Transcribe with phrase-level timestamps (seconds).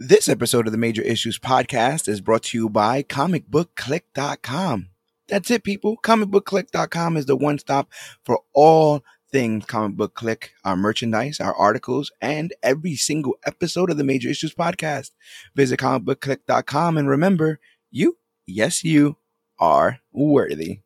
[0.00, 4.90] This episode of the Major Issues Podcast is brought to you by comicbookclick.com.
[5.26, 5.96] That's it, people.
[5.96, 7.90] Comicbookclick.com is the one stop
[8.22, 13.96] for all things comic book click, our merchandise, our articles, and every single episode of
[13.96, 15.10] the Major Issues Podcast.
[15.56, 17.58] Visit comicbookclick.com and remember,
[17.90, 19.16] you, yes, you
[19.58, 20.78] are worthy.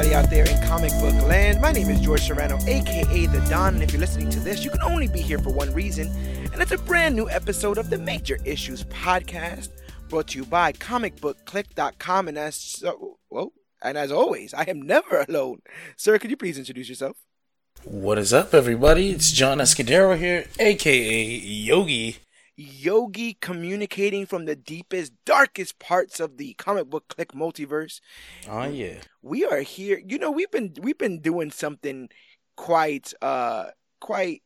[0.00, 1.60] Everybody out there in comic book land.
[1.60, 4.70] My name is George Serrano, aka The Don, and if you're listening to this, you
[4.70, 6.08] can only be here for one reason,
[6.52, 9.68] and it's a brand new episode of the Major Issues Podcast,
[10.08, 12.28] brought to you by comicbookclick.com.
[12.28, 13.18] And as so,
[13.82, 15.60] and as always, I am never alone.
[15.96, 17.18] Sir, could you please introduce yourself?
[17.84, 19.10] What is up, everybody?
[19.10, 22.16] It's John Escudero here, aka Yogi.
[22.60, 28.00] Yogi communicating from the deepest, darkest parts of the comic book click multiverse.
[28.46, 30.00] Oh yeah, we are here.
[30.04, 32.10] You know, we've been we've been doing something
[32.56, 34.42] quite uh quite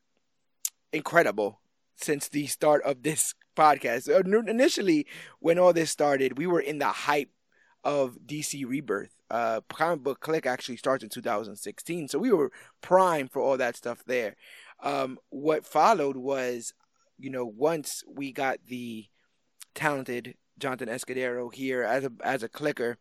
[0.93, 1.61] incredible
[1.97, 4.09] since the start of this podcast.
[4.09, 5.07] Uh, Initially,
[5.41, 7.31] when all this started, we were in the hype
[7.83, 9.17] of DC Rebirth.
[9.29, 13.75] Uh, comic book click actually starts in 2016, so we were prime for all that
[13.75, 14.37] stuff there.
[14.83, 16.73] Um, what followed was
[17.19, 19.07] you know, once we got the
[19.75, 22.99] talented Jonathan Escudero here as a as a clicker,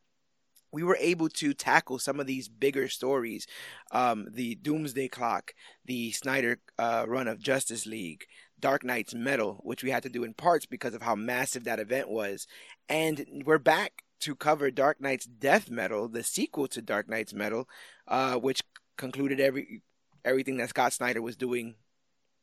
[0.71, 3.45] we were able to tackle some of these bigger stories,
[3.91, 5.53] um, the Doomsday Clock,
[5.85, 8.25] the Snyder uh, run of Justice League,
[8.59, 11.79] Dark Nights Metal, which we had to do in parts because of how massive that
[11.79, 12.47] event was,
[12.89, 17.67] and we're back to cover Dark Nights Death Metal, the sequel to Dark Nights Metal,
[18.07, 18.61] uh, which
[18.97, 19.81] concluded every
[20.25, 21.75] everything that Scott Snyder was doing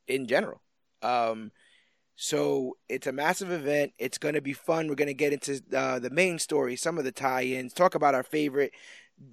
[0.07, 0.61] in general.
[1.03, 1.53] Um,
[2.17, 3.93] so it's a massive event.
[3.99, 4.89] It's going to be fun.
[4.89, 8.15] We're going to get into uh, the main story, some of the tie-ins, talk about
[8.15, 8.73] our favorite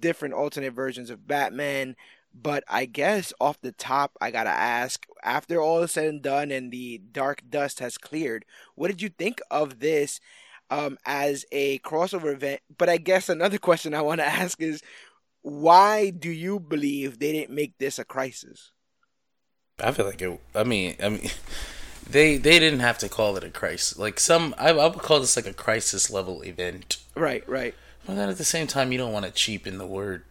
[0.00, 1.96] different alternate versions of Batman.
[2.34, 6.50] But I guess off the top, I gotta ask: after all is said and done,
[6.50, 8.44] and the dark dust has cleared,
[8.74, 10.20] what did you think of this
[10.70, 12.60] um, as a crossover event?
[12.76, 14.82] But I guess another question I want to ask is:
[15.42, 18.72] why do you believe they didn't make this a crisis?
[19.80, 20.40] I feel like it.
[20.54, 21.30] I mean, I mean.
[22.10, 23.98] they they didn't have to call it a crisis.
[23.98, 26.98] Like some, I, I would call this like a crisis level event.
[27.14, 27.74] Right, right.
[28.06, 30.24] But then at the same time, you don't want to cheapen the word.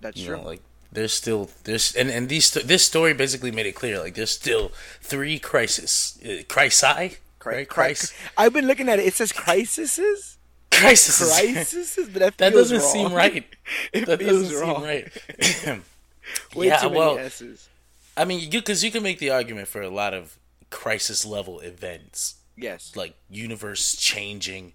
[0.00, 0.36] That's you true.
[0.36, 0.60] Know, like
[0.92, 4.70] there's still there's and and these this story basically made it clear like there's still
[5.00, 7.68] three crisis uh, crisi right?
[7.68, 8.12] Crisis.
[8.36, 9.06] I've been looking at it.
[9.06, 10.38] It says crises.
[10.70, 11.18] Crisis.
[11.18, 12.92] Crises, but that, that doesn't wrong.
[12.92, 13.44] seem right.
[13.92, 14.76] it that doesn't wrong.
[14.76, 15.80] seem right.
[16.54, 17.68] Way yeah, too many well, S's.
[18.16, 20.38] I mean, you because you can make the argument for a lot of
[20.70, 22.92] crisis level events, Yes.
[22.94, 24.74] like universe changing,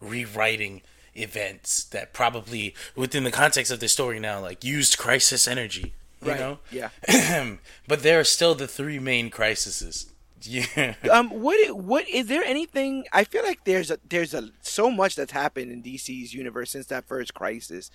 [0.00, 0.82] rewriting
[1.14, 5.94] events that probably within the context of the story now, like used crisis energy.
[6.22, 6.40] You right.
[6.40, 6.90] know, Yeah.
[7.88, 10.06] but there are still the three main crises.
[10.44, 10.94] Yeah.
[11.08, 11.30] Um.
[11.30, 11.76] What?
[11.76, 13.04] What is there anything?
[13.12, 16.86] I feel like there's a there's a so much that's happened in DC's universe since
[16.86, 17.92] that first crisis.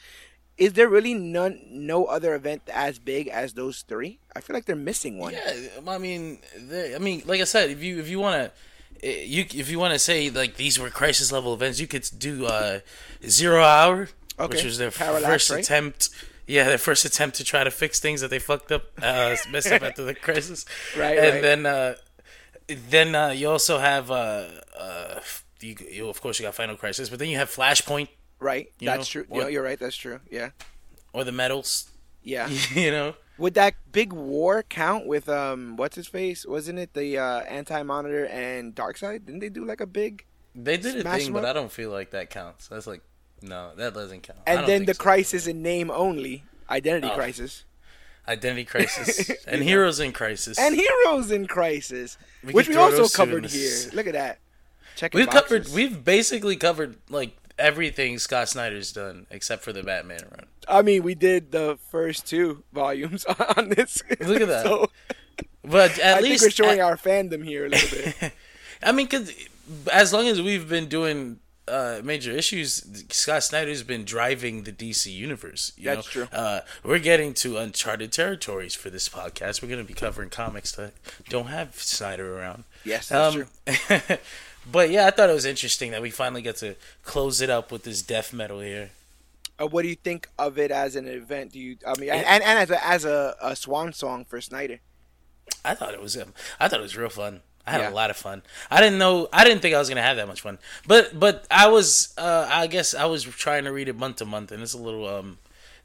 [0.57, 4.19] Is there really none no other event as big as those three?
[4.35, 5.33] I feel like they're missing one.
[5.33, 5.53] Yeah,
[5.87, 8.51] I mean, they- I mean, like I said, if you if you want
[9.01, 12.09] to, you if you want to say like these were crisis level events, you could
[12.17, 12.79] do uh,
[13.27, 14.09] Zero Hour,
[14.39, 14.55] Okay.
[14.55, 15.59] which was their Parallax, first right?
[15.63, 16.09] attempt.
[16.47, 19.71] Yeah, their first attempt to try to fix things that they fucked up, uh, messed
[19.71, 20.65] up after the crisis.
[20.97, 21.41] Right, and right.
[21.41, 21.95] then uh,
[22.67, 24.45] then uh, you also have uh,
[24.79, 25.19] uh,
[25.61, 28.07] you, you of course you got Final Crisis, but then you have Flashpoint
[28.39, 28.71] Right.
[28.79, 29.37] You That's know, true.
[29.39, 29.79] Yeah, you're right.
[29.79, 30.19] That's true.
[30.29, 30.49] Yeah.
[31.13, 31.89] or the medals.
[32.23, 32.49] Yeah.
[32.73, 36.45] you know, Would that big war count with um what's his face?
[36.45, 39.25] Wasn't it the uh, Anti Monitor and Darkseid?
[39.25, 40.25] Didn't they do like a big?
[40.55, 41.45] they did a thing, but?
[41.45, 42.67] I don't feel like that counts.
[42.67, 43.01] That's like
[43.41, 44.39] no, that doesn't count.
[44.47, 45.01] And then the so.
[45.03, 47.15] crisis in name only, Identity Oh.
[47.15, 47.63] Crisis,
[48.27, 49.67] Identity Crisis and know.
[49.67, 50.57] Heroes in Crisis.
[50.57, 53.77] and Heroes in Crisis, We which we also those two in covered here.
[53.93, 54.39] Look at that.
[54.95, 55.13] Check.
[55.13, 55.69] we've covered.
[55.69, 60.45] We've basically covered like everything Scott Snyder's done except for the Batman run.
[60.67, 63.25] I mean, we did the first two volumes
[63.57, 64.01] on this.
[64.19, 64.65] Look at that.
[64.65, 64.89] so
[65.63, 68.33] But at I least think we're showing at- our fandom here a little bit.
[68.83, 69.31] I mean, cause
[69.91, 75.11] as long as we've been doing uh, major issues, Scott Snyder's been driving the DC
[75.13, 75.73] universe.
[75.77, 76.25] You That's know?
[76.25, 76.27] true.
[76.31, 79.61] Uh, we're getting to uncharted territories for this podcast.
[79.61, 80.93] We're going to be covering comics that
[81.27, 82.63] don't have Snyder around.
[82.85, 83.45] Yes, that's Um,
[84.71, 87.71] but yeah, I thought it was interesting that we finally get to close it up
[87.71, 88.91] with this death metal here.
[89.59, 91.53] Uh, what do you think of it as an event?
[91.53, 91.77] Do you?
[91.85, 94.79] I mean, and, and, and as a as a, a swan song for Snyder.
[95.65, 97.41] I thought it was um, I thought it was real fun.
[97.65, 97.89] I had Yeah.
[97.89, 98.43] a lot of fun.
[98.71, 99.27] I didn't know.
[99.33, 100.57] I didn't think I was gonna have that much fun.
[100.85, 102.13] But but I was.
[102.17, 104.77] Uh, I guess I was trying to read it month to month, and it's a
[104.77, 105.07] little.
[105.07, 105.39] Um,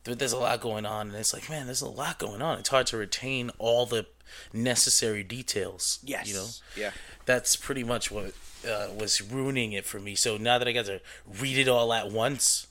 [0.05, 2.59] there's a lot going on, and it's like, man, there's a lot going on.
[2.59, 4.07] It's hard to retain all the
[4.53, 5.99] necessary details.
[6.03, 6.29] Yes.
[6.29, 6.47] You know,
[6.77, 6.91] Yeah.
[7.25, 8.33] that's pretty much what
[8.65, 10.15] uh, was ruining it for me.
[10.15, 11.01] So now that I got to
[11.41, 12.67] read it all at once,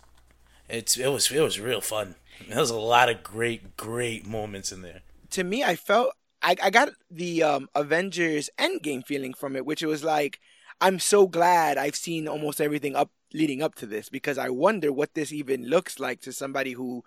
[0.70, 2.16] it's it was it was real fun.
[2.48, 5.02] There was a lot of great great moments in there.
[5.32, 9.84] to me, I felt I, I got the um, Avengers Endgame feeling from it, which
[9.84, 10.40] it was like
[10.80, 14.92] I'm so glad I've seen almost everything up leading up to this because I wonder
[14.92, 17.04] what this even looks like to somebody who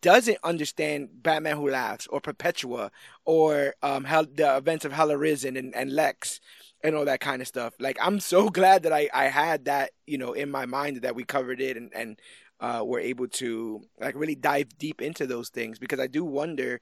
[0.00, 2.90] doesn't understand Batman Who Laughs or Perpetua
[3.24, 6.40] or um, the events of Hell Arisen and, and Lex
[6.84, 7.74] and all that kind of stuff.
[7.80, 11.16] Like I'm so glad that I, I had that you know in my mind that
[11.16, 12.20] we covered it and and
[12.60, 16.80] uh, were able to like really dive deep into those things because I do wonder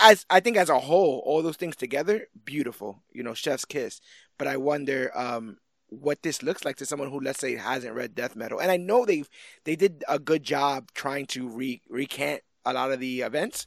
[0.00, 3.02] as I think as a whole, all those things together, beautiful.
[3.12, 4.00] You know, chef's kiss.
[4.38, 5.58] But I wonder um,
[5.88, 8.60] what this looks like to someone who, let's say, hasn't read death metal.
[8.60, 9.24] And I know they
[9.64, 13.66] they did a good job trying to re- recant a lot of the events.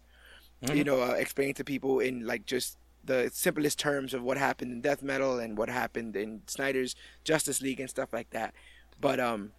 [0.73, 4.71] You know, uh, explain to people in like just the simplest terms of what happened
[4.71, 8.53] in death metal and what happened in Snyder's Justice League and stuff like that.
[8.99, 9.51] But um,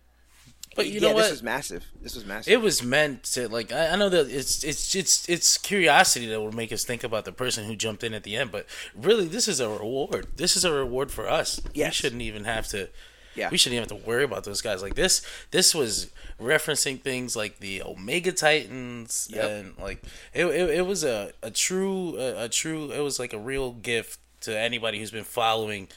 [0.75, 1.31] But you yeah, know this what?
[1.31, 1.85] was massive.
[2.03, 2.53] This was massive.
[2.53, 6.41] It was meant to like I, I know that it's it's it's it's curiosity that
[6.41, 9.27] will make us think about the person who jumped in at the end, but really
[9.27, 10.27] this is a reward.
[10.37, 11.61] This is a reward for us.
[11.75, 12.89] We shouldn't even have to
[13.37, 13.51] Yeah.
[13.51, 14.83] we shouldn't even have to worry about those guys.
[14.83, 16.11] Like this this was
[16.41, 19.45] referencing things like the Omega Titans Yep.
[19.51, 20.03] and like
[20.35, 23.73] it, it, it was a, a true a, a true it was like a real
[23.73, 25.89] gift to anybody who's been following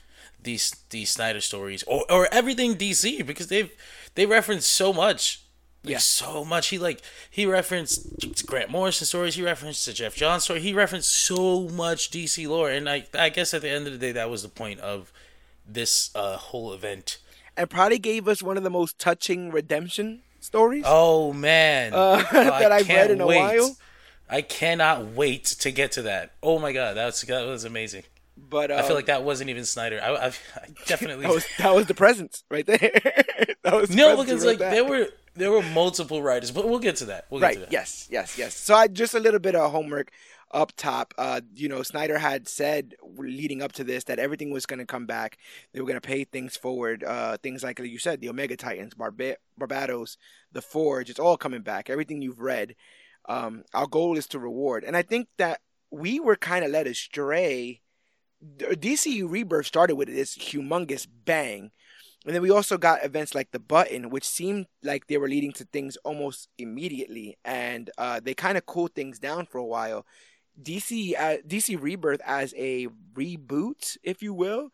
[0.42, 3.72] these these Snyder stories or or everything DC because they've
[4.16, 5.42] they referenced so much.
[5.84, 5.98] Like, Yeah.
[6.00, 6.68] so much.
[6.70, 9.36] He like he referenced Grant Morrison stories.
[9.36, 10.60] He referenced the Geoff Johns story.
[10.60, 14.00] He referenced so much DC lore, and I I guess at the end of the
[14.00, 15.12] day, that was the point of
[15.66, 17.18] this uh, whole event.
[17.60, 20.84] And probably gave us one of the most touching redemption stories.
[20.88, 23.40] Oh man, Uh, Oh, that I've read in a wait.
[23.40, 23.78] while.
[24.30, 26.32] I cannot wait to get to that.
[26.42, 28.04] Oh my god, that was that was amazing.
[28.38, 30.00] But uh, I feel like that wasn't even Snyder.
[30.02, 30.32] I, I, I
[30.86, 32.78] definitely that was that was the presence right there.
[33.64, 34.72] that was the no because like that.
[34.72, 37.26] there were there were multiple writers, but we'll get to that.
[37.30, 37.66] We'll get to right.
[37.70, 37.72] that.
[37.74, 38.56] Yes, yes, yes.
[38.56, 40.12] So I just a little bit of homework
[40.52, 41.14] up top.
[41.18, 44.86] Uh, you know, Snyder had said leading up to this that everything was going to
[44.86, 45.38] come back.
[45.74, 47.04] They were going to pay things forward.
[47.04, 50.18] Uh, things like you said, the Omega Titans, Barba- Barbatos,
[50.52, 51.10] the Forge.
[51.10, 51.90] It's all coming back.
[51.90, 52.76] Everything you've read.
[53.28, 55.62] Um, our goal is to reward, and I think that
[55.92, 57.82] we were kind of led astray.
[58.42, 61.72] DC Rebirth started with this humongous bang.
[62.26, 65.54] And then we also got events like the button, which seemed like they were leading
[65.54, 70.06] to things almost immediately, and uh, they kind of cooled things down for a while.
[70.62, 74.70] DC uh, DC Rebirth as a reboot, if you will,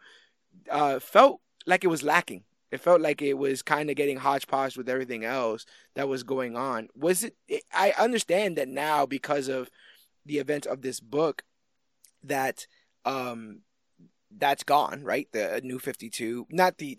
[0.70, 2.44] uh, felt like it was lacking.
[2.72, 6.58] It felt like it was kind of getting hodgepodge with everything else that was going
[6.58, 6.90] on.
[6.96, 7.64] Was it, it?
[7.74, 9.70] I understand that now because of
[10.26, 11.44] the event of this book,
[12.24, 12.68] that
[13.06, 13.62] um,
[14.36, 15.28] that's gone, right?
[15.32, 16.98] The new Fifty Two, not the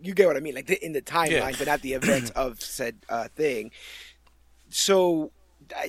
[0.00, 1.52] you get what I mean, like the, in the timeline, Yeah.
[1.58, 3.72] but not the events of said uh, thing.
[4.70, 5.28] So, uh,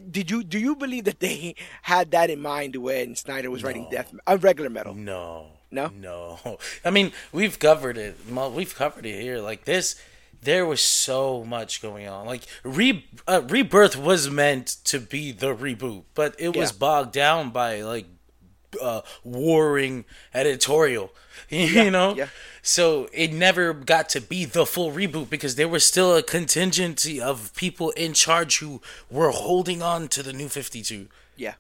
[0.09, 3.83] did you do you believe that they had that in mind when Snyder was writing
[3.83, 3.89] No.
[3.89, 4.93] Death, uh, regular metal?
[4.93, 5.47] No.
[5.71, 5.91] No?
[5.95, 6.57] No.
[6.85, 8.17] I mean, we've covered it.
[8.29, 9.39] We've covered it here.
[9.39, 9.95] Like this,
[10.41, 12.25] there was so much going on.
[12.25, 17.51] Like re uh, rebirth was meant to be the reboot, but it was bogged down
[17.51, 18.05] by like
[18.81, 21.11] uh, warring editorial.
[21.49, 22.13] You know.
[22.15, 22.27] yeah.
[22.61, 27.19] So it never got to be the full reboot because there was still a contingency
[27.19, 31.07] of people in charge who were holding on to the new 52.
[31.37, 31.53] Yeah,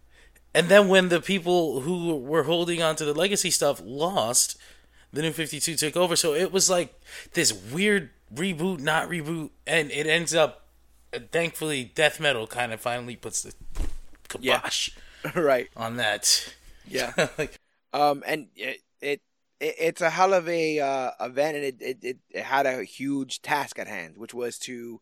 [0.53, 4.57] And then when the people who were holding on to the legacy stuff lost,
[5.11, 6.15] the new 52 took over.
[6.15, 6.93] So it was like
[7.33, 9.49] this weird reboot, not reboot.
[9.65, 10.67] And it ends up,
[11.31, 13.53] thankfully, death metal kind of finally puts the
[14.27, 14.91] kibosh
[15.35, 15.69] right.
[15.75, 16.53] on that.
[16.89, 17.27] Yeah.
[17.37, 17.59] like,
[17.91, 19.21] Um, and it, it,
[19.59, 22.83] it it's a hell of a uh, event, and it, it, it, it had a
[22.83, 25.01] huge task at hand, which was to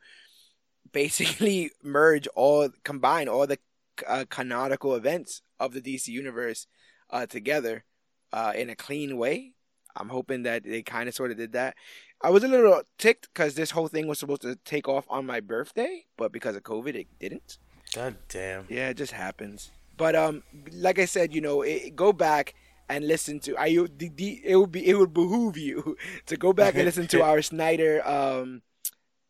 [0.91, 3.60] basically merge all, combine all the
[4.08, 6.67] uh, canonical events of the DC universe
[7.10, 7.84] uh, together
[8.32, 9.53] uh, in a clean way.
[9.96, 11.75] I'm hoping that they kind of sort of did that.
[12.22, 15.25] I was a little ticked because this whole thing was supposed to take off on
[15.25, 17.58] my birthday, but because of COVID, it didn't.
[17.94, 18.65] God damn.
[18.70, 19.72] Yeah, it just happens.
[19.98, 22.56] But um, like I said, you know, it, go back
[22.89, 23.58] and listen to.
[23.58, 27.08] I the, the, it would be it would behoove you to go back and listen
[27.10, 28.08] to our Snyder.
[28.08, 28.62] Um,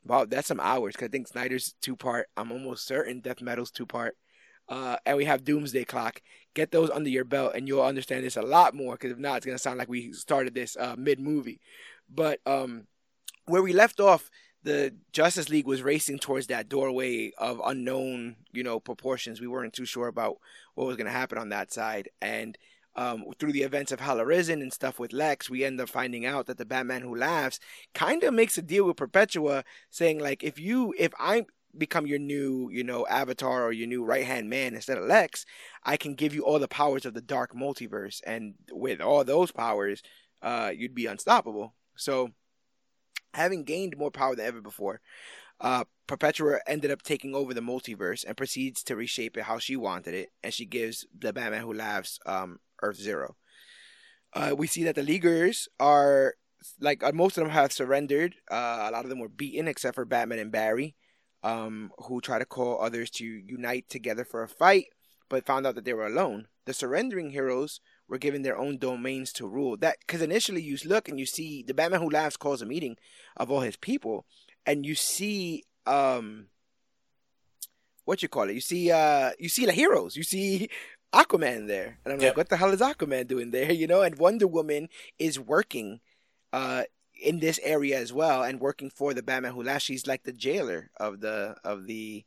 [0.06, 0.96] wow, that's some hours.
[0.96, 2.28] Cause I think Snyder's two part.
[2.38, 4.18] I'm almost certain Death Metal's two part.
[4.70, 6.22] uh, and we have Doomsday Clock.
[6.54, 8.96] Get those under your belt, and you'll understand this a lot more.
[8.96, 11.60] Because if not, it's gonna sound like we started this uh, mid movie.
[12.10, 12.88] But um,
[13.46, 14.30] where we left off,
[14.64, 19.40] the Justice League was racing towards that doorway of unknown, you know, proportions.
[19.40, 20.38] We weren't too sure about
[20.76, 22.58] what was gonna happen on that side, and
[22.98, 26.26] um, through the events of Hell Arisen and stuff with Lex, we end up finding
[26.26, 27.60] out that the Batman who laughs
[27.94, 31.46] kind of makes a deal with Perpetua, saying like, if you, if I
[31.78, 35.46] become your new, you know, avatar or your new right hand man instead of Lex,
[35.84, 39.52] I can give you all the powers of the dark multiverse, and with all those
[39.52, 40.02] powers,
[40.42, 41.76] uh, you'd be unstoppable.
[41.96, 42.32] So,
[43.34, 45.02] having gained more power than ever before,
[45.60, 49.76] uh, Perpetua ended up taking over the multiverse and proceeds to reshape it how she
[49.76, 53.36] wanted it, and she gives the Batman who laughs um, Earth Zero.
[54.34, 56.36] Uh, we see that the Leaguers are
[56.80, 58.36] like uh, most of them have surrendered.
[58.52, 60.96] Uh, a lot of them were beaten, except for Batman and Barry,
[61.44, 64.86] um, who try to call others to unite together for a fight,
[65.30, 66.48] but found out that they were alone.
[66.66, 69.78] The surrendering heroes were given their own domains to rule.
[69.78, 72.98] That because initially you look and you see the Batman who laughs calls a meeting
[73.36, 74.26] of all his people,
[74.66, 76.48] and you see um
[78.06, 78.54] what you call it.
[78.54, 80.16] You see uh you see the heroes.
[80.16, 80.70] You see
[81.14, 82.00] Aquaman there.
[82.04, 82.32] And I'm yep.
[82.32, 83.72] like, what the hell is Aquaman doing there?
[83.82, 86.00] You know, and Wonder Woman is working
[86.54, 86.84] uh
[87.22, 89.86] in this area as well and working for the Batman who laughs.
[89.86, 92.26] She's like the jailer of the of the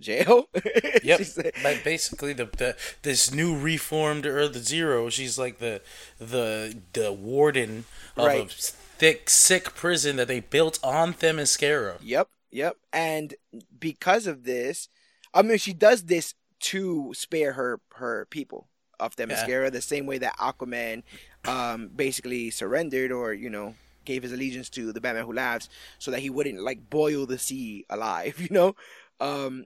[0.00, 0.48] jail.
[1.02, 1.20] yep.
[1.62, 5.80] like basically the, the this new reformed Earth Zero, she's like the
[6.18, 7.84] the the warden
[8.16, 8.44] of right.
[8.44, 11.96] a thick sick prison that they built on Themyscira.
[12.02, 12.28] Yep.
[12.50, 12.76] Yep.
[12.92, 13.34] And
[13.78, 14.88] because of this,
[15.32, 18.68] I mean she does this to spare her her people
[19.00, 19.70] of Themyscira, yeah.
[19.70, 21.02] the same way that Aquaman
[21.44, 25.68] um, basically surrendered or you know gave his allegiance to the Batman who laughs,
[25.98, 28.40] so that he wouldn't like boil the sea alive.
[28.40, 28.76] You know,
[29.20, 29.64] um,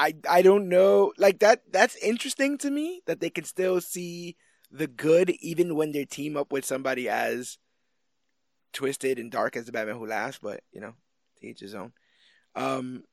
[0.00, 1.62] I I don't know, like that.
[1.70, 4.36] That's interesting to me that they can still see
[4.70, 7.58] the good even when they team up with somebody as
[8.72, 10.38] twisted and dark as the Batman who laughs.
[10.42, 10.94] But you know,
[11.38, 11.92] to each his own.
[12.56, 13.04] Um,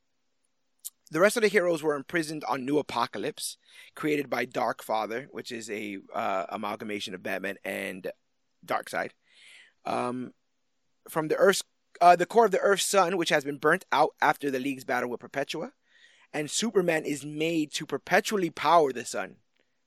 [1.10, 3.56] the rest of the heroes were imprisoned on New Apokolips,
[3.94, 8.10] created by Dark Father, which is a uh, amalgamation of Batman and
[8.64, 9.10] Darkseid.
[9.84, 10.32] Um,
[11.08, 11.62] from the Earth's,
[12.00, 14.84] uh, the core of the Earth's sun, which has been burnt out after the League's
[14.84, 15.72] battle with Perpetua,
[16.32, 19.36] and Superman is made to perpetually power the sun,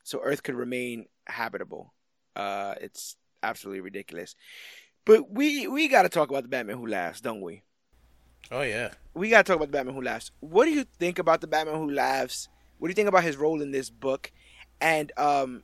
[0.04, 1.94] so Earth could remain habitable.
[2.36, 4.36] Uh, it's absolutely ridiculous.
[5.06, 7.64] But we we got to talk about the Batman who laughs, don't we?
[8.50, 8.92] Oh yeah.
[9.14, 10.32] We gotta talk about the Batman Who Laughs.
[10.40, 12.50] What do you think about the Batman Who Laughs?
[12.78, 14.32] What do you think about his role in this book?
[14.80, 15.64] And um,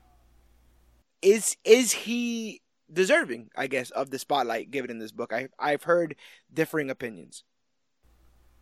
[1.21, 3.49] is is he deserving?
[3.55, 5.33] I guess of the spotlight given in this book.
[5.33, 6.15] I I've heard
[6.53, 7.43] differing opinions.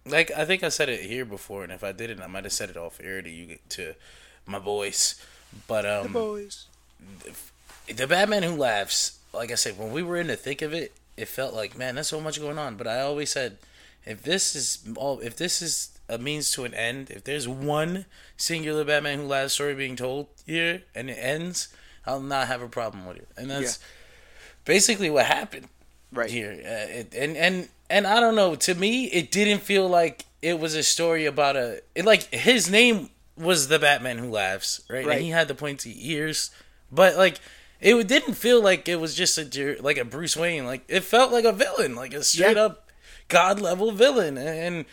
[0.06, 2.54] Like I think I said it here before, and if I didn't, I might have
[2.54, 3.96] said it off air to you to
[4.46, 5.22] my boys.
[5.68, 6.66] But um, the boys.
[7.88, 9.20] The Batman Who Laughs.
[9.34, 11.96] Like I said, when we were in the thick of it, it felt like man,
[11.96, 12.76] there's so much going on.
[12.76, 13.58] But I always said
[14.06, 18.06] if this is all, if this is a means to an end, if there's one
[18.38, 21.70] singular Batman Who Laughs story being told here and it ends,
[22.06, 23.28] I'll not have a problem with it.
[23.36, 23.86] And that's yeah.
[24.66, 25.70] basically what happened
[26.12, 26.52] right here.
[26.52, 28.56] Uh, it, and and and I don't know.
[28.56, 31.82] To me, it didn't feel like it was a story about a.
[31.94, 35.06] It like his name was the Batman Who Laughs, right?
[35.06, 35.18] right.
[35.18, 36.52] And he had the pointy ears,
[36.92, 37.40] but like
[37.82, 40.66] it didn't feel like it was just a like a Bruce Wayne.
[40.66, 42.64] Like it felt like a villain, like a straight yeah.
[42.64, 42.90] up
[43.28, 44.86] god level villain, and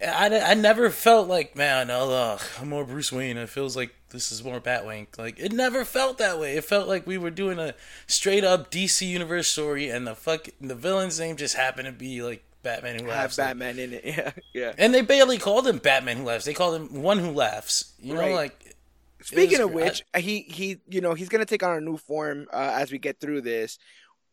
[0.00, 3.36] I, I never felt like man, oh, I'm more Bruce Wayne.
[3.36, 5.06] It feels like this is more Batwing.
[5.18, 6.56] Like it never felt that way.
[6.56, 7.74] It felt like we were doing a
[8.06, 12.22] straight up DC universe story, and the fuck the villain's name just happened to be
[12.22, 13.36] like Batman who laughs.
[13.36, 14.72] Have Batman in it, yeah, yeah.
[14.78, 16.44] And they barely called him Batman who laughs.
[16.44, 17.92] They called him one who laughs.
[18.00, 18.34] You know, right.
[18.34, 18.76] like.
[19.22, 22.74] Speaking of which, he he you know he's gonna take on a new form uh,
[22.74, 23.78] as we get through this.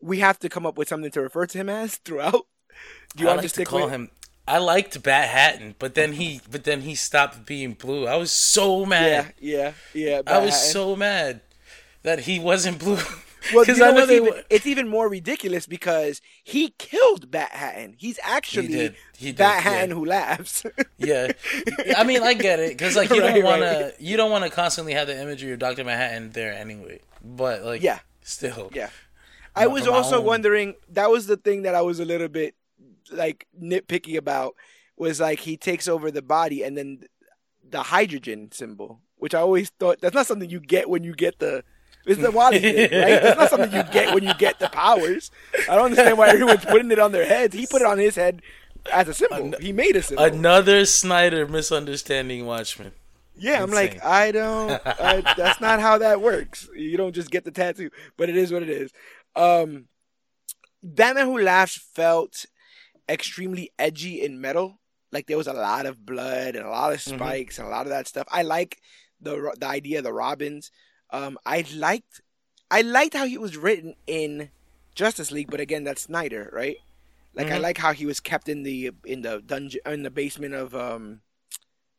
[0.02, 2.48] We have to come up with something to refer to him as throughout.
[3.16, 3.92] Do you I want like to, to call with...
[3.92, 4.10] him?
[4.50, 8.08] I liked Bat Hatton, but then he but then he stopped being blue.
[8.08, 9.36] I was so mad.
[9.40, 10.22] Yeah, yeah, yeah.
[10.24, 10.72] Bat I was Hatton.
[10.72, 11.42] so mad
[12.02, 12.98] that he wasn't blue.
[13.54, 17.52] Well, you know I know they even, it's even more ridiculous because he killed Bat
[17.52, 17.96] Hatton.
[17.98, 18.96] He's actually he did.
[19.18, 19.38] He did.
[19.38, 19.96] Bat Hatton yeah.
[19.96, 20.66] who laughs.
[20.98, 21.32] yeah,
[21.96, 23.98] I mean, I get it because like you right, don't want right.
[23.98, 27.00] to you don't want to constantly have the imagery of Doctor Manhattan there anyway.
[27.24, 28.90] But like, yeah, still, yeah.
[29.56, 30.76] I was also wondering.
[30.90, 32.56] That was the thing that I was a little bit
[33.12, 34.56] like nitpicky about
[34.98, 37.04] was like he takes over the body and then
[37.68, 41.40] the hydrogen symbol, which I always thought that's not something you get when you get
[41.40, 41.64] the
[42.06, 43.22] it's the Wally thing, right?
[43.22, 45.32] That's not something you get when you get the powers.
[45.70, 47.54] I don't understand why everyone's putting it on their heads.
[47.56, 48.42] He put it on his head
[48.92, 49.38] as a symbol.
[49.38, 50.24] An- he made a symbol.
[50.24, 52.94] Another Snyder misunderstanding Watchmen.
[53.36, 54.82] Yeah, I'm like, I don't.
[54.86, 56.68] I, that's not how that works.
[56.76, 58.92] You don't just get the tattoo, but it is what it is.
[59.36, 59.86] Um,
[60.84, 62.46] Batman Who Laughs felt
[63.10, 64.80] extremely edgy in metal.
[65.12, 67.16] Like there was a lot of blood and a lot of Mhm.
[67.16, 68.28] spikes and a lot of that stuff.
[68.32, 68.80] I like
[69.20, 70.72] the the idea of the Robins.
[71.10, 72.22] Um, I liked
[72.72, 74.52] I liked how he was written in
[74.94, 76.78] Justice League, but again, that's Snyder, right?
[77.34, 77.62] Like I Mhm.
[77.62, 81.22] like how he was kept in the in the dungeon in the basement of um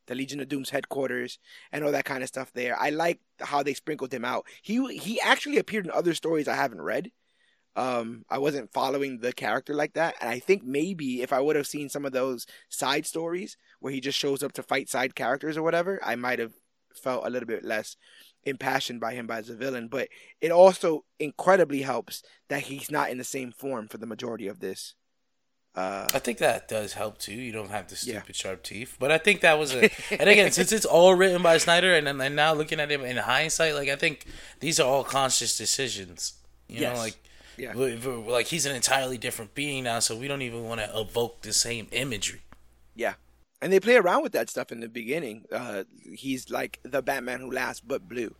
[0.06, 1.38] the Legion of Doom's headquarters
[1.70, 2.76] and all that kind of stuff there.
[2.80, 4.46] I like how they sprinkled him out.
[4.62, 7.10] He he actually appeared in other stories I haven't read.
[7.76, 11.56] Um, I wasn't following the character like that, and I think maybe if I would
[11.56, 15.14] have seen some of those side stories where he just shows up to fight side
[15.14, 16.52] characters or whatever, I might have
[16.94, 17.96] felt a little bit less
[18.42, 19.86] impassioned by him as a villain.
[19.88, 20.08] But
[20.40, 24.58] it also incredibly helps that he's not in the same form for the majority of
[24.60, 24.94] this.
[25.76, 27.32] Uh, I think that does help too.
[27.34, 28.18] You don't have the Yeah.
[28.18, 29.88] stupid sharp teeth, but I think that was a.
[30.10, 33.16] and again, since it's all written by Snyder, and and now looking at him in
[33.16, 34.26] hindsight, like I think
[34.58, 36.34] these are all conscious decisions.
[36.66, 36.96] You Yes.
[36.96, 37.16] know, like
[37.60, 37.72] Yeah.
[37.74, 41.52] like he's an entirely different being now, so we don't even want to evoke the
[41.52, 42.42] same imagery.
[42.94, 43.14] Yeah.
[43.62, 45.44] And they play around with that stuff in the beginning.
[45.52, 48.34] Uh, he's like the Batman who laughs but blue.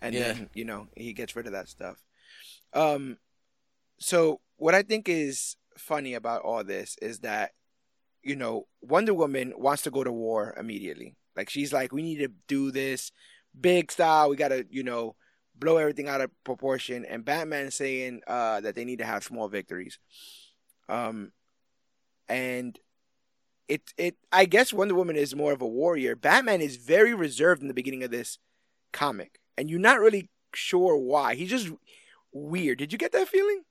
[0.00, 0.32] And Yeah.
[0.32, 1.96] then, you know, he gets rid of that stuff.
[2.72, 3.18] Um
[3.98, 7.52] so what I think is funny about all this is that
[8.22, 11.16] you know, Wonder Woman wants to go to war immediately.
[11.36, 13.12] Like she's like we need to do this
[13.58, 14.28] big style.
[14.28, 15.14] We got to, you know,
[15.58, 19.48] blow everything out of proportion and Batman saying uh that they need to have small
[19.48, 19.98] victories.
[20.88, 21.32] Um
[22.28, 22.78] and
[23.68, 26.16] it it I guess Wonder Woman is more of a warrior.
[26.16, 28.38] Batman is very reserved in the beginning of this
[28.92, 31.34] comic, and you're not really sure why.
[31.34, 31.70] He's just
[32.32, 32.78] weird.
[32.78, 33.62] Did you get that feeling?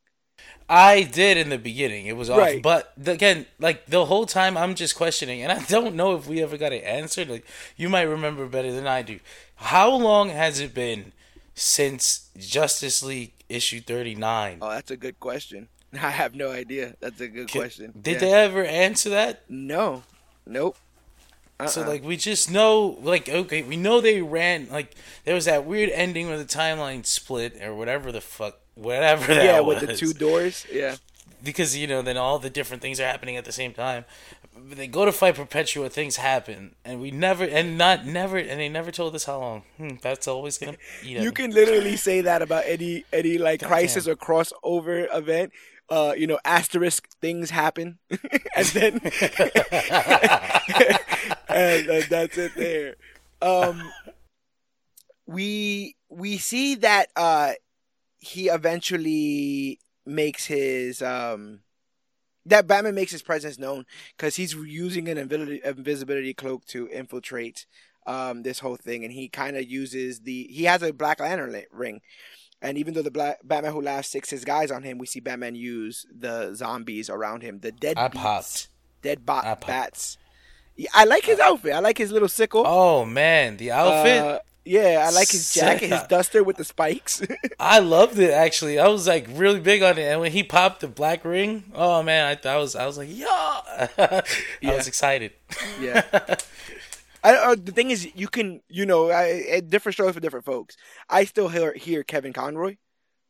[0.69, 2.05] I did in the beginning.
[2.05, 2.61] It was off, Right.
[2.61, 6.43] but again, like the whole time, I'm just questioning, and I don't know if we
[6.43, 7.29] ever got it answered.
[7.29, 9.19] Like you might remember better than I do.
[9.55, 11.11] How long has it been
[11.59, 14.59] since Justice League issue 39?
[14.61, 15.67] Oh, that's a good question.
[15.93, 16.95] I have no idea.
[16.99, 17.93] That's a good Can- question.
[17.99, 18.19] Did Yeah.
[18.19, 19.41] they ever answer that?
[19.49, 20.03] No.
[20.45, 20.77] Nope.
[21.59, 21.67] Uh-uh.
[21.67, 24.67] So like we just know, like okay, we know they ran.
[24.69, 24.93] Like
[25.25, 29.43] there was that weird ending where the timeline split or whatever the fuck, whatever that
[29.43, 29.81] yeah, was.
[29.81, 30.67] with the two doors.
[30.71, 30.97] Yeah.
[31.43, 34.05] because you know then all the different things are happening at the same time.
[34.65, 38.69] They go to fight Perpetua, things happen, and we never and not never and they
[38.69, 39.63] never told us how long.
[39.77, 43.61] Hmm, that's always gonna eat at You can literally say that about any any like
[43.61, 45.51] crisis or crossover event.
[45.89, 48.93] Uh, you know, asterisk things happen, and then
[51.47, 52.95] and, uh, that's it there.
[53.41, 53.89] Um,
[55.25, 57.53] we we see that uh,
[58.17, 61.59] he eventually makes his um,
[62.49, 67.65] that Batman makes his presence known because he's using an invisibility, invisibility cloak to infiltrate
[68.05, 71.61] um, this whole thing, and he kind of uses the he has a Black Lantern
[71.71, 72.01] ring,
[72.61, 75.19] and even though the Black Batman who laughs six his guys on him, we see
[75.19, 78.69] Batman use the zombies around him, the dead beats,
[79.01, 80.17] dead bot bats.
[80.93, 81.73] I like his outfit.
[81.73, 82.63] I like his little sickle.
[82.65, 84.21] Oh man, the outfit.
[84.21, 87.21] Uh, yeah, I like his jacket, his duster with the spikes.
[87.59, 88.79] I loved it actually.
[88.79, 92.03] I was like really big on it, and when he popped the black ring, oh
[92.03, 93.27] man, I thought I was I was like, yeah,
[93.97, 94.23] I
[94.61, 94.75] Yeah.
[94.75, 95.33] was excited.
[95.79, 96.03] yeah.
[97.23, 100.77] I, uh, the thing is, you can, you know, I, different stories for different folks.
[101.09, 102.77] I still hear, hear Kevin Conroy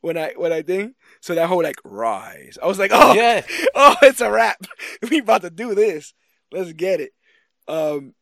[0.02, 0.94] when I when I think.
[1.20, 3.42] So that whole like rise, I was like, oh, Yeah.
[3.74, 4.58] oh, it's a wrap.
[5.10, 6.12] we about to do this.
[6.52, 7.12] Let's get it.
[7.66, 8.14] Um,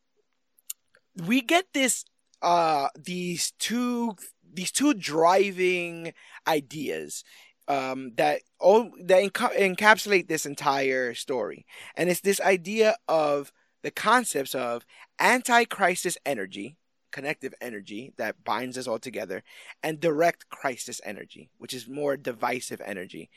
[1.27, 2.05] we get this,
[2.47, 4.15] uh, these two,
[4.55, 6.15] these two driving
[6.47, 7.25] ideas,
[7.67, 13.91] um, that all that enca- encapsulate this entire story, and it's this idea of the
[13.91, 14.87] concepts of
[15.19, 16.77] anti-crisis energy,
[17.11, 19.43] connective energy that binds us all together,
[19.83, 23.29] and direct crisis energy, which is more divisive energy.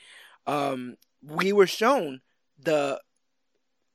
[0.46, 2.22] Um, we were shown
[2.60, 3.02] the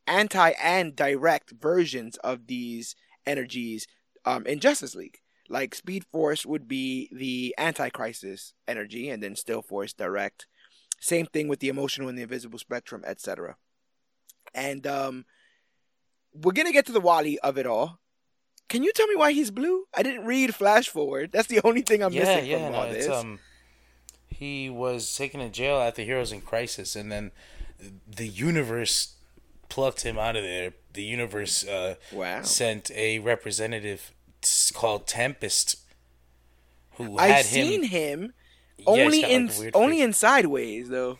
[0.09, 3.87] anti and direct versions of these energies
[4.25, 5.19] um, in Justice League.
[5.49, 10.47] Like Speed Force would be the anti-crisis energy, and then Still Force direct.
[11.01, 13.57] Same thing with the emotional and the invisible spectrum, etc.
[14.55, 15.27] And um,
[16.33, 18.01] we're gonna get to the Wally of it all.
[18.71, 19.85] Can you tell me why he's blue?
[19.95, 21.31] I didn't read Flash Forward.
[21.31, 23.09] That's the only thing I'm yeah, missing yeah, from no, all this.
[23.09, 23.39] um,
[24.29, 27.31] he was taken to jail after Heroes in Crisis, and then
[28.07, 29.15] the universe
[29.69, 30.73] plucked him out of there.
[30.93, 32.43] The universe uh, wow.
[32.43, 34.13] sent a representative
[34.75, 35.77] called Tempest,
[36.97, 38.21] who I've had seen him.
[38.21, 38.35] him
[38.79, 40.05] Yeah, only got, in like, only face.
[40.05, 41.19] in Sideways though.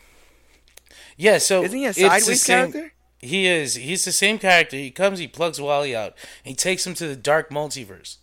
[1.17, 2.91] Yeah, so Isn't he a Sideways same- character?
[3.19, 3.75] He is.
[3.75, 4.77] He's the same character.
[4.77, 5.17] He comes.
[5.19, 6.13] He plugs Wally out.
[6.43, 8.17] He takes him to the dark multiverse.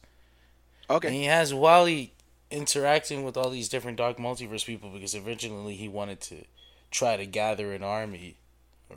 [0.88, 1.08] Okay.
[1.08, 2.14] And he has Wally
[2.50, 6.44] interacting with all these different Dark Multiverse people because originally he wanted to
[6.90, 8.36] try to gather an army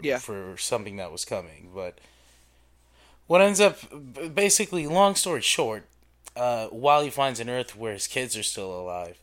[0.01, 0.17] Yeah.
[0.19, 1.69] for something that was coming.
[1.73, 1.99] But
[3.27, 3.77] what ends up,
[4.33, 5.85] basically, long story short,
[6.35, 9.17] uh, Wally finds an Earth where his kids are still alive.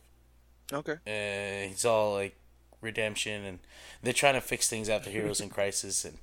[0.71, 0.93] Okay.
[0.93, 2.35] Uh, it's all like
[2.81, 3.59] redemption, and
[4.01, 6.17] they're trying to fix things after Heroes in Crisis, and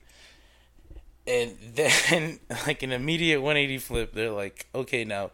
[1.27, 4.13] and then like an immediate 180 flip.
[4.15, 5.31] They're like, okay, now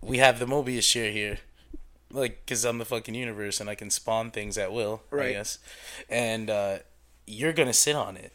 [0.00, 1.38] we have the Mobius Chair here,
[2.10, 5.32] like because I'm the fucking universe and I can spawn things at will, I Right.
[5.32, 5.58] guess,
[6.08, 6.78] and uh,
[7.26, 8.32] you're gonna sit on it,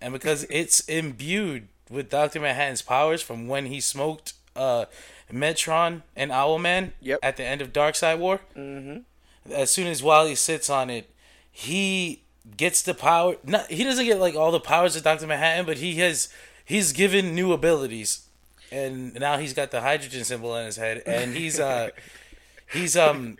[0.00, 4.86] and because it's imbued with Doctor Manhattan's powers from when he smoked uh,
[5.32, 7.18] Metron and Owlman Yep.
[7.22, 9.52] at the end of Darkseid War Mm-hmm.
[9.52, 11.08] as soon as Wally sits on it,
[11.50, 12.22] he
[12.56, 13.36] gets the power.
[13.44, 16.28] Not he doesn't get like all the powers of Doctor Manhattan, but he has
[16.64, 18.26] he's given new abilities,
[18.72, 21.90] and now he's got the hydrogen symbol on his head, and he's uh
[22.72, 23.36] he's um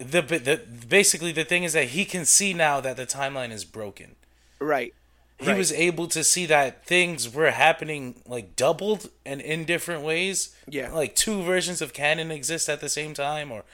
[0.00, 3.64] the the basically the thing is that he can see now that the timeline is
[3.64, 4.16] broken.
[4.58, 4.94] Right.
[5.38, 5.56] He Right.
[5.56, 10.54] was able to see that things were happening like doubled and in different ways.
[10.68, 10.90] Yeah.
[10.92, 13.64] like two versions of canon exist at the same time, or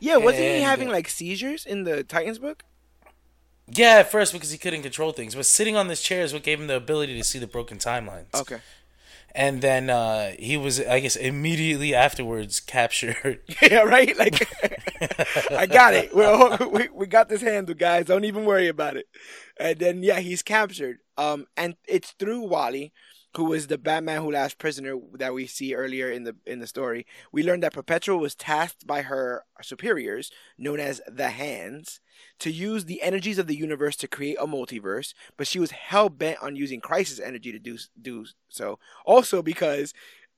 [0.00, 2.62] Yeah, wasn't he having like seizures in the Titans book?
[3.66, 6.42] Yeah, at first because he couldn't control things, but sitting on this chair is what
[6.42, 8.34] gave him the ability to see the broken timelines.
[8.34, 8.58] Okay.
[9.36, 13.40] And then uh, he was, I guess, immediately afterwards captured.
[13.62, 14.16] yeah, right.
[14.16, 14.48] Like,
[15.50, 16.10] I got it.
[16.70, 18.06] We we got this handled, guys.
[18.06, 19.06] Don't even worry about it.
[19.58, 20.98] And then yeah, he's captured.
[21.16, 22.92] Um, and it's through Wally,
[23.36, 26.66] who was the Batman who last prisoner that we see earlier in the in the
[26.66, 27.06] story.
[27.32, 32.00] We learned that Perpetua was tasked by her superiors, known as the Hands,
[32.38, 35.14] to use the energies of the universe to create a multiverse.
[35.36, 38.78] But she was hell bent on using Crisis energy to do do so.
[39.04, 39.92] Also because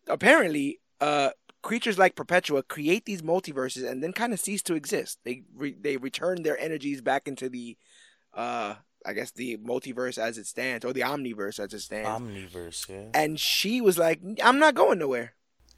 [0.09, 1.31] apparently, uh
[1.67, 5.19] creatures like Perpetua create these multiverses and then kind of cease to exist.
[5.25, 7.77] They re- they return their energies back into the,
[8.33, 8.77] uh,
[9.07, 12.09] I guess the multiverse as it stands or the omniverse as it stands.
[12.09, 13.11] Omniverse, yeah.
[13.15, 15.35] and she was like, "I'm not going nowhere."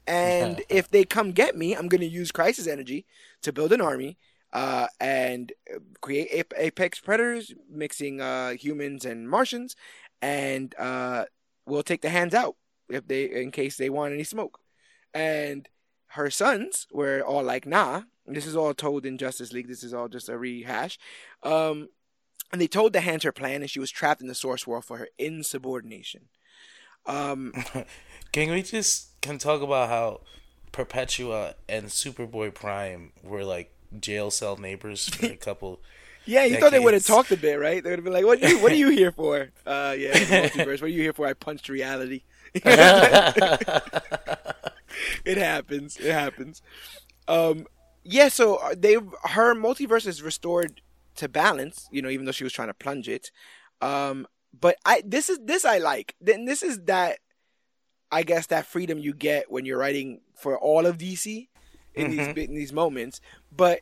[0.07, 3.05] And if they come get me, I'm gonna use crisis energy
[3.43, 4.17] to build an army,
[4.51, 5.53] uh, and
[6.01, 9.75] create apex predators, mixing uh humans and Martians,
[10.21, 11.25] and uh,
[11.65, 12.55] we'll take the hands out
[12.89, 14.59] if they in case they want any smoke.
[15.13, 15.69] And
[16.13, 19.67] her sons were all like, "Nah." This is all told in Justice League.
[19.67, 20.99] This is all just a rehash.
[21.41, 21.89] Um,
[22.51, 24.81] and they told the hands her plan, and she was trapped in the source wall
[24.81, 26.29] for her insubordination.
[27.05, 27.53] Um,
[28.31, 30.21] Can we just can talk about how
[30.71, 35.81] Perpetua and Superboy Prime were like jail cell neighbors for a couple?
[36.25, 37.83] yeah, you thought they would have talked a bit, right?
[37.83, 40.81] They would have been like, "What you, what are you here for?" Uh, yeah, multiverse.
[40.81, 41.25] What are you here for?
[41.25, 42.21] I punched reality.
[42.53, 42.67] it
[45.25, 45.97] happens.
[45.97, 46.61] It happens.
[47.27, 47.65] Um,
[48.03, 48.27] yeah.
[48.29, 50.81] So uh, they, her multiverse is restored
[51.19, 51.87] to balance.
[51.91, 53.31] You know, even though she was trying to plunge it.
[53.81, 54.27] Um,
[54.59, 56.15] but I, this is this I like.
[56.19, 57.19] Then this is that,
[58.11, 61.47] I guess that freedom you get when you're writing for all of DC
[61.93, 62.35] in these Mhm.
[62.35, 63.21] bit in these moments.
[63.55, 63.81] But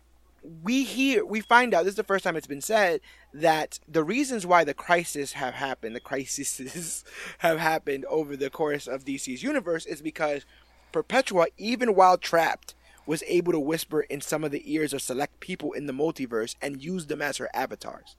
[0.63, 3.01] we hear we find out this is the first time it's been said
[3.33, 7.03] that the reasons why the crisis have happened, the crises
[7.39, 10.45] have happened over the course of DC's universe is because
[10.91, 12.75] Perpetua, even while trapped,
[13.07, 16.55] was able to whisper in some of the ears of select people in the multiverse
[16.61, 18.15] and use them as her avatars.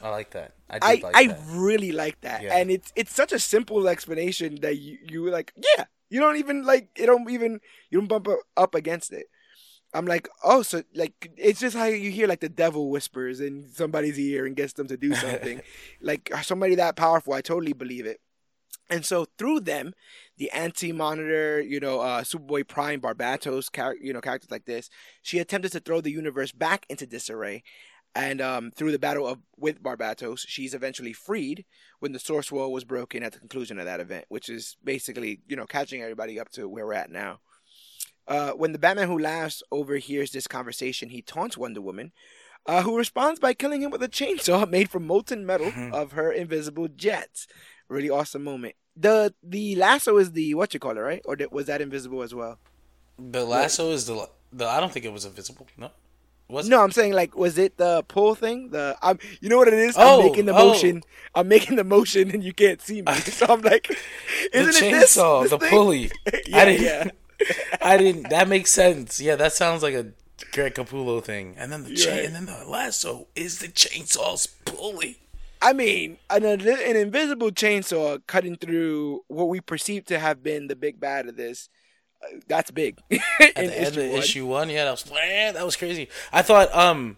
[0.00, 0.52] I like that.
[0.70, 1.40] I I, did like I that.
[1.48, 2.56] really like that, Yeah.
[2.56, 6.64] and it's it's such a simple explanation that you you like yeah you don't even
[6.64, 9.26] like you don't even you don't bump up against it.
[9.94, 13.70] I'm like oh so like it's just how you hear like the devil whispers in
[13.72, 15.62] somebody's ear and gets them to do something,
[16.02, 17.32] like somebody that powerful.
[17.32, 18.20] I totally believe it.
[18.90, 19.94] And so through them,
[20.38, 24.90] the anti-monitor, you know, uh, Superboy Prime, Barbatos, char- you know, characters like this,
[25.22, 27.62] she attempted to throw the universe back into disarray.
[28.14, 31.66] And um, through the battle of with Barbatos, she's eventually freed
[32.00, 35.40] when the source wall was broken at the conclusion of that event, which is basically,
[35.46, 37.40] you know, catching everybody up to where we're at now.
[38.26, 42.12] Uh, when the Batman Who Laughs overhears this conversation, he taunts Wonder Woman,
[42.64, 46.32] uh, who responds by killing him with a chainsaw made from molten metal of her
[46.32, 47.46] invisible jets.
[47.88, 48.74] Really awesome moment.
[48.96, 51.22] The the lasso is the what you call it, right?
[51.24, 52.58] Or was that invisible as well?
[53.18, 54.66] The lasso is the the.
[54.66, 55.66] I don't think it was invisible.
[55.76, 55.90] No,
[56.48, 56.70] was it?
[56.70, 58.70] No, I'm saying like, was it the pull thing?
[58.70, 59.96] The I'm, you know what it is?
[59.98, 60.68] Oh, I'm making the oh.
[60.68, 61.02] motion.
[61.34, 63.12] I'm making the motion, and you can't see me.
[63.26, 63.90] So I'm like,
[64.52, 65.16] isn't it this?
[65.16, 65.70] chainsaw, this the thing?
[65.70, 66.10] pulley.
[66.46, 66.82] yeah, I didn't.
[66.82, 67.10] yeah.
[67.82, 68.30] I didn't.
[68.30, 69.20] That makes sense.
[69.20, 70.06] Yeah, that sounds like a
[70.52, 71.54] Greg Capullo thing.
[71.58, 72.24] And then the chain, right.
[72.24, 75.18] and then the lasso is the chainsaw's pulley.
[75.62, 80.76] I mean, an, an invisible chainsaw cutting through what we perceive to have been the
[80.76, 81.68] big bad of this.
[82.22, 82.98] uh, that's big.
[83.10, 86.08] At the end of issue one, yeah, that was that was crazy.
[86.32, 87.16] I thought, um,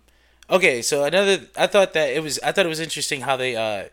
[0.51, 3.57] okay, so another, I thought that it was, I thought it was interesting how they,
[3.57, 3.88] uh,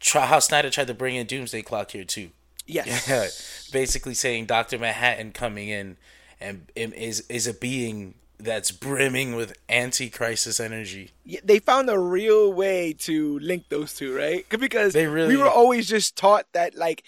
[0.00, 2.30] try how Snyder tried to bring in Doomsday Clock here too.
[2.66, 3.08] Yes.
[3.08, 3.26] Yeah,
[3.72, 5.96] basically saying Doctor Manhattan coming in
[6.40, 11.10] and is is a being that's brimming with anti-crisis energy.
[11.24, 14.44] Yeah, they found a real way to link those two, right?
[14.48, 17.02] Because They really- we were always just taught that like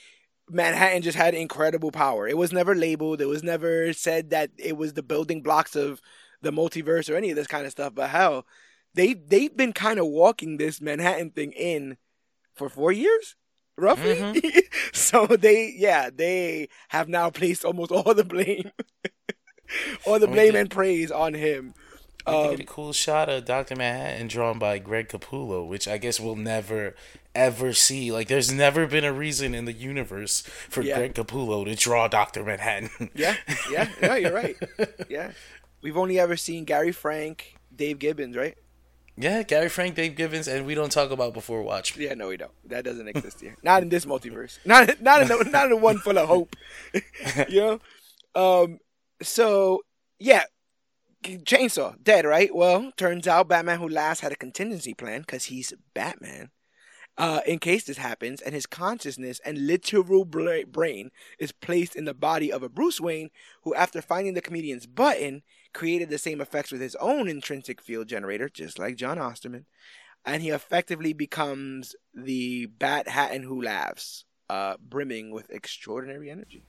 [0.51, 2.27] Manhattan just had incredible power.
[2.27, 3.21] It was never labeled.
[3.21, 6.01] It was never said that it was the building blocks of
[6.41, 7.95] the multiverse or any of this kind of stuff.
[7.95, 8.47] But hell,
[8.95, 11.99] they they've been kind of walking this Manhattan thing in
[12.55, 13.37] for four years,
[13.77, 14.17] roughly.
[14.17, 14.59] Mm-hmm.
[14.95, 18.71] so they, yeah, they have now placed almost all the blame,
[20.07, 21.75] all the blame get- and praise on him.
[22.27, 26.21] Um, get a cool shot of Doctor Manhattan drawn by Greg Capullo, which I guess
[26.21, 26.95] we'll never
[27.35, 28.13] ever see.
[28.13, 30.99] Like, there's never been a reason in the universe for Yeah.
[30.99, 33.11] Greg Capullo to draw Doctor Manhattan.
[33.15, 33.37] Yeah,
[33.71, 34.57] yeah, yeah, you're right.
[35.09, 35.31] Yeah.
[35.81, 38.57] We've only ever seen Gary Frank, Dave Gibbons, right?
[39.17, 41.97] yeah, Gary Frank, Dave Gibbons, and we don't talk about before Watch.
[41.97, 42.51] Yeah, no, we don't.
[42.67, 43.57] That doesn't exist here.
[43.63, 44.59] Not in this multiverse.
[44.67, 46.55] Not not in the, not in the one full of hope.
[47.49, 47.81] you know?
[48.35, 48.81] Um
[49.23, 49.83] so
[50.19, 50.45] yeah,
[51.25, 52.55] Chainsaw dead, right?
[52.55, 56.51] Well, turns out Batman Who Laughs had a contingency plan cuz he's Batman.
[57.17, 62.15] Uh, in case this happens, and his consciousness and literal brain is placed in the
[62.15, 63.31] body of a Bruce Wayne
[63.63, 65.43] who, after finding the comedian's button,
[65.75, 69.67] created the same effects with his own intrinsic field generator, just like Jon Osterman
[70.25, 76.63] and he effectively becomes the Bat Hat Hatton who laughs, uh, brimming with extraordinary energy.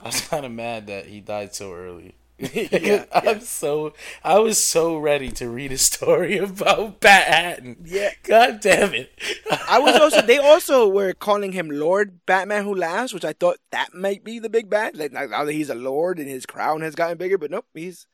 [0.00, 2.14] I was kind of mad that he died so early.
[2.52, 3.38] Yeah, I'm yeah.
[3.38, 7.76] so I was so ready to read a story about Batman.
[7.82, 8.10] Yeah.
[8.24, 9.18] God damn it.
[9.66, 13.56] I was also they also were calling him Lord Batman who laughs, which I thought
[13.70, 14.98] that might be the big bad.
[14.98, 18.06] Like now that he's a lord and his crown has gotten bigger, but nope, he's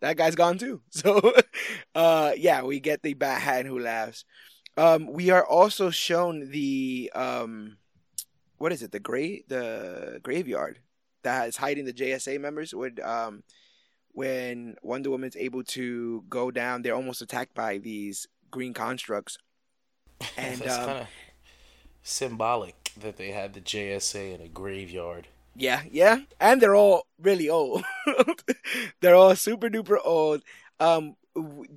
[0.00, 0.80] that guy's gone too.
[0.90, 1.34] So,
[1.94, 4.24] uh, yeah, we get the Bat Hatton who laughs.
[4.76, 7.76] Um, we are also shown the um,
[8.58, 8.92] what is it?
[8.92, 10.80] The gray the graveyard
[11.26, 12.72] that is hiding the JSA members.
[12.72, 13.42] Would um,
[14.12, 19.38] when Wonder Woman's able to go down, they're almost attacked by these green constructs.
[20.38, 21.06] And That's um, kind of
[22.02, 25.28] symbolic that they had the JSA in a graveyard.
[25.54, 27.84] Yeah, yeah, and they're all really old.
[29.00, 30.42] they're all super duper old.
[30.80, 31.16] Um,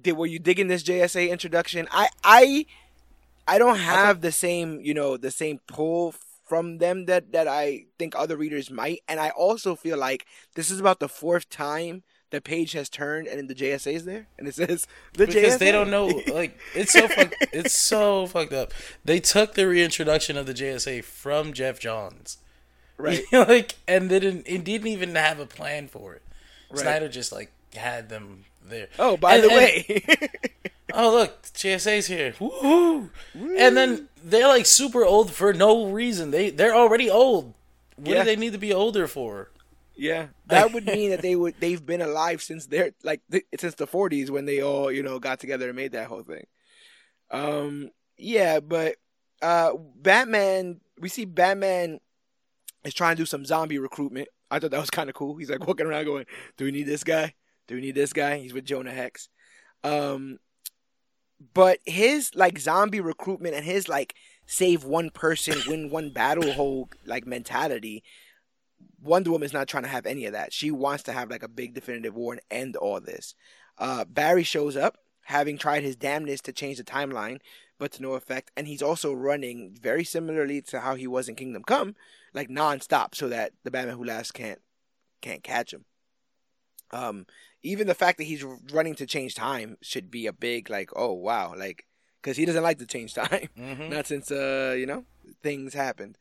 [0.02, 1.88] did were you digging this JSA introduction?
[1.92, 2.66] I, I,
[3.48, 6.14] I don't have the same, you know, the same pull
[6.50, 10.70] from them that that I think other readers might, and I also feel like this
[10.72, 14.48] is about the fourth time the page has turned and the JSA is there, and
[14.48, 15.60] it says the because JSA.
[15.60, 18.74] they don't know like it's so fuck, it's so fucked up
[19.06, 22.38] they took the reintroduction of the jsa from geoff johns
[22.98, 23.24] right?
[23.32, 26.22] like and they didn't it didn't even have a plan for it
[26.72, 26.82] Right.
[26.82, 30.04] snyder just like had them there Oh, by And- the and- way,
[30.94, 33.10] oh look jsa's here Woo-hoo.
[33.36, 37.54] and then they're like super old for no reason they they're already old
[37.96, 38.24] what Yeah.
[38.24, 39.52] do they need to be older for
[39.96, 43.76] Yeah, that would mean that they would they've been alive since they're like th- since
[43.76, 46.46] the 40s when they all you know got together and made that whole thing.
[47.32, 48.96] Um, yeah, but
[49.42, 52.00] uh, Batman, we see Batman
[52.84, 54.28] is trying to do some zombie recruitment.
[54.50, 55.36] I thought that was kind of cool.
[55.36, 56.26] He's like walking around going,
[56.58, 57.34] "Do we need this guy?
[57.70, 59.30] Do we need this guy?" He's with Jonah Hex.
[59.86, 60.40] Um,
[61.54, 64.14] but his like zombie recruitment and his like
[64.46, 68.04] save one person, win one battle whole like mentality
[69.02, 70.54] Wonder Woman's not trying to have any of that.
[70.54, 73.36] She wants to have like a big definitive war and end all this.
[73.78, 77.40] Uh, Barry shows up, having tried his damnedest to change the timeline,
[77.78, 78.52] but to no effect.
[78.58, 81.96] And he's also running very similarly to how he was in Kingdom Come,
[82.34, 84.60] like nonstop, so that the Batman Who Laughs can't
[85.22, 85.86] can't catch him.
[86.92, 87.26] Um,
[87.64, 91.14] even the fact that he's running to change time should be a big like, oh
[91.14, 91.86] wow, like
[92.22, 93.50] because he doesn't like to change time.
[93.58, 93.90] Mm-hmm.
[93.90, 95.06] not since uh you know
[95.44, 96.18] things happened.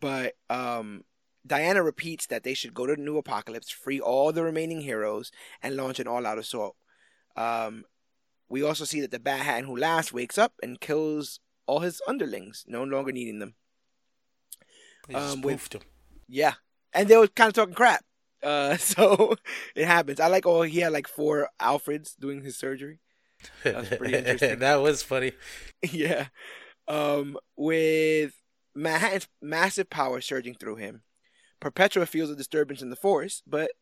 [0.00, 1.04] But um
[1.46, 5.30] diana repeats that they should go to the new Apokolips free all the remaining heroes
[5.62, 6.76] and launch an all-out assault.
[7.36, 7.84] Um
[8.48, 12.00] we also see that the bat hat who last wakes up and kills all his
[12.06, 13.54] underlings no longer needing them.
[15.08, 15.82] They Um, with- him.
[16.28, 16.54] yeah.
[16.92, 18.04] And they were kind of talking crap
[18.42, 19.34] uh so
[19.74, 23.00] it happens i like oh he had like four alfreds doing his surgery
[23.62, 24.58] That's pretty interesting.
[24.60, 25.32] that was funny.
[25.90, 26.28] yeah.
[26.88, 28.34] Um, with
[28.74, 31.02] Manhattan's massive power surging through him,
[31.60, 33.72] Perpetua feels a disturbance in the force, but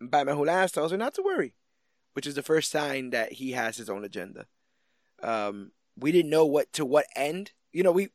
[0.00, 1.54] Batman Who Laughs tells her not to worry,
[2.14, 4.46] which is the first sign that he has his own agenda.
[5.22, 7.52] Um, we didn't know what to what end.
[7.72, 8.08] You know, we,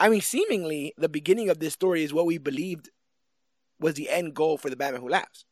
[0.00, 2.90] I mean, seemingly the beginning of this story is what we believed
[3.84, 5.44] was the end goal for the Batman Who Laughs,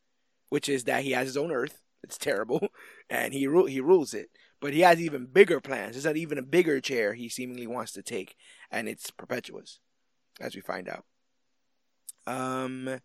[0.48, 1.82] which is that he has his own Earth.
[2.02, 2.68] It's terrible,
[3.10, 4.30] and he ru- he rules it.
[4.58, 5.92] But he has even bigger plans.
[5.92, 8.36] There's not even a bigger chair he seemingly wants to take,
[8.70, 9.80] and it's Perpetua's,
[10.40, 11.04] as we find out.
[12.26, 13.00] Um,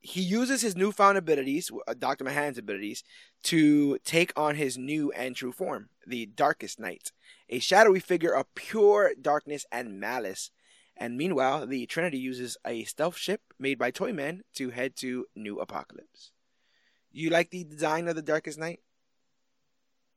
[0.00, 2.24] he uses his newfound abilities, uh, Dr.
[2.24, 3.04] Mahan's abilities,
[3.44, 7.12] to take on his new and true form, the Darkest Knight,
[7.48, 10.50] a shadowy figure of pure darkness and malice.
[11.00, 15.56] And meanwhile, the Trinity uses a stealth ship made by Toyman to head to New
[15.56, 16.30] Apokolips.
[17.10, 18.80] You like the design of the Darkest Knight?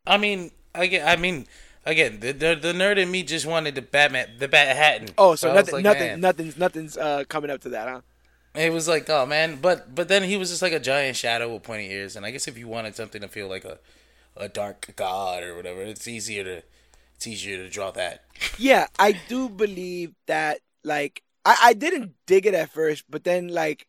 [0.05, 1.47] I mean, again, I mean,
[1.85, 5.09] again, the, the the nerd in me just wanted the Batman, the Bat Hatton.
[5.17, 6.19] Oh, so, was nothing, like, nothing, man.
[6.19, 8.01] nothing's, nothing's uh, coming up to that, huh?
[8.53, 11.51] It was like, oh man, but but then he was just like a giant shadow
[11.53, 13.79] with pointy ears, and I guess if you wanted something to feel like a
[14.35, 16.63] a dark god or whatever, it's easier to
[17.15, 18.25] it's easier to draw that.
[18.59, 20.59] Yeah, I do believe that.
[20.83, 23.87] Like, I, I didn't dig it at first, but then like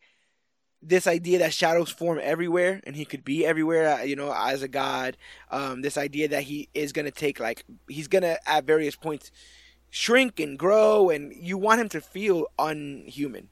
[0.81, 4.61] this idea that shadows form everywhere and he could be everywhere, uh, you know, as
[4.61, 5.17] a god.
[5.49, 9.31] Um, this idea that he is gonna take like he's gonna at various points
[9.89, 13.47] shrink and grow, and you want him to feel unhuman.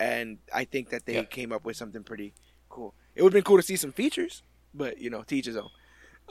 [0.00, 1.22] And I think that they Yeah.
[1.22, 2.34] came up with something pretty
[2.68, 2.94] cool.
[3.14, 4.42] It would have been cool to see some features,
[4.74, 5.70] but you know, teach his own.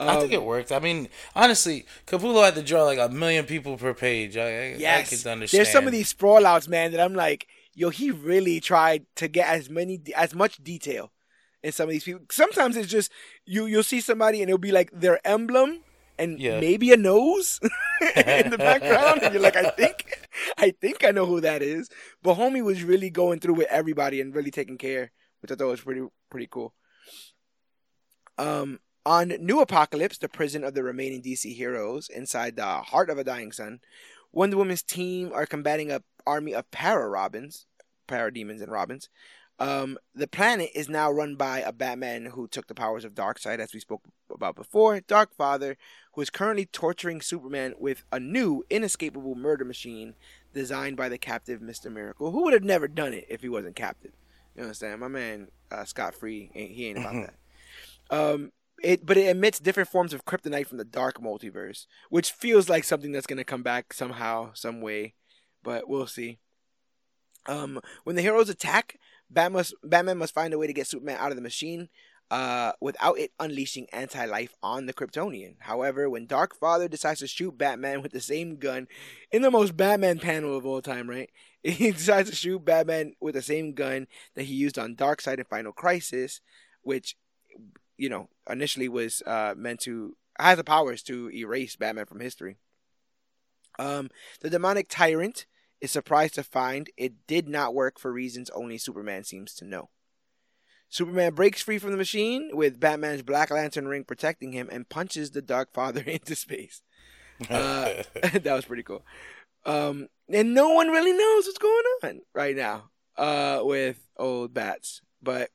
[0.00, 0.72] I think Um, it worked.
[0.72, 4.36] I mean, honestly, Capullo had to draw like a million people per page.
[4.36, 5.58] I, I, Yes, I could understand.
[5.58, 9.28] there's some of these sprawl outs, man, that I'm like, yo, he really tried to
[9.28, 11.12] get as many, as much detail
[11.62, 12.22] in some of these people.
[12.30, 13.12] Sometimes it's just
[13.44, 15.84] you, you'll see somebody and it'll be like their emblem
[16.18, 16.60] and Yeah.
[16.60, 17.60] maybe a nose
[18.16, 20.18] in the background, and you're like, I think,
[20.58, 21.88] I think I know who that is.
[22.22, 25.68] But homie was really going through with everybody and really taking care, which I thought
[25.68, 26.74] was pretty, pretty cool.
[28.38, 33.18] Um, on New Apokolips, the prison of the remaining DC heroes inside the heart of
[33.18, 33.80] a dying sun,
[34.32, 37.66] Wonder Woman's team are combating a army of para Robins,
[38.06, 39.08] parademons and Robins.
[39.58, 43.58] Um, the planet is now run by a Batman who took the powers of Darkseid,
[43.58, 45.76] as we spoke about before, Dark Father,
[46.14, 50.14] who is currently torturing Superman with a new, inescapable murder machine
[50.54, 53.76] designed by the captive Mister Miracle, who would have never done it if he wasn't
[53.76, 54.12] captive.
[54.56, 54.98] You understand?
[55.00, 57.34] My man, uh, Scott Free, ain't, he ain't about that.
[58.10, 62.68] Um, it but it emits different forms of kryptonite from the dark multiverse, which feels
[62.68, 65.14] like something that's gonna come back somehow, some way,
[65.62, 66.38] but we'll see.
[67.46, 68.98] Um, when the heroes attack,
[69.30, 71.88] Bat must, Batman must find a way to get Superman out of the machine,
[72.30, 75.56] uh, without it unleashing anti-life on the Kryptonian.
[75.60, 78.86] However, when Dark Father decides to shoot Batman with the same gun,
[79.32, 81.30] in the most Batman panel of all time, right?
[81.62, 85.44] He decides to shoot Batman with the same gun that he used on Darkseid in
[85.44, 86.40] Final Crisis,
[86.80, 87.16] which
[88.00, 92.56] you know, initially was uh, meant to has the powers to erase Batman from history.
[93.78, 94.08] Um,
[94.40, 95.44] the demonic tyrant
[95.82, 99.90] is surprised to find it did not work for reasons only Superman seems to know.
[100.88, 105.30] Superman breaks free from the machine with Batman's Black Lantern ring protecting him and punches
[105.30, 106.80] the Dark Father into space.
[107.50, 109.04] Uh, that was pretty cool.
[109.66, 115.02] Um, and no one really knows what's going on right now uh, with old bats.
[115.22, 115.50] But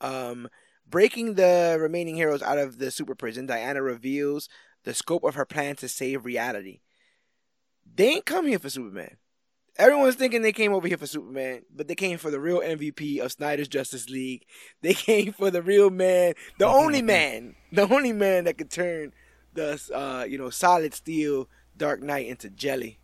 [0.00, 0.48] um,
[0.90, 4.48] breaking the remaining heroes out of the super prison, Diana reveals
[4.84, 6.80] the scope of her plan to save reality.
[7.94, 9.16] They ain't come here for Superman.
[9.78, 13.20] Everyone's thinking they came over here for Superman, but they came for the real MVP
[13.20, 14.44] of Snyder's Justice League.
[14.82, 19.12] They came for the real man, the only man, the only man that could turn
[19.54, 22.98] the uh, you know solid steel Dark Knight into jelly,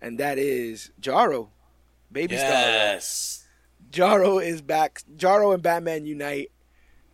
[0.00, 1.50] and that is Jarro,
[2.10, 2.50] baby star.
[2.50, 3.46] yes.
[3.90, 5.02] Jarro is back.
[5.16, 6.50] Jarro and Batman unite,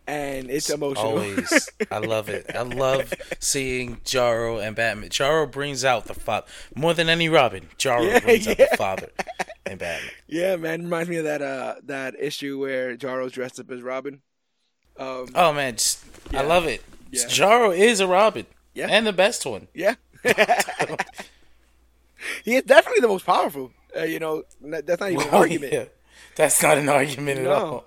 [0.09, 1.05] and it's emotional.
[1.19, 1.69] Always.
[1.91, 2.49] I love it.
[2.55, 5.09] I love seeing Jarro and Batman.
[5.09, 7.69] Jarro brings out the father more than any Robin.
[7.77, 9.09] Jarro Yeah, brings out the father
[9.67, 10.11] and Batman.
[10.27, 14.21] yeah, man, reminds me of that uh that issue where Jarro's dressed up as Robin.
[14.97, 16.83] Um, Oh man, just, I love it.
[17.11, 17.27] Yeah.
[17.27, 18.47] Jarro is a Robin.
[18.73, 18.87] Yeah.
[18.89, 19.67] And the best one.
[19.75, 19.95] yeah,
[22.43, 23.71] he is definitely the most powerful.
[23.95, 25.73] Uh, you know, that's not even an argument.
[25.73, 25.85] yeah.
[26.35, 27.85] That's not an argument at all.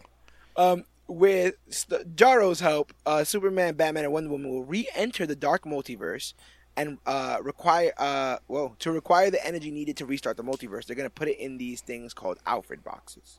[0.56, 5.64] Um, with St- Jarro's help, uh, Superman, Batman, and Wonder Woman will re-enter the dark
[5.64, 6.34] multiverse
[6.76, 10.86] and uh, require uh, well to require the energy needed to restart the multiverse.
[10.86, 13.38] They're gonna put it in these things called Alfred boxes.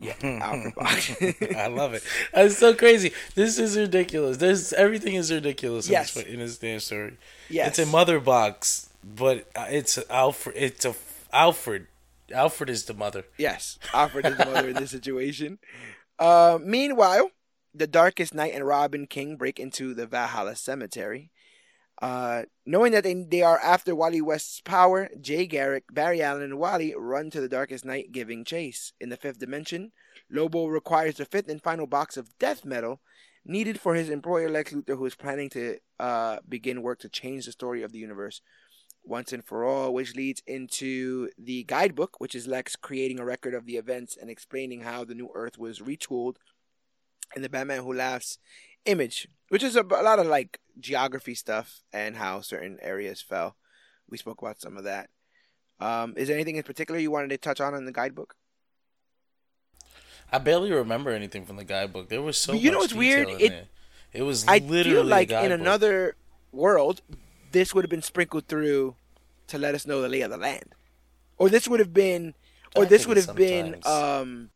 [0.00, 1.34] Yeah, Alfred boxes.
[1.56, 2.02] I love it.
[2.32, 3.12] That's so crazy.
[3.34, 4.36] This is ridiculous.
[4.38, 6.14] There's everything is ridiculous in, Yes.
[6.14, 7.16] this, in this damn story.
[7.50, 10.56] yes, It's a mother box, but uh, it's Alfred.
[10.56, 10.94] It's a
[11.32, 11.88] Alfred.
[12.32, 13.24] Alfred is the mother.
[13.38, 15.58] Yes, Alfred is the mother in this situation.
[16.18, 17.30] Uh, meanwhile,
[17.74, 21.30] the Darkest Knight and Robin King break into the Valhalla Cemetery.
[22.00, 26.58] Uh, knowing that they, they are after Wally West's power, Jay Garrick, Barry Allen, and
[26.58, 28.92] Wally run to the Darkest Knight, giving chase.
[29.00, 29.92] In the fifth dimension,
[30.30, 33.00] Lobo requires the fifth and final box of death metal
[33.44, 37.46] needed for his employer Lex Luthor, who is planning to uh, begin work to change
[37.46, 38.42] the story of the universe
[39.04, 43.54] once and for all, which leads into the guidebook, which is Lex creating a record
[43.54, 46.36] of the events and explaining how the new Earth was retooled,
[47.34, 48.38] and the Batman Who Laughs
[48.84, 53.56] image, which is a, a lot of like geography stuff and how certain areas fell.
[54.08, 55.10] We spoke about some of that.
[55.80, 58.34] Um, is there anything in particular you wanted to touch on in the guidebook?
[60.30, 62.08] I barely remember anything from the guidebook.
[62.08, 62.52] There was so.
[62.52, 63.28] But you know what's weird?
[63.40, 63.68] It-
[64.12, 66.16] It was I literally feel like in another
[66.50, 67.02] world,
[67.52, 68.96] this would have been sprinkled through
[69.48, 70.74] to let us know the lay of the land,
[71.36, 72.34] or this would have been,
[72.76, 74.50] or I this would have been, um,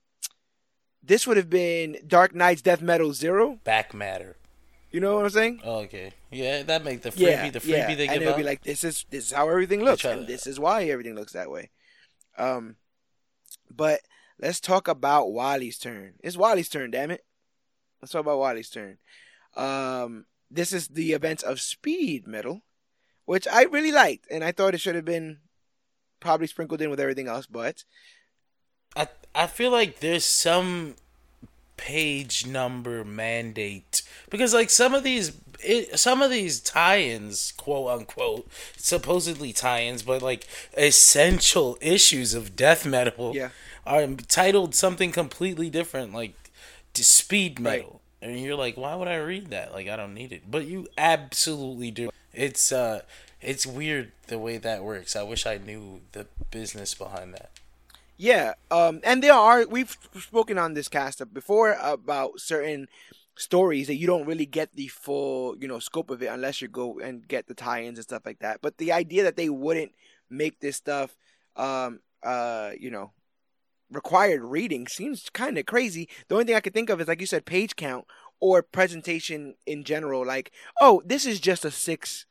[1.02, 3.58] this would have been Dark Nights Death Metal Zero.
[3.64, 4.36] back matter.
[4.90, 5.60] You know what I'm saying?
[5.64, 7.94] Oh, okay, yeah, that make the freebie yeah, the freebie yeah.
[7.94, 8.36] they and it'll out.
[8.36, 11.14] be like this is this is how everything looks, and to- this is why everything
[11.14, 11.70] looks that way.
[12.36, 12.76] Um,
[13.70, 14.00] but
[14.38, 16.14] let's talk about Wally's turn.
[16.20, 17.24] It's Wally's turn, damn it.
[18.02, 18.98] Let's talk about Wally's turn.
[19.56, 22.60] Um, this is the events of Speed Metal,
[23.24, 25.38] which I really liked, and I thought it should have been
[26.20, 27.84] probably sprinkled in with everything else, but
[28.96, 30.96] I I feel like there's some
[31.76, 35.32] page number mandate because like some of these
[35.64, 38.46] it, some of these tie-ins quote unquote
[38.76, 40.46] supposedly tie-ins but like
[40.76, 43.48] essential issues of death metal Yeah.
[43.84, 46.34] are titled something completely different like
[46.94, 47.80] speed Right.
[47.80, 50.66] metal and you're like why would i read that like i don't need it but
[50.66, 53.00] you absolutely do it's uh
[53.40, 57.50] it's weird the way that works i wish i knew the business behind that
[58.18, 62.86] Yeah, um, and there are we've spoken on this cast before about certain
[63.34, 66.68] stories that you don't really get the full you know scope of it unless you
[66.68, 68.60] go and get the tie-ins and stuff like that.
[68.62, 69.92] But the idea that they wouldn't
[70.30, 71.16] make this stuff,
[71.56, 73.12] um, uh, you know,
[73.90, 76.08] required reading seems kind of crazy.
[76.28, 78.06] The only thing I could think of is like you said, page count
[78.42, 80.26] or presentation in general.
[80.26, 82.26] Like, oh, this is just a six,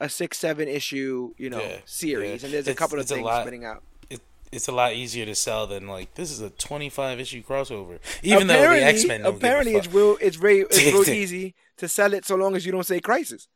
[0.00, 2.46] a six seven issue you know Yeah, series, yeah.
[2.46, 3.82] and there's a couple of things spinning out.
[4.08, 4.20] it,
[4.50, 7.98] it's a lot easier to sell than like this is a 25 issue crossover.
[8.22, 12.14] Even though the X Men apparently it's real it's very it's real easy to sell
[12.14, 13.46] it so long as you don't say crisis,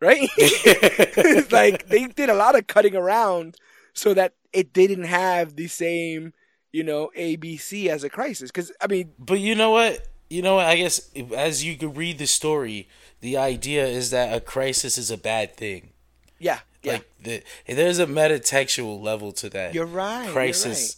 [0.00, 0.18] right?
[0.38, 3.56] it's like they did a lot of cutting around
[3.92, 6.32] so that it didn't have the same
[6.72, 8.50] you know ABC as a crisis.
[8.50, 10.06] Because I mean, But you know what?
[10.28, 10.58] You know?
[10.58, 12.88] I guess as you could read the story,
[13.20, 15.90] the idea is that a crisis is a bad thing.
[16.38, 19.74] yeah, yeah, Like the, there's a metatextual level to that.
[19.74, 20.96] You're right, Crisis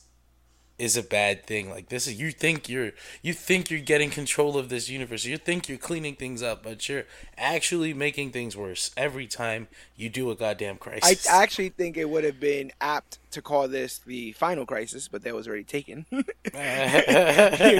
[0.80, 1.68] is a bad thing.
[1.68, 5.24] Like this is you think you're you think you're getting control of this universe.
[5.24, 7.04] You think you're cleaning things up, but you're
[7.36, 11.28] actually making things worse every time you do a goddamn crisis.
[11.28, 15.22] I actually think it would have been apt to call this the final crisis, but
[15.24, 16.06] that was already taken.
[16.10, 16.20] you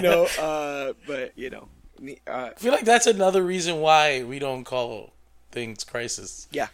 [0.00, 1.68] know, uh, but you know,
[2.26, 5.14] uh, I feel like that's another reason why we don't call
[5.50, 6.48] things crisis.
[6.50, 6.68] Yeah.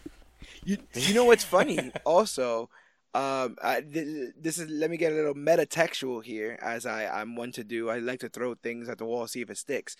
[0.64, 1.93] You you know what's funny?
[2.05, 2.68] also,
[3.16, 7.34] um, I, th- this is let me get a little metatextual here, as I I'm
[7.34, 7.88] one to do.
[7.88, 9.96] I like to throw things at the wall, see if it sticks.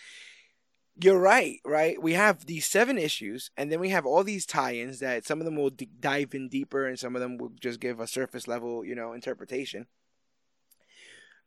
[1.01, 2.01] You're right, right?
[2.03, 5.47] We have these seven issues, and then we have all these tie-ins that some of
[5.47, 8.47] them will d- dive in deeper, and some of them will just give a surface
[8.47, 9.87] level, you know, interpretation.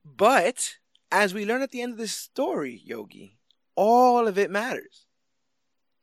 [0.03, 0.77] But
[1.11, 3.37] as we learn at the end of this story, Yogi,
[3.75, 5.05] all of it matters.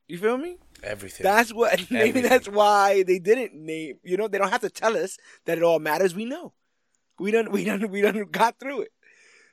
[0.09, 0.59] You feel me?
[0.83, 1.25] Everything.
[1.25, 2.23] That's what maybe Everything.
[2.31, 3.99] that's why they didn't name.
[4.05, 6.15] You know, they don't have to tell us that it all matters.
[6.15, 6.53] We know.
[7.19, 7.51] We don't.
[7.51, 7.91] We don't.
[7.91, 8.93] We don't got through it.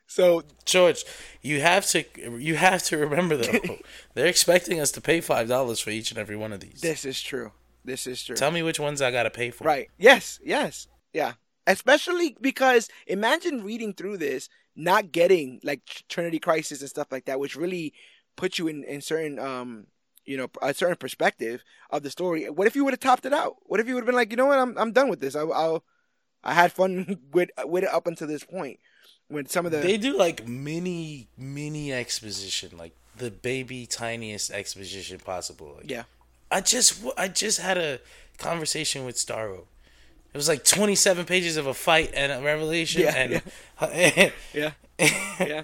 [0.06, 1.06] So George,
[1.41, 2.04] you have to
[2.38, 3.78] you have to remember though,
[4.14, 6.82] they're expecting us to pay five dollars for each and every one of these.
[6.82, 7.51] this is true.
[7.86, 8.36] This is true.
[8.36, 9.64] Tell me which ones I gotta pay for.
[9.64, 9.89] Right.
[9.97, 10.39] Yes.
[10.43, 10.88] Yes.
[11.14, 11.34] Yeah.
[11.66, 17.39] Especially because imagine reading through this, not getting like Trinity Crisis and stuff like that,
[17.39, 17.93] which really
[18.36, 19.88] puts you in in certain um
[20.26, 22.50] you know a certain perspective of the story.
[22.50, 23.58] What if you would have topped it out?
[23.64, 25.36] What if you would have been like, you know what, I'm I'm done with this.
[25.36, 25.84] I I'll,
[26.44, 28.80] I had fun with with it up until this point.
[29.28, 35.20] When some of the They do like mini mini exposition, like the baby tiniest exposition
[35.20, 35.76] possible.
[35.78, 36.04] Like, yeah
[36.54, 38.00] I just I just had a
[38.38, 39.66] conversation with Starro.
[40.34, 43.42] It was like twenty seven pages of a fight and a revelation, Yeah, and
[44.54, 44.72] yeah
[45.40, 45.64] yeah.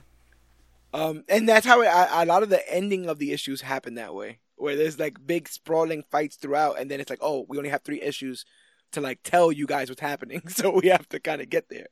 [0.92, 3.94] Um, and that's how it, a, a lot of the ending of the issues happen
[3.96, 7.58] that way, where there's like big sprawling fights throughout, and then it's like, oh, we
[7.58, 8.46] only have three issues
[8.92, 11.88] to like tell you guys what's happening, so we have to kind of get there.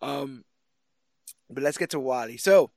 [0.00, 0.44] Um,
[1.50, 2.36] but let's get to Wally.
[2.36, 2.70] So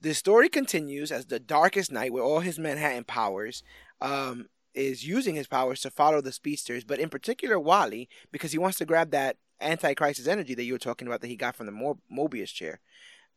[0.00, 3.62] the story continues as the Darkest Knight, with all his Manhattan powers,
[4.00, 8.58] um, is using his powers to follow the speedsters, but in particular Wally, because he
[8.58, 11.66] wants to grab that anti-crisis energy that you were talking about that he got from
[11.66, 12.80] the Mo- Mobius chair.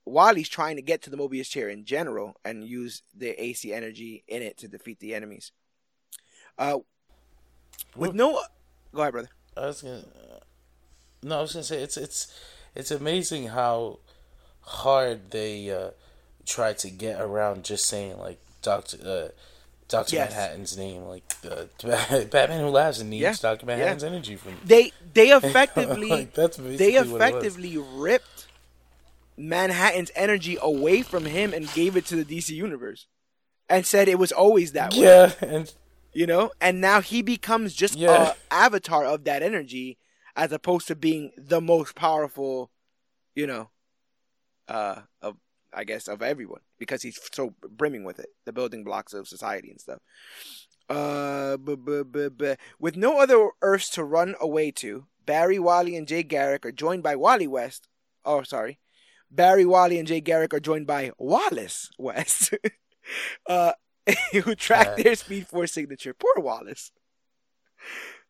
[0.06, 4.24] Wally's trying to get to the Mobius chair in general and use the AC energy
[4.28, 5.52] in it to defeat the enemies.
[6.58, 6.80] Uh,
[7.96, 8.42] with no,
[8.94, 9.30] go ahead, brother.
[9.58, 10.04] I was gonna.
[11.24, 12.34] No, I was gonna say it's it's
[12.76, 14.00] it's amazing how
[14.62, 15.92] hard they uh,
[16.46, 19.28] try to get around just saying like Doctor uh,
[19.88, 20.32] Doctor Yes.
[20.32, 21.66] Manhattan's name, like uh,
[22.32, 23.76] Batman Who Laughs and needs Yeah, Doctor yeah.
[23.78, 24.54] Manhattan's energy from.
[24.66, 27.46] They they effectively Like, that's they basically what it was.
[27.46, 28.31] effectively ripped
[29.42, 33.08] Manhattan's energy away from him and gave it to the DC universe,
[33.70, 35.02] and said it was always that way.
[35.04, 35.74] Yeah, and
[36.14, 38.34] you know and now he becomes just Yeah.
[38.52, 39.98] a avatar of that energy
[40.36, 42.70] as opposed to being the most powerful
[43.34, 43.70] you know
[44.68, 45.38] uh of
[45.74, 49.70] i guess of everyone because he's so brimming with it the building blocks of society
[49.72, 50.00] and stuff
[50.90, 56.08] uh bu- bu- bu- with no other earths to run away to barry wally and
[56.10, 57.88] jay garrick are joined by wally west
[58.26, 58.80] oh sorry
[59.32, 62.54] barry wally and jay garrick are joined by wallace west
[63.50, 63.72] uh
[64.32, 66.14] who tracked their Speed Force signature.
[66.14, 66.92] Poor Wallace.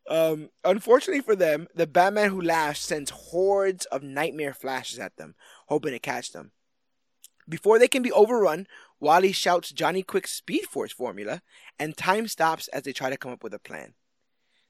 [0.09, 5.35] Um, unfortunately for them, the Batman who laughs sends hordes of nightmare flashes at them,
[5.67, 6.51] hoping to catch them.
[7.47, 8.67] Before they can be overrun,
[8.99, 11.41] Wally shouts Johnny Quick's Speed Force formula,
[11.79, 13.93] and time stops as they try to come up with a plan.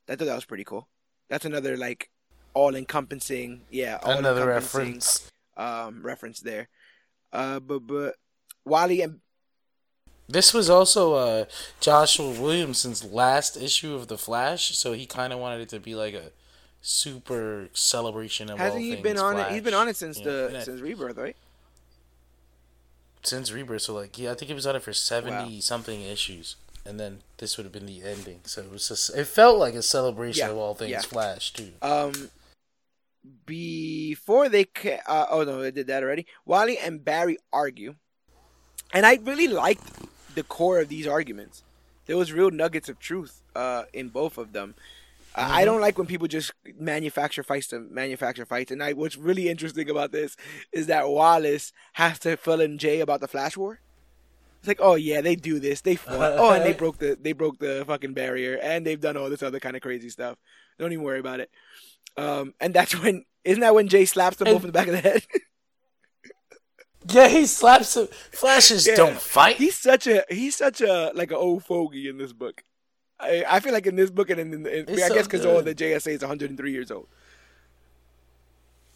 [0.09, 0.89] I thought that was pretty cool.
[1.29, 2.09] That's another like
[2.53, 5.30] all-encompassing, yeah, another all-encompassing, reference.
[5.57, 6.67] Um, reference there.
[7.33, 8.15] Uh, but but
[8.65, 9.19] Wally and
[10.27, 11.45] This was also uh,
[11.79, 15.95] Joshua Williamson's last issue of the Flash, so he kind of wanted it to be
[15.95, 16.31] like a
[16.81, 19.51] super celebration of all hasn't he been on it?
[19.51, 20.25] He's been on it since Yeah.
[20.25, 21.35] the I- since Rebirth, right?
[23.23, 23.83] since Rebirth.
[23.83, 27.19] So like, yeah, I think he was on it for seventy something issues, and then
[27.37, 28.39] this would have been the ending.
[28.45, 31.01] So it was just, it felt like a celebration Yeah, of all things yeah.
[31.01, 31.71] Flash too.
[31.81, 32.31] Um,
[33.45, 36.25] before they ca- uh, oh no, they did that already.
[36.45, 37.95] Wally and Barry argue,
[38.93, 41.63] and I really liked the core of these arguments.
[42.05, 44.75] There was real nuggets of truth uh, in both of them.
[45.33, 48.71] Uh, I don't like when people just manufacture fights to manufacture fights.
[48.71, 50.35] And I, what's really interesting about this
[50.73, 53.79] is that Wallace has to fill in Jay about the Flash War.
[54.59, 55.81] It's like, oh yeah, they do this.
[55.81, 56.33] They fought.
[56.37, 59.41] Oh, and they broke the they broke the fucking barrier, and they've done all this
[59.41, 60.37] other kind of crazy stuff.
[60.77, 61.49] Don't even worry about it.
[62.17, 64.87] Um, and that's when isn't that when Jay slaps them And- both in the back
[64.87, 65.25] of the head?
[67.09, 68.07] Yeah, he slaps him.
[68.31, 68.95] Flashes Yeah.
[68.95, 69.55] don't fight.
[69.55, 72.63] he's such a he's such a like an old fogey in this book.
[73.19, 75.43] I, I feel like in this book and in, in, in I so guess because
[75.43, 77.07] all the JSA is 103 years old.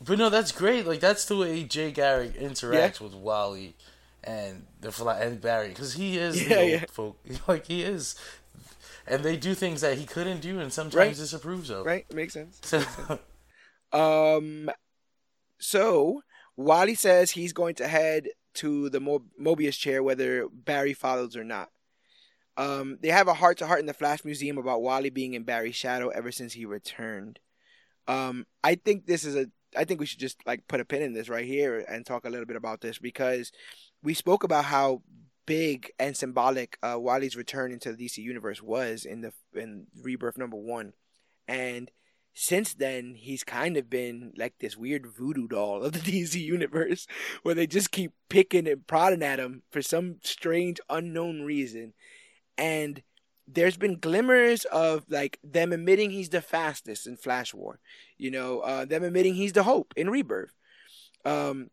[0.04, 0.86] But no, that's great.
[0.86, 3.76] Like that's the way Jay Garrick interacts with Wally
[4.24, 6.86] and the Fla- and Barry because he is Yeah, the old yeah.
[6.92, 7.18] folk.
[7.48, 8.16] Like he is,
[9.08, 11.16] and they do things that he couldn't do and sometimes Right.
[11.16, 11.86] disapproves of.
[11.86, 12.60] Right, makes sense.
[12.64, 12.84] So,
[13.92, 14.70] Um,
[15.60, 16.22] so
[16.58, 21.44] Wally says he's going to head to the Mo- Mobius chair whether Barry follows or
[21.44, 21.70] not.
[22.58, 25.44] Um, they have a heart to heart in the Flash Museum about Wally being in
[25.44, 27.40] Barry's shadow ever since he returned.
[28.08, 29.48] Um, I think this is a.
[29.78, 32.24] I think we should just like put a pin in this right here and talk
[32.24, 33.52] a little bit about this because
[34.02, 35.02] we spoke about how
[35.46, 40.38] big and symbolic uh, Wally's return into the DC universe was in the in Rebirth
[40.38, 40.94] number one,
[41.48, 41.92] and
[42.36, 47.08] since then he's kind of been like this weird voodoo doll of the DC universe
[47.44, 51.94] where they just keep picking and prodding at him for some strange unknown reason.
[52.58, 53.02] And
[53.48, 57.80] there's been glimmers of like them admitting he's the fastest in Flash War
[58.18, 60.54] you know uh, them admitting he's the hope in Rebirth.
[61.24, 61.70] Um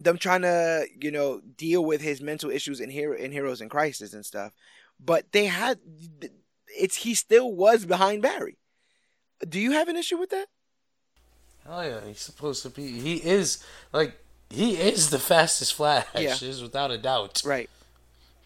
[0.00, 3.68] them trying to you know deal with his mental issues in hero in Heroes in
[3.68, 4.52] Crisis and stuff
[4.98, 5.78] but they had
[6.78, 8.56] it's he still was behind Barry
[9.48, 10.46] do you have an issue with that?
[11.68, 12.86] oh yeah, he's supposed to be.
[13.00, 14.18] He is like
[14.50, 16.34] he is the fastest Flash, Yeah.
[16.40, 17.42] is without a doubt.
[17.44, 17.70] Right.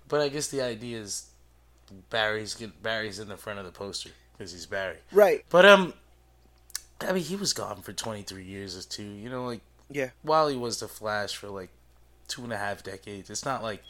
[0.08, 1.26] But I guess the idea is
[2.10, 4.98] Barry's Barry's in the front of the poster because he's Barry.
[5.12, 5.44] Right.
[5.50, 5.94] But um,
[7.00, 9.02] I mean, he was gone for twenty three years or two.
[9.02, 10.10] You know, like Yeah.
[10.22, 11.70] Wally was the Flash for like
[12.28, 13.30] two and a half decades.
[13.30, 13.82] It's not like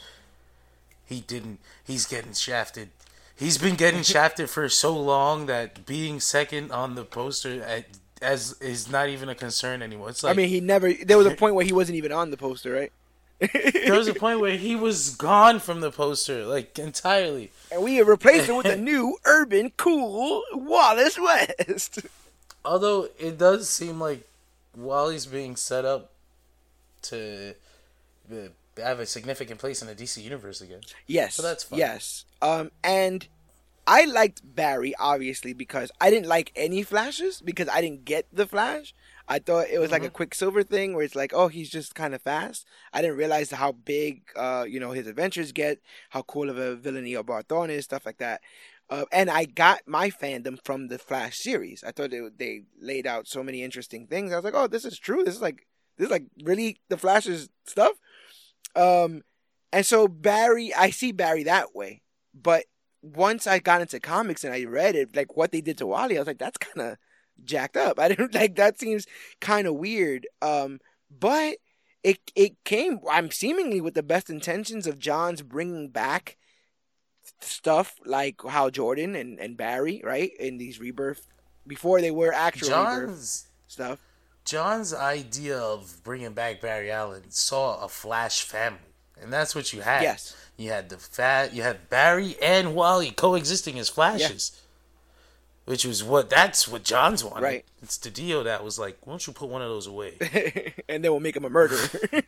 [1.07, 1.61] he didn't.
[1.85, 2.91] He's getting shafted.
[3.37, 7.87] He's been getting shafted for so long that being second on the poster at,
[8.23, 10.11] as is not even a concern anymore.
[10.11, 10.93] It's like I mean, he never.
[10.93, 12.93] There was a point where he wasn't even on the poster, right?
[13.85, 17.51] there was a point where he was gone from the poster like entirely.
[17.71, 21.99] and we replaced him with a new urban, cool Wallace West.
[22.65, 24.27] Although it does seem like
[24.77, 26.13] Wally's being set up
[27.03, 27.55] to
[28.77, 30.81] have a significant place in the DC universe again.
[31.07, 31.35] Yes.
[31.35, 31.79] So that's fine.
[31.79, 32.25] Yes.
[32.43, 33.27] Um, and
[33.87, 38.47] I liked Barry obviously because I didn't like any flashes because I didn't get the
[38.47, 38.95] flash.
[39.27, 42.15] I thought it was like a Quicksilver thing where it's like, oh, he's just kind
[42.15, 42.67] of fast.
[42.93, 46.77] I didn't realize how big, uh, you know, his adventures get, how cool of a
[46.77, 48.43] villain Eobard Thawne is, stuff like that.
[48.91, 51.83] Uh, and I got my fandom from the Flash series.
[51.83, 54.33] I thought they they laid out so many interesting things.
[54.33, 55.25] I was like, oh, this is true.
[55.25, 55.67] This is like
[55.97, 57.93] this is like really the Flash's stuff.
[58.77, 59.23] Um,
[59.73, 62.03] and so Barry, I see Barry that way.
[62.35, 62.65] But
[63.03, 66.17] once I got into comics and I read it, like what they did to Wally,
[66.17, 66.97] I was like, that's kind of
[67.43, 67.99] jacked up.
[68.01, 69.07] I didn't like that seems
[69.41, 70.27] kind of weird.
[70.43, 70.81] Um,
[71.11, 71.57] but
[72.03, 73.01] it it came.
[73.11, 76.37] I'm seemingly with the best intentions of Johns bringing back
[77.41, 81.27] stuff like Hal Jordan and and Barry, right, in these rebirth
[81.67, 83.99] before they were actual John's stuff.
[84.45, 88.79] John's idea of bringing back Barry Allen saw a Flash family,
[89.21, 90.03] and that's what you had.
[90.03, 94.53] Yes, you had the fat, you had Barry and Wally coexisting as Flashes.
[94.55, 94.61] Yeah.
[95.67, 97.43] Which was what that's what Johns wanted.
[97.43, 97.65] Right.
[97.83, 100.19] It's the deal that was like, why don't you put one of those away?
[100.91, 101.89] and then we'll make him a murderer.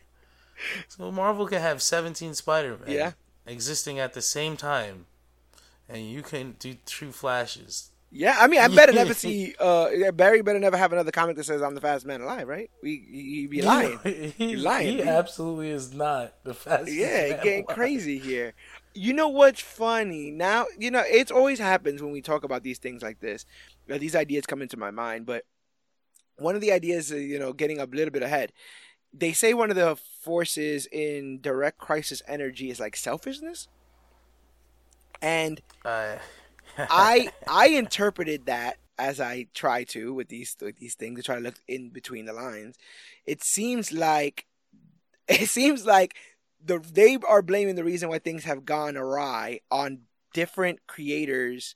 [0.87, 2.89] so Marvel can have seventeen Spider Man.
[2.89, 3.11] Yeah
[3.47, 5.05] existing at the same time,
[5.89, 7.91] and you can do true flashes.
[8.09, 10.41] Yeah, I mean, I better never see uh, Barry.
[10.41, 12.69] Better never have another comic that says I'm the fastest man alive, right?
[12.81, 13.99] We he be lying.
[14.37, 14.97] he, lying.
[14.97, 16.93] He absolutely is not the fastest.
[16.93, 17.75] Yeah, getting alive.
[17.75, 18.53] crazy here.
[18.93, 20.65] You know what's funny now?
[20.79, 23.45] You know it always happens when we talk about these things like this.
[23.91, 25.43] Uh, these ideas come into my mind, but
[26.37, 28.53] one of the ideas, you know, getting a little bit ahead
[29.17, 33.67] they say one of the forces in direct crisis energy is like selfishness
[35.21, 36.15] and uh.
[36.77, 41.35] i i interpreted that as i try to with these with these things to try
[41.35, 42.75] to look in between the lines
[43.25, 44.45] it seems like
[45.27, 46.15] it seems like
[46.63, 49.99] the they are blaming the reason why things have gone awry on
[50.33, 51.75] different creators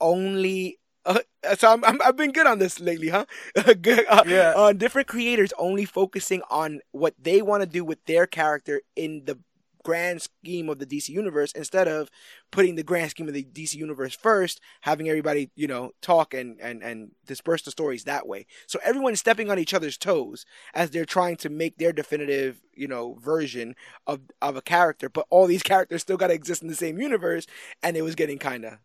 [0.00, 1.20] only uh,
[1.56, 3.24] so I'm, i have been good on this lately, huh?
[3.80, 4.52] good, uh, yeah.
[4.56, 9.24] On different creators only focusing on what they want to do with their character in
[9.24, 9.38] the
[9.82, 12.10] grand scheme of the DC universe instead of
[12.50, 16.60] putting the grand scheme of the DC universe first, having everybody, you know, talk and,
[16.60, 18.46] and, and disperse the stories that way.
[18.66, 20.44] So everyone's stepping on each other's toes
[20.74, 23.74] as they're trying to make their definitive, you know, version
[24.06, 26.98] of, of a character, but all these characters still got to exist in the same
[26.98, 27.46] universe,
[27.82, 28.78] and it was getting kind of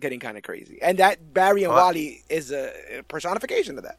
[0.00, 0.78] getting kind of crazy.
[0.82, 3.98] And that Barry and Wally is a personification of that.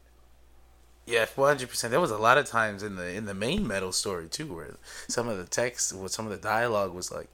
[1.06, 1.90] Yeah, one hundred percent.
[1.90, 4.76] There was a lot of times in the in the main metal story too, where
[5.08, 7.28] some of the text, with some of the dialogue was like,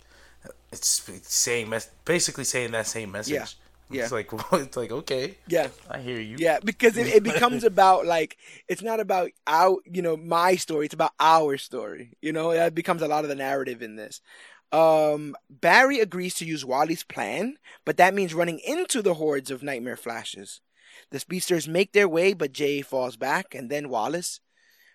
[0.73, 0.89] it's
[1.29, 1.73] saying
[2.05, 3.35] basically saying that same message.
[3.35, 3.47] Yeah.
[3.91, 4.03] Yeah.
[4.03, 5.37] It's like it's like okay.
[5.49, 5.69] Yeah.
[5.91, 6.37] I hear you.
[6.39, 8.37] Yeah, because it, it becomes about like
[8.69, 10.87] it's not about our you know my story.
[10.87, 12.17] It's about our story.
[12.21, 14.21] You know that becomes a lot of the narrative in this.
[14.71, 19.63] Um, Barry agrees to use Wally's plan, but that means running into the hordes of
[19.63, 20.61] Nightmare Flashes.
[21.11, 24.41] The speedsters make their way, but Jay falls back, and then Wallace.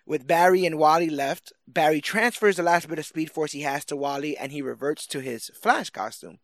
[0.06, 3.84] With Barry and Wally left, Barry transfers the last bit of speed force he has
[3.86, 6.38] to Wally, and he reverts to his Flash costume.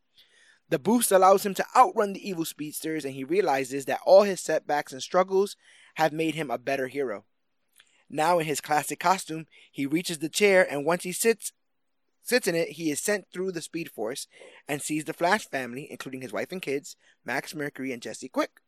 [0.71, 4.41] The boost allows him to outrun the evil speedsters, and he realizes that all his
[4.41, 5.57] setbacks and struggles
[5.97, 7.25] have made him a better hero.
[8.09, 11.53] Now, in his classic costume, he reaches the chair, and once he sits,
[12.23, 14.27] sits in it, he is sent through the Speed Force
[14.69, 18.61] and sees the Flash family, including his wife and kids, Max Mercury and Jesse Quick.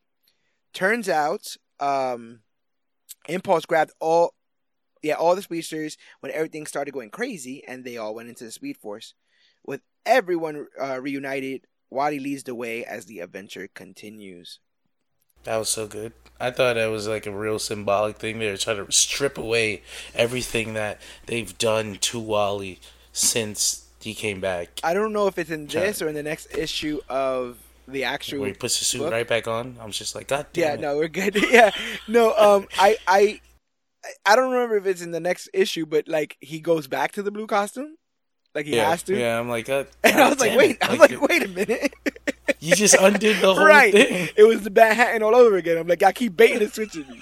[0.73, 2.41] Turns out, um,
[3.27, 4.33] Impulse grabbed all,
[5.01, 8.51] yeah, all the speedsters when everything started going crazy, and they all went into the
[8.51, 9.13] Speed Force.
[9.65, 14.59] With everyone uh, reunited, Wally leads the way as the adventure continues.
[15.43, 16.13] That was so good.
[16.39, 18.39] I thought that was like a real symbolic thing.
[18.39, 19.83] They were trying to strip away
[20.15, 22.79] everything that they've done to Wally
[23.13, 24.81] since he came back.
[24.83, 27.57] I don't know if it's in this or in the next issue of
[27.87, 28.39] the actual.
[28.41, 29.11] Where he puts the suit book.
[29.11, 29.77] right back on.
[29.79, 30.79] I was just like, God damn Yeah, it.
[30.81, 31.41] no, we're good.
[31.51, 31.71] yeah,
[32.07, 32.35] no.
[32.35, 33.39] Um, I, I,
[34.25, 37.23] I don't remember if it's in the next issue, but like he goes back to
[37.23, 37.95] the blue costume,
[38.53, 39.17] like he yeah, has to.
[39.17, 41.47] Yeah, I'm like, God, and I was like, wait, I was like, like, wait a
[41.47, 41.93] minute.
[42.59, 43.93] you just undid the whole right.
[43.93, 44.29] thing.
[44.35, 45.77] It was the bad hat and all over again.
[45.77, 47.21] I'm like, I keep baiting and switching.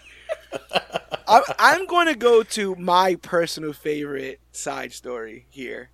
[1.32, 5.90] I'm, I'm going to go to my personal favorite side story here.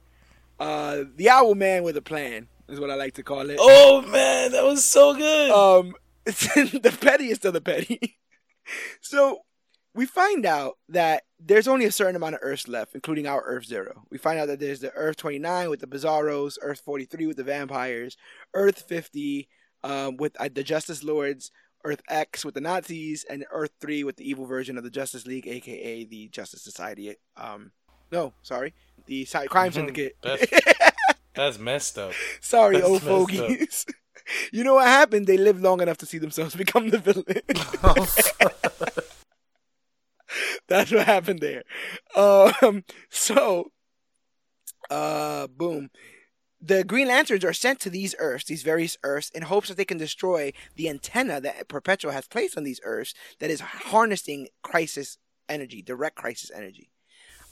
[0.60, 3.58] Uh, the Owl Man with a Plan is what I like to call it.
[3.60, 5.52] Oh man, that was so good.
[5.52, 5.94] Um,
[6.26, 8.18] it's the pettiest of the petty.
[9.02, 9.42] so
[9.94, 13.66] we find out that there's only a certain amount of Earths left, including our Earth
[13.66, 14.06] Zero.
[14.10, 17.44] We find out that there's the Earth 29 with the Bizarros, Earth 43 with the
[17.44, 18.18] vampires,
[18.54, 19.48] Earth 50
[19.84, 21.52] um, with uh, the Justice Lords,
[21.88, 25.26] Earth X with the Nazis, and Earth 3 with the evil version of the Justice
[25.26, 27.16] League, aka the Justice Society.
[27.38, 27.72] Um,
[28.12, 28.74] no, sorry,
[29.06, 30.18] the Crime Syndicate.
[30.22, 30.46] that's,
[31.36, 32.12] that's, messed up.
[32.42, 33.86] Sorry, that's old fogies.
[34.52, 35.28] you know what happened?
[35.28, 37.26] They lived long enough to see themselves become the villain.
[40.68, 41.64] That's what happened there.
[42.14, 43.72] Um, so,
[44.90, 45.90] uh, boom.
[46.60, 49.86] The Green Lanterns are sent to these Earths, these various Earths, in hopes that they
[49.86, 55.18] can destroy the antenna that Perpetua has placed on these Earths that is harnessing crisis
[55.48, 56.90] energy, direct crisis energy.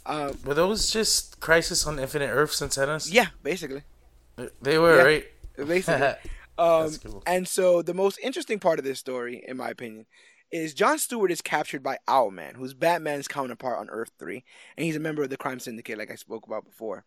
[0.08, 3.12] Um, Were those just Crisis on Infinite Earths antennas?
[3.12, 3.84] yeah, basically.
[4.62, 5.04] They were, Yeah.
[5.04, 5.26] right?
[5.58, 6.14] Basically.
[6.58, 7.22] Um, cool.
[7.28, 10.06] And so the most interesting part of this story, in my opinion,
[10.54, 14.42] is John Stewart is captured by Owlman, who's Batman's counterpart on Earth 3,
[14.78, 17.04] and he's a member of the crime syndicate, like I spoke about before.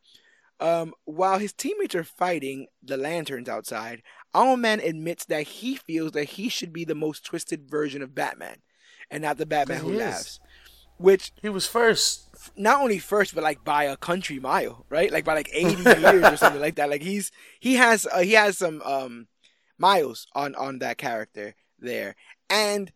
[0.61, 4.03] Um, while his teammates are fighting the lanterns outside,
[4.35, 8.57] Owlman admits that he feels that he should be the most twisted version of Batman,
[9.11, 10.41] and not the Batman who laughs.
[10.99, 12.29] Which He was first.
[12.57, 15.13] not only first, but like by a country mile, right?
[15.13, 16.91] Like by like eighty years or something like that.
[16.91, 17.31] Like he's
[17.61, 19.29] he has uh, he has some um
[19.79, 22.17] miles on on that character there,
[22.51, 22.93] and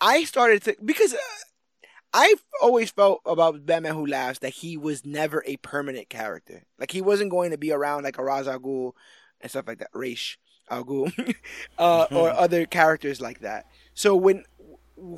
[0.00, 1.14] I started to because.
[1.14, 1.18] Uh,
[2.12, 6.64] I've always felt about Batman Who Laughs that he was never a permanent character.
[6.78, 8.92] Like he wasn't going to be around like a Ra's al Ghul
[9.40, 10.36] and stuff like that, Raish
[10.68, 11.34] al Ghul,
[11.78, 13.66] uh, or other characters like that.
[13.94, 14.44] So when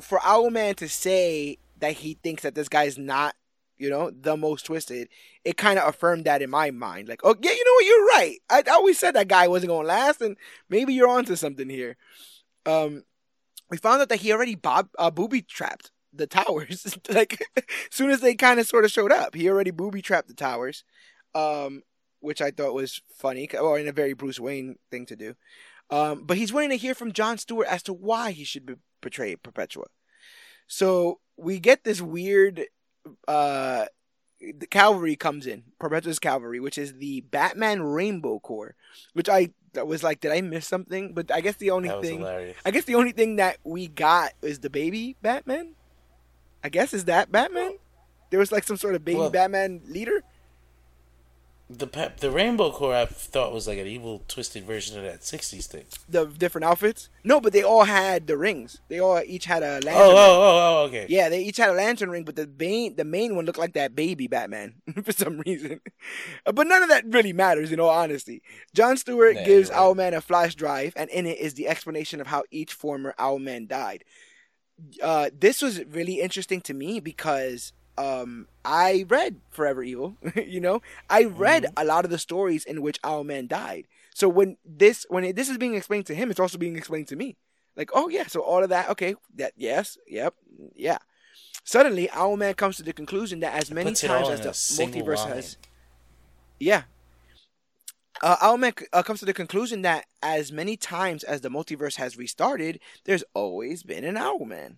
[0.01, 3.35] for Owlman to say that he thinks that this guy's not,
[3.77, 5.09] you know, the most twisted,
[5.43, 7.07] it kind of affirmed that in my mind.
[7.07, 8.37] Like, oh yeah, you know what, you're right.
[8.49, 10.37] I, I always said that guy wasn't going to last, and
[10.69, 11.97] maybe you're onto something here.
[12.65, 13.03] Um,
[13.69, 16.97] we found out that he already bob uh, booby trapped the towers.
[17.09, 20.27] like, as soon as they kind of sort of showed up, he already booby trapped
[20.27, 20.83] the towers.
[21.35, 21.81] Um,
[22.23, 25.35] which I thought was funny, or in a very Bruce Wayne thing to do.
[25.89, 28.75] Um, but he's wanting to hear from John Stewart as to why he should be,
[29.01, 29.87] betray Perpetua.
[30.65, 32.63] So we get this weird.
[33.27, 33.85] Uh,
[34.39, 38.75] the cavalry comes in, Perpetua's cavalry, which is the Batman Rainbow Corps,
[39.13, 41.13] which I was like, did I miss something?
[41.13, 42.57] But I guess the only thing, hilarious.
[42.65, 45.75] I guess the only thing that we got is the baby Batman.
[46.63, 47.77] I guess is that Batman.
[48.29, 50.23] There was like some sort of baby Well- Batman leader.
[51.69, 55.65] The the Rainbow Corps I thought was like an evil, twisted version of that '60s
[55.65, 55.85] thing.
[56.09, 57.09] The different outfits.
[57.23, 58.81] No, but they all had the rings.
[58.89, 59.93] They all each had a oh, lantern.
[59.95, 60.17] Oh, ring.
[60.17, 61.05] oh, oh, oh, okay.
[61.09, 63.73] Yeah, they each had a lantern ring, but the main the main one looked like
[63.73, 65.79] that baby Batman for some reason.
[66.45, 68.43] But none of that really matters, in all honesty.
[68.73, 69.79] John Stewart Nah, gives right.
[69.79, 73.67] Owlman a flash drive, and in it is the explanation of how each former Owlman
[73.67, 74.03] died.
[75.01, 80.15] Uh, this was really interesting to me because um, I read Forever Evil.
[80.35, 81.73] you know, I read Mm-hmm.
[81.77, 83.85] a lot of the stories in which Owlman died.
[84.13, 87.07] So when this when it, this is being explained to him, it's also being explained
[87.09, 87.35] to me.
[87.75, 90.35] Like, oh yeah, so all of that, okay, that yes, yep,
[90.75, 90.99] yeah.
[91.63, 94.49] Suddenly, Owlman comes to the conclusion that as many times as the
[94.83, 95.29] multiverse line.
[95.35, 95.57] has,
[96.59, 96.83] yeah.
[98.23, 102.15] Uh, Owlman uh, comes to the conclusion that as many times as the multiverse has
[102.15, 104.77] restarted, there's always been an Owlman.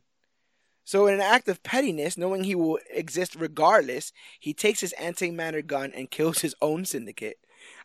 [0.83, 5.63] So, in an act of pettiness, knowing he will exist regardless, he takes his antimatter
[5.63, 7.37] gun and kills his own syndicate.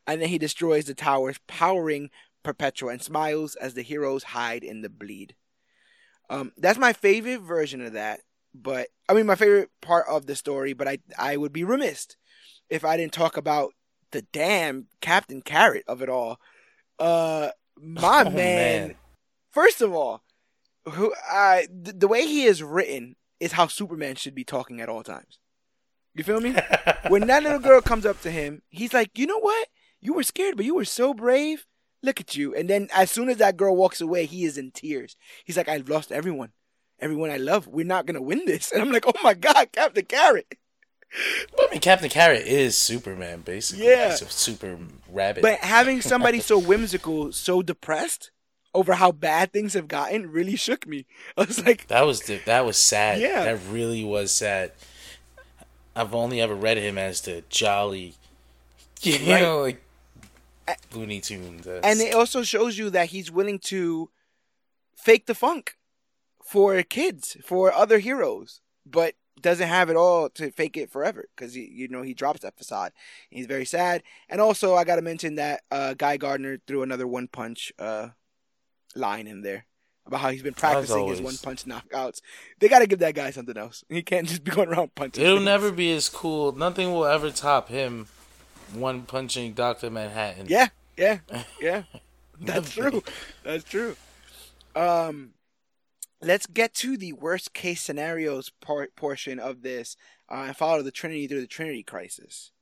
[0.06, 2.08] And then he destroys the towers, powering
[2.42, 5.34] Perpetua and smiles as the heroes hide in the bleed.
[6.30, 8.20] Um, that's my favorite version of that.
[8.54, 10.72] But I mean, my favorite part of the story.
[10.72, 12.16] But I, I would be remiss
[12.70, 13.74] if I didn't talk about
[14.12, 16.38] the damn Captain Carrot of it all.
[16.98, 17.50] Uh,
[17.80, 18.94] my Oh, man, man.
[19.50, 20.22] First of all,
[20.88, 24.88] who I th- the way he is written is how Superman should be talking at
[24.88, 25.38] all times.
[26.14, 26.54] You feel me?
[27.08, 29.68] when that little girl comes up to him, he's like, "You know what?
[30.00, 31.66] You were scared, but you were so brave.
[32.02, 34.70] Look at you." And then as soon as that girl walks away, he is in
[34.72, 35.16] tears.
[35.44, 36.52] He's like, "I've lost everyone,
[36.98, 37.66] everyone I love.
[37.66, 40.54] We're not gonna win this." And I'm like, "Oh my God, Captain Carrot!"
[41.58, 43.86] I mean, Captain Carrot is Superman, basically.
[43.86, 44.10] Yeah.
[44.10, 44.78] He's a super
[45.10, 45.42] rabbit.
[45.42, 48.30] But having somebody so whimsical, so depressed
[48.72, 51.06] over how bad things have gotten, really shook me.
[51.36, 53.20] I was like, that was the, that was sad.
[53.20, 53.44] Yeah.
[53.44, 54.72] That really was sad.
[55.96, 58.14] I've only ever read him as the jolly,
[59.02, 59.42] you Right.
[59.42, 59.82] know, like
[60.94, 61.66] Looney Tunes.
[61.66, 64.10] And it also shows you that he's willing to
[64.96, 65.76] fake the funk
[66.44, 71.56] for kids, for other heroes, but doesn't have it all to fake it forever because
[71.56, 72.92] you know he drops that facade.
[73.30, 77.06] He's very sad, and also I got to mention that uh, Guy Gardner threw another
[77.06, 78.08] one punch uh,
[78.94, 79.66] line in there
[80.06, 82.20] about how he's been practicing his one punch knockouts.
[82.58, 83.84] They got to give that guy something else.
[83.88, 85.22] He can't just be going around punching.
[85.22, 85.44] It'll things.
[85.44, 86.52] never be as cool.
[86.52, 88.06] Nothing will ever top him.
[88.74, 90.46] One punching Doctor Manhattan.
[90.48, 91.18] Yeah, yeah,
[91.60, 91.82] yeah.
[92.40, 93.02] That's true.
[93.42, 93.96] That's true.
[94.76, 95.32] Um,
[96.22, 99.96] let's get to the worst case scenarios part portion of this
[100.30, 102.52] uh, and follow the Trinity through the Trinity crisis.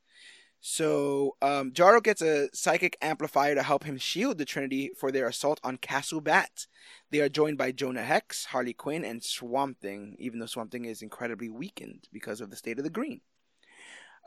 [0.61, 5.29] So um, Jarro gets a psychic amplifier to help him shield the Trinity for their
[5.29, 6.67] assault on Castle Bat.
[7.11, 10.85] They are joined by Jonah Hex, Harley Quinn, and Swamp Thing, even though Swamp Thing
[10.85, 13.21] is incredibly weakened because of the state of the green.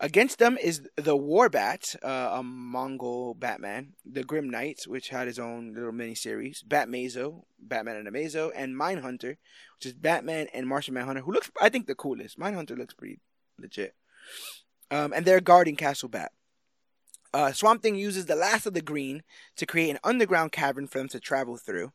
[0.03, 5.37] Against them is the Warbat, uh, a Mongol Batman, the Grim Knights, which had his
[5.37, 9.37] own little mini series, Batmazo, Batman and Amazo, and Mindhunter,
[9.77, 12.39] which is Batman and Martian Manhunter, who looks, I think, the coolest.
[12.39, 13.19] Mindhunter looks pretty
[13.59, 13.93] legit.
[14.89, 16.31] Um, and they're guarding Castle Bat.
[17.31, 19.21] Uh, Swamp Thing uses the last of the green
[19.55, 21.91] to create an underground cavern for them to travel through.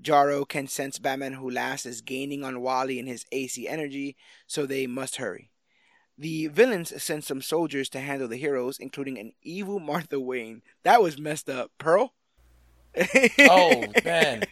[0.00, 4.66] Jarro can sense Batman who last is gaining on Wally and his AC energy, so
[4.66, 5.50] they must hurry.
[6.20, 10.60] The villains send some soldiers to handle the heroes, including an evil Martha Wayne.
[10.82, 11.70] That was messed up.
[11.78, 12.12] Pearl?
[13.38, 14.44] oh man.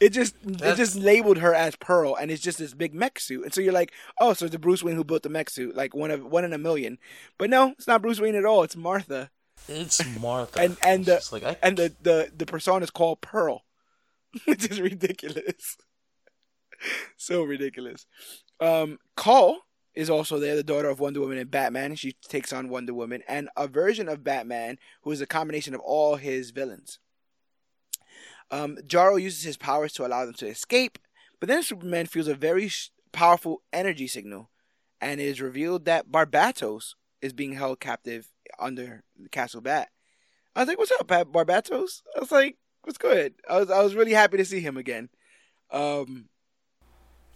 [0.00, 0.72] It just That's...
[0.72, 3.44] it just labeled her as Pearl and it's just this big mech suit.
[3.44, 5.76] And so you're like, oh, so it's the Bruce Wayne who built the mech suit,
[5.76, 6.98] like one of one in a million.
[7.38, 9.30] But no, it's not Bruce Wayne at all, it's Martha.
[9.68, 10.60] It's Martha.
[10.60, 11.56] and and the like, I...
[11.62, 13.62] and the, the, the persona is called Pearl.
[14.44, 15.76] Which is ridiculous.
[17.16, 18.06] so ridiculous.
[18.58, 19.65] Um Call
[19.96, 21.96] is also there, the daughter of Wonder Woman and Batman.
[21.96, 25.80] She takes on Wonder Woman and a version of Batman who is a combination of
[25.80, 26.98] all his villains.
[28.50, 30.98] Um, Jarro uses his powers to allow them to escape,
[31.40, 34.50] but then Superman feels a very sh- powerful energy signal,
[35.00, 38.28] and it is revealed that Barbatos is being held captive
[38.60, 39.88] under Castle Bat.
[40.54, 43.96] I was like, "What's up, Barbatos?" I was like, "What's good?" I was I was
[43.96, 45.08] really happy to see him again.
[45.72, 46.28] Um,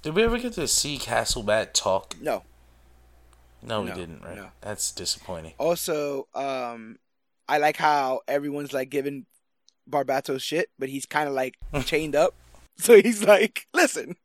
[0.02, 2.14] Did we ever get to see Castle Bat talk?
[2.20, 2.44] No.
[3.62, 4.22] No, we no, didn't.
[4.22, 4.36] Right?
[4.36, 4.50] No.
[4.60, 5.54] That's disappointing.
[5.58, 6.98] Also, um,
[7.48, 9.26] I like how everyone's like giving
[9.88, 12.34] Barbatos shit, but he's kind of like chained up.
[12.78, 14.16] So he's like, "Listen,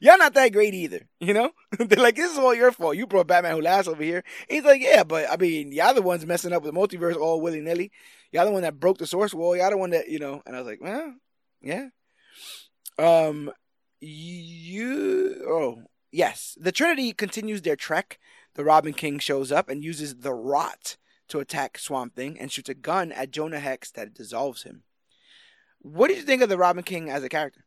[0.00, 1.50] y'all not that great either, you know?
[1.78, 2.96] They're like, this is all your fault.
[2.96, 4.22] You brought Batman who laughs over here.
[4.48, 7.16] And he's like, yeah, but I mean, y'all the ones messing up with the multiverse
[7.16, 7.90] all willy nilly.
[8.32, 9.56] Y'all the one that broke the source wall.
[9.56, 11.14] Y'all the one that, you know, and I was like, well,
[11.60, 11.88] yeah.
[12.98, 13.50] Um,
[14.00, 16.56] you, oh, yes.
[16.60, 18.18] The Trinity continues their trek
[18.58, 20.96] the Robin King shows up and uses the Rot
[21.28, 24.82] to attack Swamp Thing and shoots a gun at Jonah Hex that dissolves him.
[25.80, 27.64] What did you think of the Robin King as a character?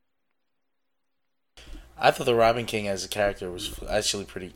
[1.97, 4.53] I thought the Robin King as a character was actually pretty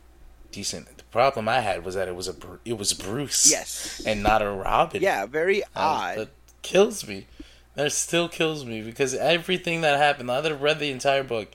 [0.52, 0.98] decent.
[0.98, 4.42] The problem I had was that it was a it was Bruce, yes, and not
[4.42, 5.00] a Robin.
[5.00, 6.18] Yeah, very uh, odd.
[6.18, 6.28] That
[6.60, 7.28] kills me.
[7.76, 10.30] That still kills me because everything that happened.
[10.30, 11.48] I have read the entire book.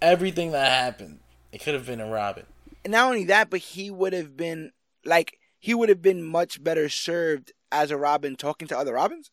[0.00, 1.18] Everything that happened,
[1.50, 2.46] it could have been a Robin
[2.88, 4.72] not only that, but he would have been
[5.04, 9.30] like he would have been much better served as a Robin talking to other Robins.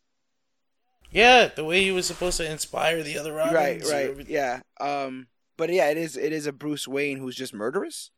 [1.12, 3.90] Yeah, the way he was supposed to inspire the other Robins.
[3.90, 4.62] Right, right, yeah.
[4.80, 5.28] Um,
[5.58, 8.12] but yeah, it is it is a Bruce Wayne who's just murderous.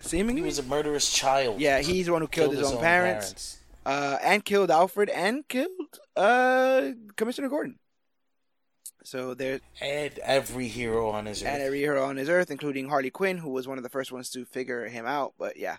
[0.00, 1.60] Seemingly, he was a murderous child.
[1.60, 3.58] Yeah, he's the one who killed, killed his, his, own, own parents, parents.
[3.86, 5.70] Uh, and killed Alfred and killed
[6.16, 7.78] uh, Commissioner Gordon.
[9.04, 11.48] So there and every hero on his earth.
[11.48, 14.12] And every hero on his earth, including Harley Quinn, who was one of the first
[14.12, 15.34] ones to figure him out.
[15.38, 15.76] But yeah,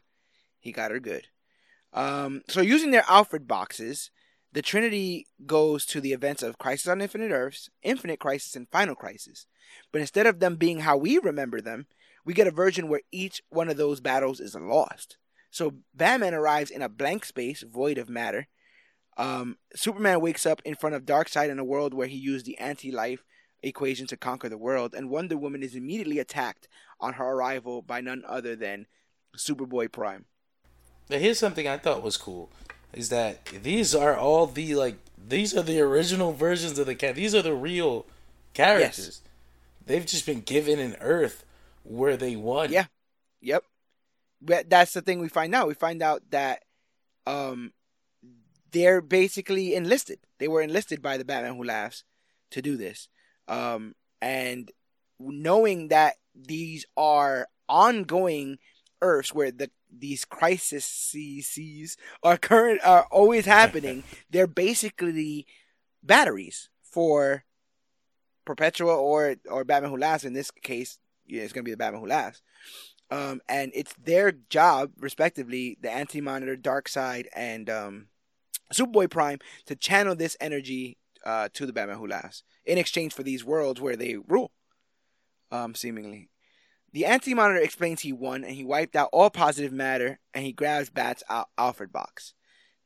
[0.59, 1.27] he got her good.
[1.93, 4.11] Um, so using their Alfred boxes,
[4.53, 8.95] the Trinity goes to the events of Crisis on Infinite Earths, Infinite Crisis, and Final
[8.95, 9.45] Crisis.
[9.91, 11.87] But instead of them being how we remember them,
[12.25, 15.17] we get a version where each one of those battles is lost.
[15.49, 18.47] So Batman arrives in a blank space, void of matter,
[19.17, 22.57] um, Superman wakes up in front of Darkseid in a world where he used the
[22.57, 23.23] anti-life
[23.63, 26.67] equation to conquer the world, and Wonder Woman is immediately attacked
[26.99, 28.85] on her arrival by none other than
[29.35, 30.25] Superboy Prime.
[31.09, 32.49] Now, here's something I thought was cool:
[32.93, 37.15] is that these are all the like these are the original versions of the cat.
[37.15, 38.05] These are the real
[38.53, 39.05] characters.
[39.05, 39.21] Yes.
[39.85, 41.45] They've just been given an Earth
[41.83, 42.71] where they won.
[42.71, 42.85] Yeah.
[43.41, 43.63] Yep.
[44.41, 45.67] But that's the thing we find out.
[45.67, 46.63] We find out that
[47.25, 47.71] um,
[48.77, 50.19] they're basically enlisted.
[50.37, 52.03] They were enlisted by the Batman Who Laughs
[52.51, 53.09] to do this.
[53.47, 54.71] Um, and
[55.19, 58.59] knowing that these are ongoing
[59.01, 65.47] Earths where the these crises are current are always happening, they're basically
[66.03, 67.45] batteries for
[68.45, 70.23] Perpetua or or Batman Who Laughs.
[70.23, 72.43] In this case, yeah, it's gonna be the Batman Who Laughs.
[73.09, 78.07] Um, and it's their job, respectively, the Anti Monitor, Dark Side, and um,
[78.73, 83.23] Superboy Prime to channel this energy uh, to the Batman Who Laughs in exchange for
[83.23, 84.51] these worlds where they rule,
[85.51, 86.29] um, seemingly.
[86.93, 90.53] The Anti Monitor explains he won and he wiped out all positive matter and he
[90.53, 92.33] grabs Bat's Al- Alfred box.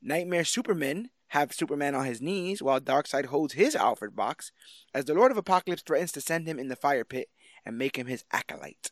[0.01, 4.51] Nightmare Superman have Superman on his knees while Darkseid holds his Alfred box
[4.93, 7.29] as the Lord of Apokolips threatens to send him in the fire pit
[7.65, 8.91] and make him his acolyte.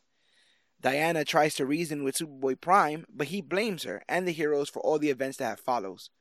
[0.80, 4.80] Diana tries to reason with Superboy Prime, but he blames her and the heroes for
[4.80, 6.12] all the events that have follows.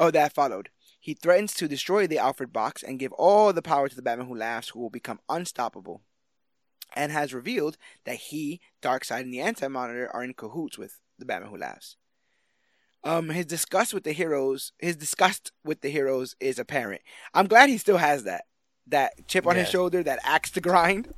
[0.00, 0.70] Oh, that followed.
[0.98, 4.28] He threatens to destroy the Alfred box and give all the power to the Batman
[4.28, 6.00] Who Laughs, who will become unstoppable.
[6.96, 11.26] And has revealed that he, Darkseid, and the Anti Monitor are in cahoots with the
[11.26, 11.96] Batman Who Laughs.
[13.04, 17.02] Um, his disgust with the heroes, his disgust with the heroes is apparent.
[17.32, 18.44] I'm glad he still has that,
[18.88, 21.14] that chip on his shoulder, that axe to grind.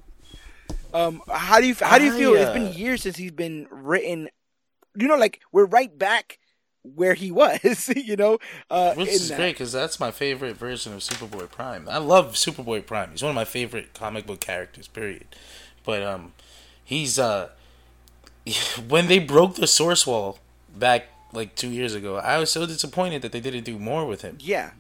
[0.92, 2.34] Um, how do you how do you I, feel?
[2.34, 4.28] It's been years since he's been written.
[4.94, 6.38] You know, like we're right back
[6.82, 7.90] where he was.
[7.96, 8.38] you know,
[8.70, 9.36] uh, Which is that.
[9.36, 11.88] great because that's my favorite version of Superboy Prime.
[11.88, 13.10] I love Superboy Prime.
[13.12, 14.88] He's one of my favorite comic book characters.
[14.88, 15.26] Period.
[15.84, 16.32] But um,
[16.84, 17.48] he's uh,
[18.88, 20.38] when they broke the source wall
[20.76, 24.22] back like two years ago, I was so disappointed that they didn't do more with
[24.22, 24.36] him.
[24.40, 24.72] Yeah,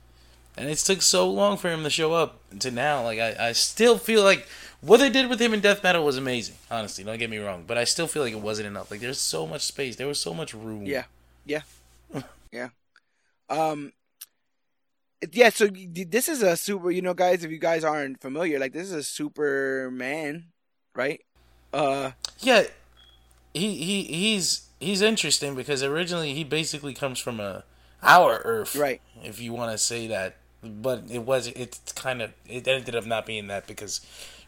[0.56, 3.02] And it took so long for him to show up to now.
[3.04, 4.46] Like I, I still feel like
[4.80, 6.56] what they did with him in Death Metal was amazing.
[6.70, 8.90] Honestly, don't get me wrong, but I still feel like it wasn't enough.
[8.90, 9.96] Like there's so much space.
[9.96, 10.84] There was so much room.
[10.84, 11.04] yeah,
[11.46, 11.62] yeah,
[12.52, 12.68] yeah.
[13.48, 13.92] Um,
[15.32, 15.50] yeah.
[15.50, 16.90] So this is a super.
[16.90, 20.46] You know, guys, if you guys aren't familiar, like this is a Superman,
[20.94, 21.20] right?
[21.72, 22.64] Uh, Yeah,
[23.54, 27.64] he he he's he's interesting because originally he basically comes from a
[28.02, 29.00] our Earth, Right.
[29.22, 33.06] If you want to say that, but it was it's kind of it ended up
[33.06, 34.00] not being that because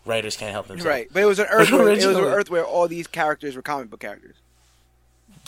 [0.05, 1.09] writers can't help themselves, right.
[1.13, 1.71] But it was an Earth.
[1.71, 4.37] Where, it was an Earth where all these characters were comic book characters.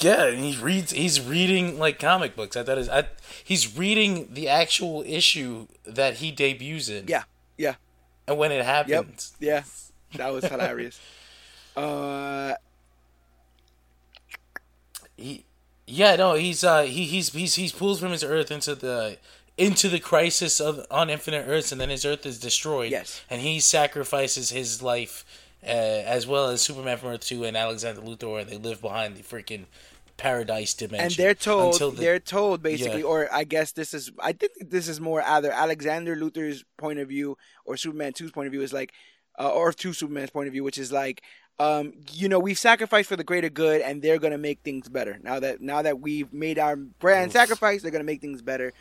[0.00, 0.92] Yeah, and he reads.
[0.92, 2.56] He's reading like comic books.
[2.56, 2.88] I thought is.
[2.88, 3.04] I,
[3.42, 7.06] he's reading the actual issue that he debuts in.
[7.08, 7.22] Yeah,
[7.56, 7.76] yeah,
[8.28, 9.62] and when it yep, happens, yeah.
[10.16, 11.00] That was hilarious.
[11.76, 12.54] uh,
[15.16, 15.44] he
[15.86, 19.18] yeah no he's uh he he's he's he's pulled from his earth into the
[19.56, 23.22] into the crisis of on infinite earths and then his earth is destroyed Yes.
[23.30, 25.24] and he sacrifices his life
[25.66, 29.16] uh, as well as superman from earth 2 and alexander luthor and they live behind
[29.16, 29.64] the freaking
[30.16, 33.06] paradise dimension and they're told the- they're told basically Yeah.
[33.06, 37.08] or i guess this is i think this is more either alexander Luthor's point of
[37.08, 37.36] view
[37.66, 38.92] or superman 2's point of view is like
[39.38, 41.22] uh, or two superman's point of view which is like
[41.58, 45.18] um, you know we've sacrificed for the greater good and they're gonna make things better
[45.22, 47.32] now that now that we've made our grand Oof.
[47.32, 48.72] sacrifice they're gonna make things better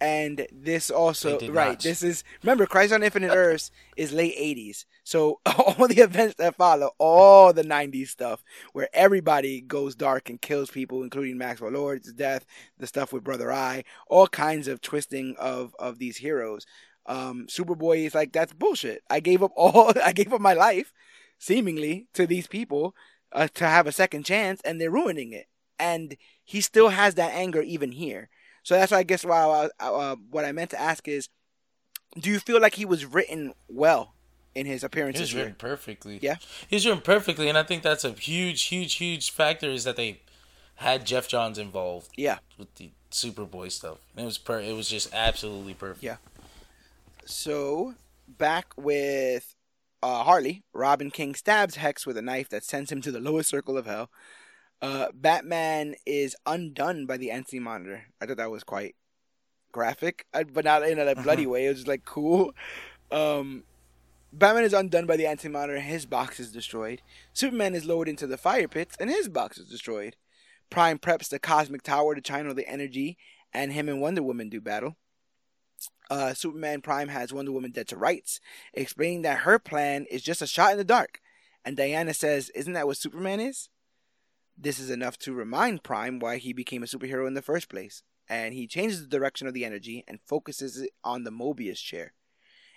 [0.00, 1.80] and this also right not.
[1.80, 6.56] this is remember crisis on infinite earths is late 80s so all the events that
[6.56, 8.42] follow all the 90s stuff
[8.72, 12.44] where everybody goes dark and kills people including maxwell lord's death
[12.78, 16.66] the stuff with brother eye all kinds of twisting of of these heroes.
[17.06, 19.02] Um superboy is like that's bullshit.
[19.10, 20.92] I gave up all i gave up my life
[21.38, 22.94] seemingly to these people
[23.32, 25.46] uh, to have a second chance and they're ruining it.
[25.78, 28.28] And he still has that anger even here
[28.64, 31.28] so that's why I guess why I, uh, what I meant to ask is,
[32.18, 34.14] do you feel like he was written well
[34.56, 35.40] in his He appearances was here?
[35.42, 36.18] written perfectly.
[36.20, 36.36] Yeah.
[36.68, 39.94] He was written perfectly, and I think that's a huge, huge, huge factor is that
[39.96, 40.20] they
[40.76, 42.38] had Geoff Johns involved Yeah.
[42.58, 43.98] with the Superboy stuff.
[44.16, 46.02] And it was per- it was just absolutely perfect.
[46.02, 46.16] Yeah.
[47.24, 47.94] So
[48.26, 49.54] back with
[50.02, 53.48] uh, Harley, Robin King stabs Hex with a knife that sends him to the lowest
[53.50, 54.10] circle of hell.
[54.84, 58.02] Uh, Batman is undone by the anti monitor.
[58.20, 58.94] I thought that was quite
[59.72, 61.64] graphic, uh, but not in a bloody way.
[61.64, 62.54] It was just like cool.
[63.10, 63.64] Um,
[64.30, 65.80] Batman is undone by the anti monitor.
[65.80, 67.00] His box is destroyed.
[67.32, 70.16] Superman is lowered into the fire pits, and his box is destroyed.
[70.68, 73.16] Prime preps the cosmic tower to channel the energy,
[73.54, 74.96] and him and Wonder Woman do battle.
[76.10, 78.38] Uh, Superman Prime has Wonder Woman dead to rights,
[78.74, 81.20] explaining that her plan is just a shot in the dark.
[81.64, 83.70] And Diana says, Isn't that what Superman is?
[84.56, 88.02] This is enough to remind Prime why he became a superhero in the first place.
[88.28, 92.14] And he changes the direction of the energy and focuses it on the Mobius chair.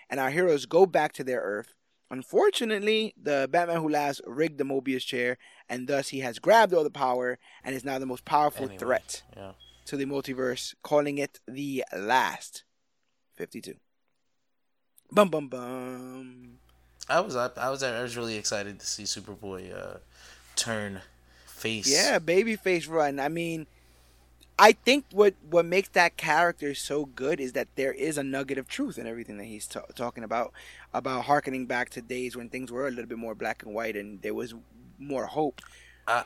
[0.09, 1.73] And our heroes go back to their Earth.
[2.09, 5.37] Unfortunately, the Batman Who Laughs rigged the Mobius chair,
[5.69, 8.77] and thus he has grabbed all the power and is now the most powerful Anyway,
[8.77, 9.51] threat Yeah.
[9.85, 12.63] to the multiverse, calling it the last
[13.35, 13.75] 52.
[15.11, 16.59] Bum bum bum.
[17.09, 19.97] I was I, I was I was really excited to see Superboy uh,
[20.57, 21.01] turn
[21.57, 21.87] face.
[21.91, 23.19] Yeah, babyface run.
[23.19, 23.67] I mean,
[24.59, 28.57] I think what what makes that character so good is that there is a nugget
[28.57, 30.51] of truth in everything that he's ta- talking about
[30.93, 33.95] about harkening back to days when things were a little bit more black and white
[33.95, 34.53] and there was
[34.97, 35.61] more hope.
[36.07, 36.23] I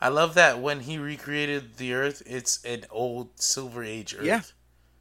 [0.00, 4.24] I love that when he recreated the Earth, it's an old Silver Age Earth.
[4.24, 4.42] Yeah.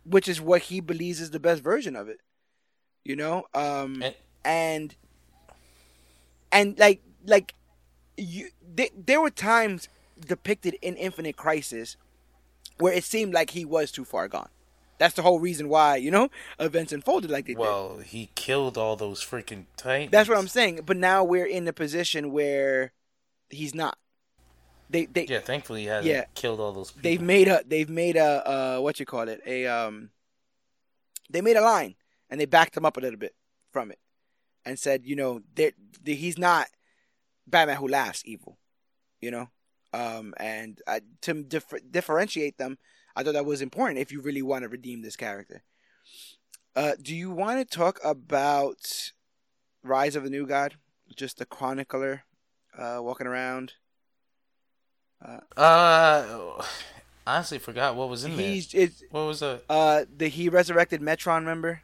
[0.05, 2.19] which is what he believes is the best version of it.
[3.05, 4.95] You know, um, And- and
[6.51, 7.53] and like like
[8.17, 9.89] you, th- there were times
[10.25, 11.97] depicted in Infinite Crisis
[12.77, 14.49] where it seemed like he was too far gone.
[14.99, 17.59] That's the whole reason why you know events unfolded like they did.
[17.59, 20.11] Well, he killed all those freaking titans.
[20.11, 20.81] That's what I'm saying.
[20.85, 22.93] But now we're in a position where
[23.49, 23.97] he's not.
[24.89, 26.25] They they Yeah, thankfully he hasn't Yeah.
[26.35, 27.01] killed all those people.
[27.09, 30.11] they've made a they've made a uh what you call it a um
[31.29, 31.95] they made a line
[32.29, 33.33] and they backed him up a little bit
[33.71, 33.99] from it
[34.65, 35.71] and said you know they
[36.05, 36.67] he's not
[37.47, 38.57] Batman who laughs evil,
[39.21, 39.49] you know,
[39.93, 42.77] um and uh, to differ- differentiate them,
[43.15, 45.63] I thought that was important if you really want to redeem this character.
[46.75, 49.11] Uh, do you want to talk about
[49.83, 50.75] Rise of the New God?
[51.15, 52.23] Just the chronicler
[52.77, 53.73] uh, walking around.
[55.55, 56.61] Uh,
[57.27, 58.55] honestly, forgot what was in there.
[58.55, 59.61] It's What was the?
[59.69, 61.81] uh the he resurrected Metron member,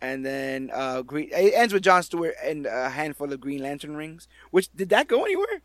[0.00, 3.96] and then uh Green it ends with John Stewart and a handful of Green Lantern
[3.96, 4.28] rings.
[4.50, 5.62] Which did that go anywhere?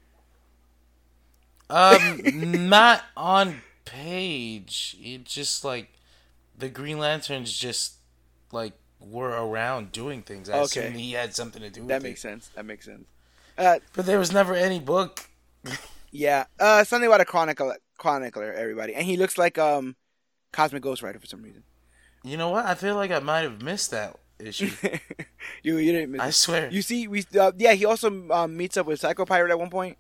[1.70, 2.22] Um,
[2.70, 4.98] not on page.
[5.02, 5.90] It just like
[6.58, 7.96] the Green Lanterns just
[8.52, 10.50] like were around doing things.
[10.50, 10.88] I Okay.
[10.88, 12.04] assume he had something to do with That it.
[12.04, 12.50] makes sense.
[12.56, 13.06] That makes sense.
[13.58, 15.30] Uh But there was never any book.
[16.12, 16.46] yeah.
[16.60, 19.96] Uh something about a chronicle chronicler, everybody, and he looks like um
[20.52, 21.64] Cosmic Ghost Rider for some reason.
[22.24, 22.66] You know what?
[22.66, 24.70] I feel like I might have missed that issue.
[25.64, 26.22] you you didn't miss.
[26.22, 26.32] I it.
[26.34, 26.70] swear.
[26.72, 27.74] You see, we uh, yeah.
[27.74, 29.98] He also um, meets up with Psycho Pirate at one point.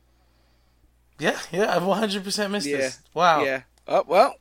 [1.19, 1.75] yeah, yeah.
[1.75, 2.77] I've 100% missed Yeah.
[2.77, 2.99] this.
[3.13, 3.43] Wow.
[3.43, 3.61] Yeah.
[3.87, 4.35] Oh well,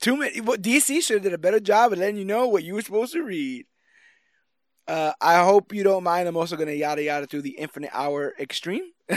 [0.00, 0.40] too many.
[0.40, 2.82] Well, DC should have did a better job of letting you know what you were
[2.82, 3.66] supposed to read.
[4.88, 6.28] Uh, I hope you don't mind.
[6.28, 8.92] I'm also gonna yada yada through the Infinite Hour Extreme.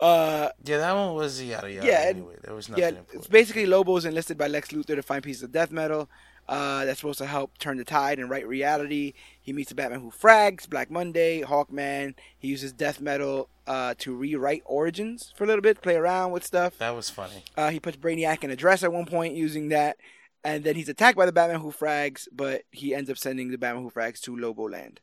[0.00, 1.86] uh, Yeah, that one was yada yada.
[1.86, 3.14] Yeah, Anyway, there was nothing yeah, important.
[3.20, 6.08] it's basically Lobo's enlisted by Lex Luthor to find pieces of death metal.
[6.48, 9.14] Uh, that's supposed to help turn the tide and right reality.
[9.40, 12.14] He meets the Batman who frags, Black Monday, Hawkman.
[12.38, 16.44] He uses death metal uh, to rewrite origins for a little bit, play around with
[16.44, 16.78] stuff.
[16.78, 17.42] That was funny.
[17.56, 19.96] Uh, he puts Brainiac in a dress at one point using that,
[20.44, 23.58] and then he's attacked by the Batman Who Frags, but he ends up sending the
[23.58, 25.00] Batman Who Frags to Lobo Land,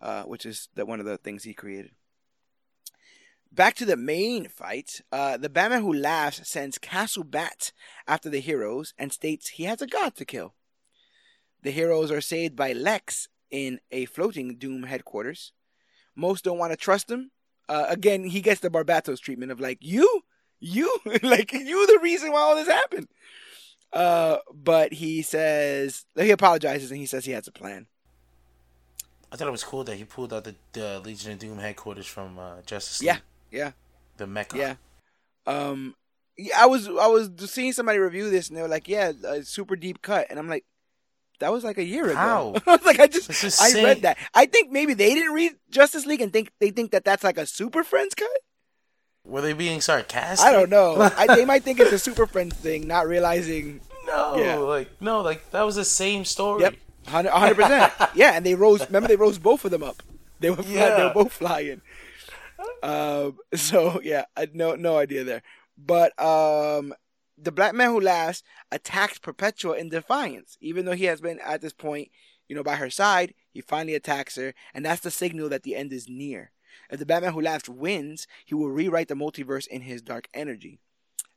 [0.00, 1.90] uh, which is the, one of the things he created.
[3.52, 7.72] Back to the main fight, uh, the Batman Who Laughs sends Castle Bat
[8.06, 10.54] after the heroes and states he has a god to kill.
[11.62, 15.52] The heroes are saved by Lex in a floating Doom headquarters.
[16.16, 17.30] Most don't want to trust him.
[17.68, 20.22] Uh, again, he gets the Barbatos treatment of like, you?
[20.58, 20.98] You?
[21.22, 23.08] like, you the reason why all this happened.
[23.92, 27.86] Uh, but he says, he apologizes and he says he has a plan.
[29.32, 32.06] I thought it was cool that he pulled out the, the Legion of Doom headquarters
[32.06, 33.06] from uh, Justice League.
[33.06, 33.18] Yeah,
[33.50, 33.72] yeah.
[34.16, 34.56] The Mecca.
[34.58, 34.74] Yeah.
[35.46, 35.94] Um,
[36.36, 39.76] yeah, I was I was seeing somebody review this and they were like, yeah, super
[39.76, 40.64] deep cut, and I'm like,
[41.40, 42.14] that was like a year ago.
[42.14, 42.54] How?
[42.66, 44.16] I like, I just I read that.
[44.34, 47.36] I think maybe they didn't read Justice League and think they think that that's like
[47.38, 48.28] a Super Friends cut.
[49.24, 50.46] Were they being sarcastic?
[50.46, 50.96] I don't know.
[51.16, 53.80] I, they might think it's a Super Friends thing, not realizing.
[54.06, 54.56] No, Yeah.
[54.56, 56.62] like no, like that was the same story.
[56.62, 56.74] Yep,
[57.06, 57.92] hundred percent.
[58.14, 58.86] Yeah, and they rose.
[58.86, 60.02] Remember, they rose both of them up.
[60.40, 61.82] They were fly, they were both flying.
[62.82, 63.38] Um.
[63.54, 65.42] So yeah, I no no idea there.
[65.78, 66.92] But um,
[67.42, 71.72] the Batman who laughs attacks Perpetua in defiance, even though he has been at this
[71.72, 72.10] point,
[72.48, 73.34] you know, by her side.
[73.52, 76.52] He finally attacks her, and that's the signal that the end is near.
[76.90, 80.80] If the Batman who laughs wins, he will rewrite the multiverse in his dark energy.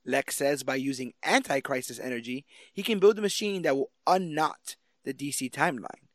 [0.06, 4.76] Lex says by using anti-crisis energy, he can build a machine that will unknot
[5.06, 6.08] the DC timeline.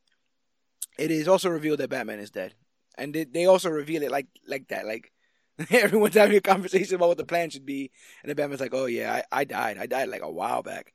[0.99, 2.55] It is also revealed that Batman is dead,
[2.97, 4.87] and they, they also reveal it like like that.
[4.87, 5.13] Like
[5.71, 7.91] everyone's having a conversation about what the plan should be,
[8.23, 9.79] and the Batman's like, "Oh yeah, I, I died.
[9.79, 10.93] I died like a while back."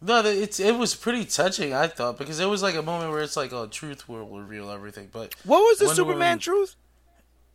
[0.00, 1.74] No, it's it was pretty touching.
[1.74, 4.70] I thought because it was like a moment where it's like, oh, truth will reveal
[4.70, 5.08] everything.
[5.12, 6.76] But What was the Wonder Superman Woman- truth?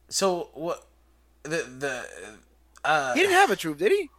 [0.10, 0.86] so what?
[1.44, 1.50] The
[1.80, 2.06] the
[2.84, 4.10] uh, He didn't have a truth, did he?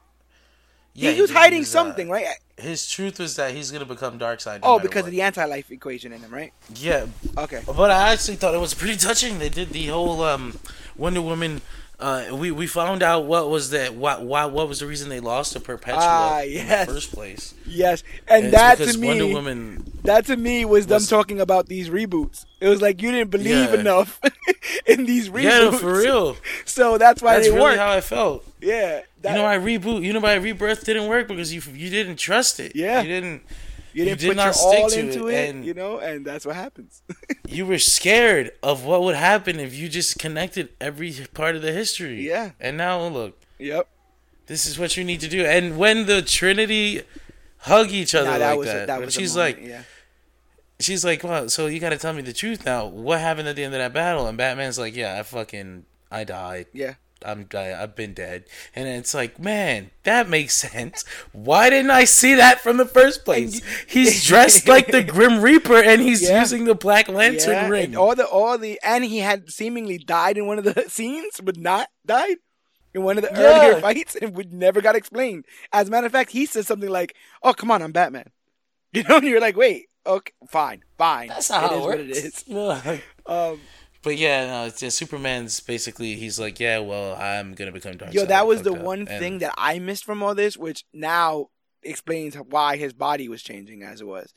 [0.95, 1.37] yeah, he was did.
[1.37, 2.27] hiding His, uh, something, right?
[2.57, 4.61] His truth was that he's gonna become Dark Darkseid.
[4.63, 6.53] oh, because of the anti-life equation in him, right?
[6.77, 7.07] yeah.
[7.37, 7.63] Okay.
[7.67, 9.39] But I actually thought it was pretty touching.
[9.39, 10.59] They did the whole um,
[10.97, 11.61] Wonder Woman.
[12.05, 15.21] Uh, we we found out what was that why, why what was the reason they
[15.21, 16.87] lost to Perpetua Ah, in yes.
[16.87, 17.55] the first place.
[17.67, 21.67] Yes, and, it's that to me, Wonder Woman that to me was them talking about
[21.69, 22.45] these reboots.
[22.61, 23.81] It was like you didn't believe Yeah.
[23.81, 24.21] enough
[24.87, 25.45] in these reboots.
[25.45, 26.37] Yeah, for real.
[26.67, 27.79] So that's why That's they really work.
[27.79, 28.45] how I felt.
[28.61, 30.03] yeah, that, you know why reboot?
[30.03, 32.77] You know why rebirth didn't work because you you didn't trust it.
[32.77, 33.01] Yeah.
[33.01, 33.43] you didn't.
[33.95, 35.75] You didn't you did put not your stick all to into it, it, and- you
[35.75, 37.03] know, and that's what happens.
[37.47, 41.71] You were scared of what would happen if you just connected every part of the
[41.73, 42.27] history.
[42.27, 42.53] Yeah.
[42.59, 43.87] and now look, yep.
[44.47, 45.45] this is what you need to do.
[45.45, 47.03] And when the Trinity
[47.59, 49.83] hug each other Nah, that like was that, that was she's moment, like, yeah,
[50.81, 52.87] she's like, well, so you got to tell me the truth now.
[52.87, 54.27] What happened at the end of that battle?
[54.27, 56.67] And Batman's like, yeah, I fucking, I died.
[56.73, 56.95] yeah.
[57.25, 58.45] I'm I've been dead,
[58.75, 61.05] and it's like, man, that makes sense.
[61.33, 63.63] Why didn't I see that from the first place?
[63.89, 66.41] He's dressed like the Grim Reaper, and he's Yeah.
[66.41, 67.85] using the Black Lantern yeah, ring.
[67.87, 71.41] and all the all the and he had seemingly died in one of the scenes,
[71.43, 72.37] but not died.
[72.95, 73.41] in one of the Yeah.
[73.49, 75.45] earlier fights, and we never got explained.
[75.73, 78.31] As a matter of fact, he says something like, "Oh, come on, I'm Batman."
[78.93, 81.29] You know, and you're like, "Wait, okay, fine, fine.
[81.29, 82.45] That's not how It it is works.
[82.47, 83.61] what it is." Um,
[84.05, 88.13] but yeah, no, it's, yeah, Superman's basically he's like, yeah, well, I'm gonna become Dark.
[88.13, 91.49] Yo, that was the one thing that I missed from all this, which now
[91.83, 94.33] explains why his body was changing as it was.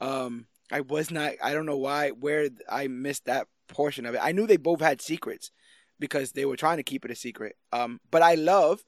[0.00, 1.32] Um, I was not.
[1.42, 2.10] I don't know why.
[2.10, 4.20] Where I missed that portion of it.
[4.22, 5.50] I knew they both had secrets
[5.98, 7.56] because they were trying to keep it a secret.
[7.72, 8.84] Um, but I love,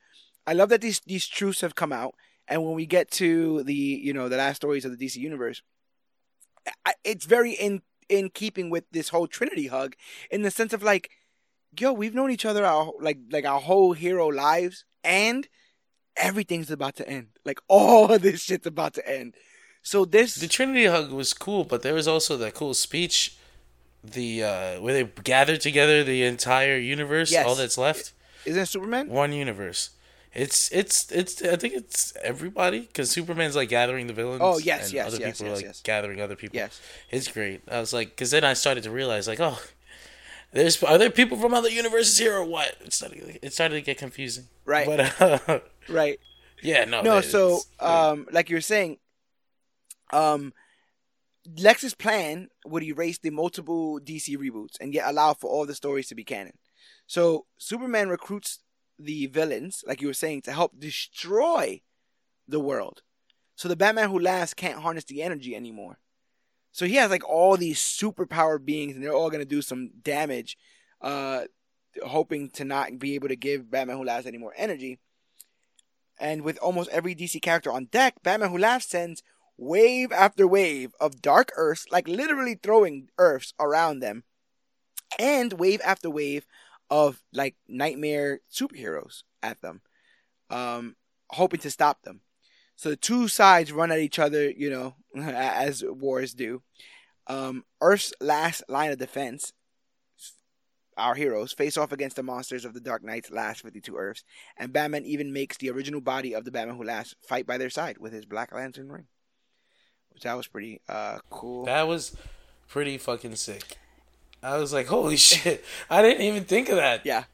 [0.47, 2.15] I love that these these truths have come out.
[2.49, 5.63] And when we get to the you know the last stories of the DC universe,
[6.87, 7.83] I, it's very in
[8.19, 9.95] in keeping with this whole Trinity hug,
[10.31, 11.11] in the sense of like,
[11.79, 15.49] yo, we've known each other our like like our whole hero lives, and
[16.17, 17.29] everything's about to end.
[17.45, 19.35] Like all of this shit's about to end.
[19.85, 23.37] So this, The Trinity hug was cool, but there was also that cool speech,
[24.05, 27.47] the uh, where they gathered together the entire universe, Yes.
[27.47, 28.13] all that's left,
[28.45, 29.09] isn't it Superman?
[29.09, 29.91] one universe.
[30.35, 31.43] It's it's it's.
[31.43, 34.41] I think it's everybody because Superman's like gathering the villains.
[34.43, 35.81] Oh, yes, and yes, other yes, people yes, are like yes.
[35.83, 36.57] gathering other people.
[36.57, 36.81] Yes.
[37.11, 37.61] it's great.
[37.71, 39.61] I was like, because then I started to realize like, oh,
[40.53, 42.77] there's are there people from other universes here or what?
[42.85, 44.45] It started it started to get confusing.
[44.65, 44.87] Right.
[44.87, 46.19] But uh, Right.
[46.63, 48.99] yeah, no, no, that- so um, like you were saying,
[50.13, 50.53] um,
[51.59, 56.09] Lex's plan would erase the multiple DC reboots and yet allow for all the stories
[56.09, 56.55] to be canon.
[57.07, 58.61] So Superman recruits
[59.05, 61.81] the villains, like you were saying, to help destroy
[62.47, 63.03] the world.
[63.55, 65.99] So the Batman who laughs can't harness the energy anymore.
[66.73, 70.57] So he has like all these superpowered beings, and they're all gonna do some damage,
[71.01, 71.43] uh,
[72.05, 74.99] hoping to not be able to give Batman who laughs any more energy.
[76.19, 79.23] And with almost every DC character on deck, Batman Who Laughs sends
[79.57, 84.25] wave after wave of dark Earths, like literally throwing Earths around them,
[85.19, 86.47] and wave after wave
[86.93, 89.81] of like nightmare superheroes at them,
[90.51, 90.95] um,
[91.31, 92.21] hoping to stop them.
[92.77, 96.63] So the two sides run at each other, you know, as wars do.
[97.29, 99.55] Um, Earth's last line of defense,
[100.99, 104.23] our heroes, face off against the monsters of the Dark Knight's last 52 Earths
[104.59, 107.71] and Batman even makes the original body of the Batman Who Laughs fight by their
[107.71, 109.07] side with his Black Lantern ring,
[110.11, 111.65] which that was pretty uh cool.
[111.65, 112.15] That was
[112.69, 113.79] pretty fucking sick.
[114.43, 115.65] I was like, holy shit.
[115.89, 117.05] I didn't even think of that.
[117.07, 117.25] yeah.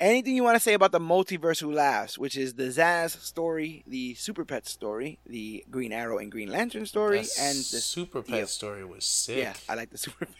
[0.00, 3.84] Anything you want to say about the multiverse Who Laughs, which is the Zaz story,
[3.86, 8.20] the Super Pet story, the Green Arrow and Green Lantern story, That and the Super
[8.20, 8.44] Pet yeah.
[8.46, 9.38] story was sick.
[9.38, 10.26] yeah, I like the Super.
[10.26, 10.34] Pet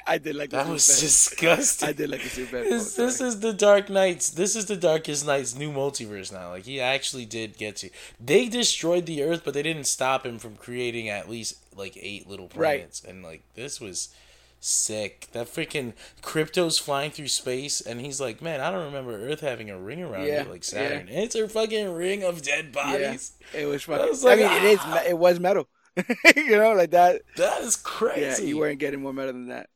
[0.06, 1.00] I did like the that was Pet.
[1.00, 1.88] disgusting.
[1.88, 2.64] I did like the Super Pet.
[2.68, 4.30] This, this is the Dark Knights.
[4.30, 6.50] This is the Darkest Knight's new multiverse now.
[6.50, 7.90] Like he actually did get to.
[8.20, 12.28] They destroyed the Earth, but they didn't stop him from creating at least like eight
[12.28, 12.78] little Right.
[12.80, 13.02] planets.
[13.04, 14.10] And like this was
[14.60, 15.28] sick.
[15.32, 19.70] That freaking Krypto's flying through space, and he's like, "Man, I don't remember Earth having
[19.70, 21.08] a ring around Yeah, it like Saturn.
[21.08, 23.32] And it's a fucking ring of dead yeah, bodies.
[23.54, 24.08] it was I fucking.
[24.08, 24.78] was I mean, it is.
[24.82, 25.02] ah.
[25.06, 25.68] It was metal.
[26.36, 27.22] you know, like that.
[27.36, 28.48] That is Yeah, crazy.
[28.48, 29.68] you weren't getting more metal than that.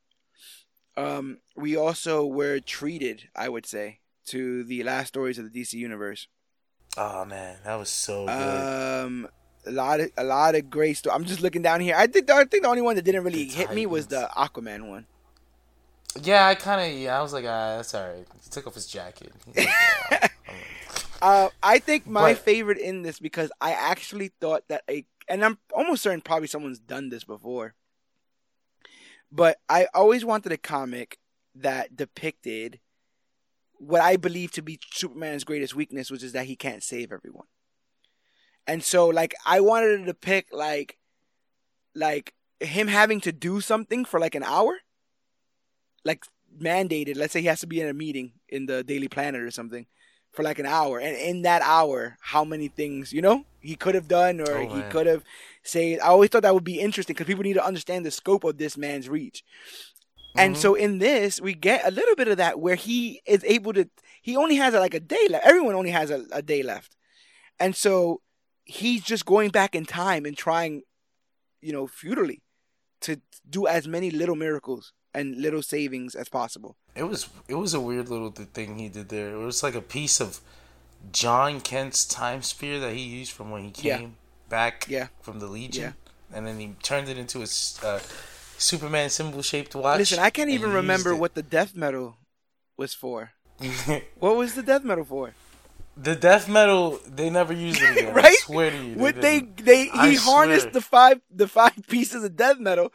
[0.96, 5.72] Um, we also were treated, I would say, to the last stories of the DC
[5.74, 6.28] universe.
[6.96, 9.04] Oh man, that was so good.
[9.06, 9.28] Um,
[9.66, 11.14] a lot of a lot of great stuff.
[11.14, 11.94] I'm just looking down here.
[11.96, 14.28] I think I think the only one that didn't really The hit me was the
[14.36, 15.06] Aquaman one.
[16.22, 16.98] yeah, I kind of.
[16.98, 18.26] Yeah, I was like, ah, that's all right.
[18.42, 19.32] He took off his jacket.
[19.46, 19.74] He's like,
[20.10, 20.18] yeah.
[20.20, 20.28] I'm
[21.22, 25.44] Uh, I think my But- favorite in this because I actually thought that a, and
[25.44, 27.74] I'm almost certain probably someone's done this before,
[29.30, 31.18] but I always wanted a comic
[31.54, 32.80] that depicted
[33.74, 37.46] what I believe to be Superman's greatest weakness, which is that he can't save everyone.
[38.66, 40.98] And so, like, I wanted to depict like,
[41.94, 44.78] like him having to do something for like an hour,
[46.04, 46.24] like
[46.60, 47.16] mandated.
[47.16, 49.86] Let's say he has to be in a meeting in the Daily Planet or something
[50.32, 53.94] for like an hour, and in that hour, how many things you know he could
[53.94, 55.22] have done or Oh, he could have
[55.62, 56.00] saved.
[56.00, 58.56] I always thought that would be interesting because people need to understand the scope of
[58.58, 59.44] this man's reach.
[60.36, 60.60] And Mhm.
[60.60, 63.88] so in this, we get a little bit of that where he is able to.
[64.22, 65.46] He only has like a day left.
[65.46, 66.96] Everyone only has a, a day left,
[67.60, 68.21] and so
[68.64, 70.82] he's just going back in time and trying,
[71.60, 72.42] you know, futilely,
[73.02, 76.76] to do as many little miracles and little savings as possible.
[76.94, 79.30] It was it was a weird little thing he did there.
[79.34, 80.40] It was like a piece of
[81.10, 83.98] Jon Kent's time spear that he used from when he Yeah.
[83.98, 84.16] came
[84.48, 85.08] back Yeah.
[85.20, 86.36] from the Legion, Yeah.
[86.36, 87.48] and then he turned it into a
[87.86, 88.00] uh,
[88.58, 89.98] Superman symbol shaped watch.
[89.98, 92.18] Listen, I can't even remember what the death metal
[92.76, 93.32] was for.
[94.18, 95.34] What was the death metal for?
[95.96, 97.00] The death metal.
[97.06, 98.18] They never used it again.
[98.18, 98.32] I Right?
[98.32, 98.96] swear to you.
[99.20, 99.40] They?
[99.40, 100.72] They I he harnessed swear.
[100.72, 102.92] the five the five pieces of death metal.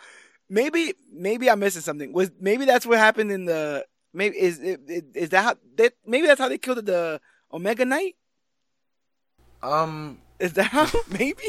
[0.49, 2.14] Maybe maybe I'm missing something.
[2.14, 4.78] Was maybe that's what happened in the Maybe is is,
[5.14, 7.22] is that how that maybe that's how they killed the
[7.53, 8.15] Omega Knight?
[9.61, 11.44] Um, Is that how maybe?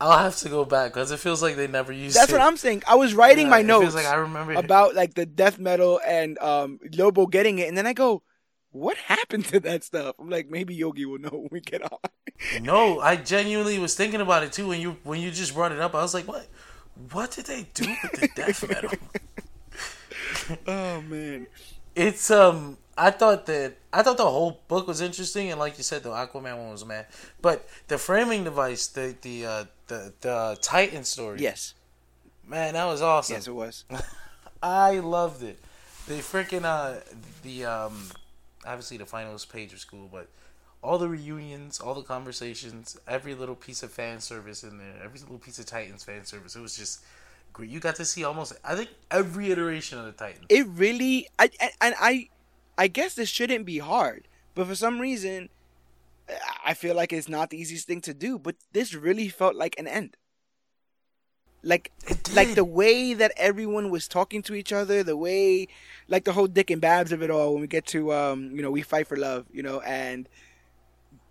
[0.00, 2.16] I'll have to go back because it feels like they never used.
[2.16, 2.32] That's it.
[2.32, 2.82] what I'm saying.
[2.86, 5.58] I was writing Yeah, my it notes Feels like I remember about like the death
[5.58, 8.22] metal and um Lobo getting it, and then I go,
[8.72, 11.98] "What happened to that stuff?" I'm like, maybe Yogi will know when we get on.
[12.60, 15.80] No, I genuinely was thinking about it too when you when you just brought it
[15.80, 15.94] up.
[15.94, 16.46] I was like, what?
[17.12, 18.90] What did they do with the death metal?
[20.66, 21.46] oh man,
[21.94, 22.78] It's um.
[22.96, 26.10] I thought that I thought the whole book was interesting, and like you said, the
[26.10, 27.06] Aquaman one was mad.
[27.40, 31.72] But the framing device, the the uh, the the Titan story, yes,
[32.46, 33.36] man, that was awesome.
[33.36, 33.84] yes, it was.
[34.62, 35.58] I loved it.
[36.06, 37.00] The freaking uh
[37.42, 38.10] the um
[38.66, 40.28] obviously the finals page was school, but
[40.82, 45.20] all the reunions, all the conversations, every little piece of fan service in there, every
[45.20, 47.02] little piece of Titans fan service, it was just
[47.52, 47.70] great.
[47.70, 50.46] You got to see almost I think every iteration of the Titans.
[50.48, 52.28] It really, I and I,
[52.76, 55.48] I guess this shouldn't be hard, but for some reason,
[56.64, 58.38] I feel like it's not the easiest thing to do.
[58.38, 60.16] But this really felt like an end.
[61.64, 61.92] Like,
[62.34, 65.68] like the way that everyone was talking to each other, the way,
[66.08, 67.52] like the whole Dick and Babs of it all.
[67.52, 70.28] When we get to, um, you know, we fight for love, you know, and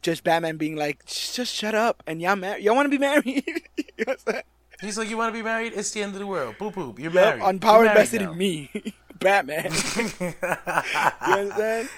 [0.01, 3.43] just Batman being like, just shut up, and y'all married, y'all want to be married.
[3.77, 4.43] you know what I'm saying?
[4.79, 5.73] He's like, You wanna be married?
[5.75, 6.55] It's the end of the world.
[6.57, 6.97] Boop boop.
[6.97, 7.41] You're Yep, married.
[7.43, 8.31] on power invested now.
[8.31, 9.65] in me, Batman.
[10.21, 11.89] you understand?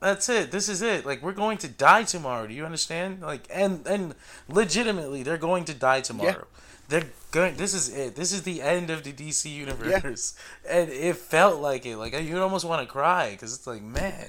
[0.00, 0.50] That's it.
[0.50, 1.04] This is it.
[1.04, 2.46] Like we're going to die tomorrow.
[2.46, 3.20] Do you understand?
[3.20, 4.14] Like and and
[4.48, 6.46] legitimately, they're going to die tomorrow.
[6.88, 7.56] They're going.
[7.56, 8.16] This is it.
[8.16, 10.34] This is the end of the DC universe,
[10.68, 11.96] and it felt like it.
[11.96, 14.28] Like you almost want to cry because it's like, man,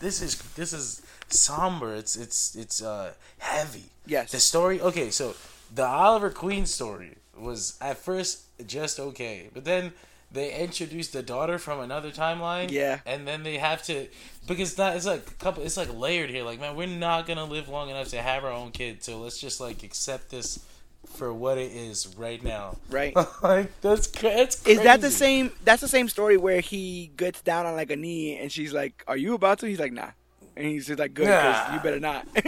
[0.00, 1.94] this is this is somber.
[1.94, 3.90] It's it's it's uh heavy.
[4.06, 4.32] Yes.
[4.32, 4.80] The story.
[4.80, 5.34] Okay, so
[5.74, 9.92] the Oliver Queen story was at first just okay, but then
[10.30, 12.70] they introduced the daughter from another timeline.
[12.70, 13.00] Yeah.
[13.06, 14.08] And then they have to
[14.46, 15.62] because that it's like a couple.
[15.62, 16.44] It's like layered here.
[16.44, 19.40] Like man, we're not gonna live long enough to have our own kid, so let's
[19.40, 20.60] just like accept this
[21.08, 22.76] for what it is right now.
[22.90, 23.14] Right.
[23.42, 25.52] like that's that's Is that the same?
[25.64, 29.02] That's the same story where he gets down on like a knee and she's like,
[29.08, 30.10] "Are you about to?" He's like, "Nah,"
[30.56, 31.74] and he's just like, "Good, Nah.
[31.74, 32.42] you better not." I,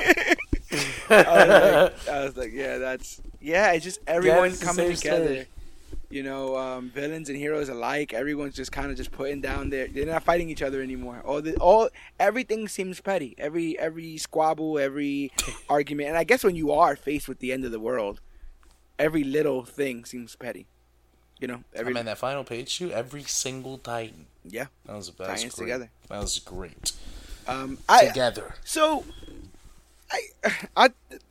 [1.11, 5.25] was like, I was like, "Yeah, that's yeah." It's just everyone coming together.
[5.25, 5.47] story.
[6.11, 8.15] You know, um, villains and heroes alike.
[8.15, 9.89] Everyone's just kind of just putting down their.
[9.89, 11.21] They're not fighting each other anymore.
[11.25, 13.35] All the all everything seems petty.
[13.37, 15.33] Every every squabble, every
[15.69, 18.21] argument, and I guess when you are faced with the end of the world,
[18.99, 20.67] every little thing seems petty.
[21.41, 24.27] You know, I every mean, that final page shoot, every single Titan.
[24.45, 24.67] yeah.
[24.87, 25.67] That was that was Titans great.
[25.67, 25.91] together.
[26.09, 26.93] That was great.
[27.47, 28.55] Um, I Together.
[28.65, 29.05] so
[30.11, 30.21] I
[30.77, 30.89] I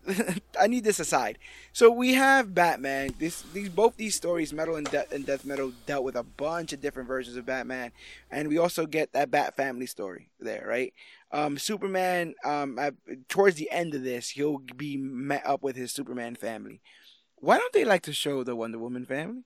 [0.60, 1.38] I need this aside.
[1.74, 3.14] So we have Batman.
[3.20, 6.74] This these both these stories, Metal and Death and Death Metal, dealt with a bunch
[6.74, 7.92] of different versions of Batman,
[8.32, 10.94] and we also get that Bat family story there, right?
[11.32, 12.34] Um, Superman.
[12.46, 12.94] Um, at,
[13.28, 16.80] towards the end of this, he'll be met up with his Superman family.
[17.40, 19.44] Why don't they like to show the Wonder Woman family?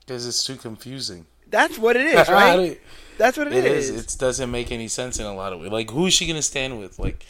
[0.00, 1.26] Because it's too confusing.
[1.48, 2.80] That's what it is, right?
[3.18, 3.90] That's what It is.
[3.90, 5.70] It doesn't make any sense in a lot of ways.
[5.70, 6.98] Like, who is she gonna stand with?
[6.98, 7.24] Like,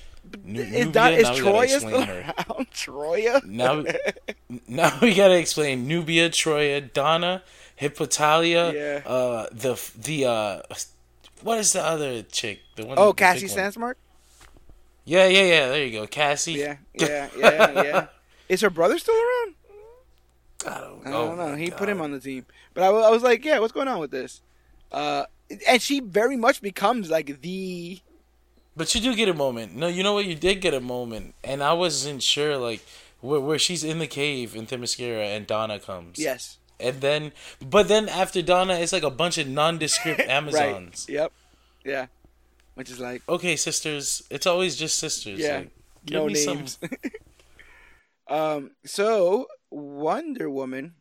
[0.44, 0.86] Is, Nubia?
[0.92, 2.20] that, is Troia still her.
[2.48, 2.66] around?
[2.72, 3.40] Troia?
[3.44, 3.84] Now,
[4.68, 7.42] now we gotta explain Nubia, Troia, Donna,
[7.80, 8.72] Hippotalia.
[8.72, 9.08] Yeah.
[9.10, 10.62] Uh, the the uh,
[11.42, 12.60] what is the other chick?
[12.76, 12.98] The one.
[12.98, 13.46] Oh, the Cassie.
[13.46, 13.94] Sandsmark?
[15.04, 15.68] Yeah, yeah, yeah.
[15.68, 16.54] There you go, Cassie.
[16.54, 18.06] Yeah, yeah, yeah, yeah.
[18.48, 19.54] Is her brother still around?
[20.66, 21.48] I don't, I oh don't know.
[21.52, 23.88] my He put him on the team, but I, I was like, yeah, what's going
[23.88, 24.40] on with this?
[24.90, 25.24] Uh,
[25.68, 28.00] and she very much becomes like the
[28.76, 29.74] But you do get a moment.
[29.76, 30.24] No, you know what?
[30.26, 32.80] You did get a moment, and I wasn't sure, like,
[33.20, 36.18] where, where she's in the cave in Themyscira and Donna comes.
[36.18, 40.28] yes, And then, but then after Donna, it's like a bunch of nondescript right.
[40.28, 41.06] Amazons.
[41.08, 41.32] Yep,
[41.84, 42.06] yeah.
[42.74, 44.22] Which is like Okay, sisters.
[44.30, 45.38] It's always just sisters.
[45.40, 45.70] yeah, Like,
[46.10, 46.78] no names.
[48.28, 50.94] um, so Wonder Woman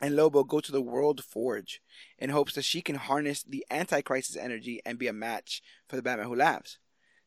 [0.00, 1.82] and Lobo go to the World Forge
[2.18, 6.02] in hopes that she can harness the anti-crisis energy and be a match for the
[6.02, 6.78] Batman Who Laughs.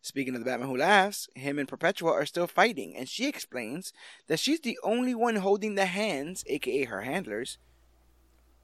[0.01, 3.93] Speaking of the Batman Who Laughs, him and Perpetua are still fighting, and she explains
[4.27, 7.57] that she's the only one holding the hands, aka her handlers.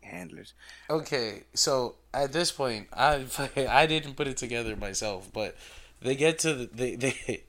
[0.02, 0.54] Handlers.
[0.90, 5.56] Okay, so at this point, I I didn't put it together myself, but
[6.02, 7.44] they get to the they they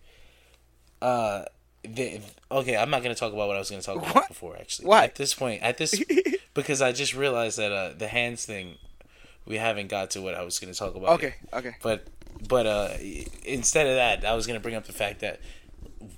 [1.02, 1.44] uh
[1.82, 2.20] they
[2.50, 2.76] okay.
[2.76, 4.28] I'm not gonna talk about what I was gonna talk about What?
[4.28, 4.56] before.
[4.56, 5.04] Actually, Why?
[5.04, 6.02] at this point, at this
[6.54, 8.76] because I just realized that uh the hands thing
[9.46, 11.10] we haven't got to what I was gonna talk about.
[11.14, 11.54] Okay, yet.
[11.54, 11.76] okay.
[11.82, 12.06] But
[12.48, 12.90] but uh
[13.44, 15.40] instead of that, I was gonna bring up the fact that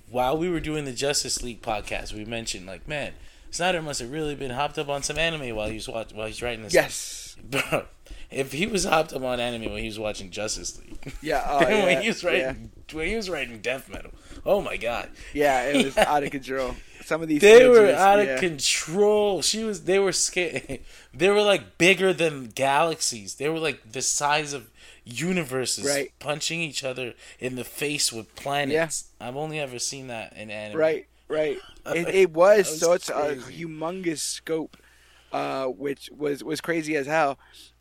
[0.09, 3.13] while we were doing the Justice League podcast, we mentioned like man.
[3.53, 6.27] Snyder must have really been hopped up on some anime while he was watch, while
[6.27, 6.73] he's writing this.
[6.73, 7.35] Yes.
[7.43, 7.85] Bro,
[8.31, 11.43] if he was hopped up on anime when he was watching Justice League, Yeah.
[11.49, 14.11] Oh, when yeah, he was writing when he was writing death metal,
[14.45, 15.65] oh my god, Yeah.
[15.71, 16.75] yeah, it was out of control.
[17.05, 18.39] Some of these things they were out of yeah.
[18.39, 19.41] control.
[19.41, 20.79] She was, they were scared.
[21.13, 23.35] They were like bigger than galaxies.
[23.35, 24.69] They were like the size of
[25.05, 26.11] universes, Right.
[26.19, 29.09] punching each other in the face with planets.
[29.19, 30.79] I've only ever seen that in anime.
[30.79, 31.57] Right, right.
[31.85, 33.65] It, it was, was such a crazy.
[33.65, 34.77] humongous scope,
[35.33, 37.37] uh, which was was crazy as hell.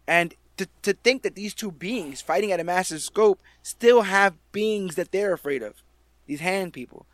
[0.09, 4.35] And to to think that these two beings fighting at a massive scope still have
[4.51, 5.85] beings that they're afraid of,
[6.27, 7.07] these hand people,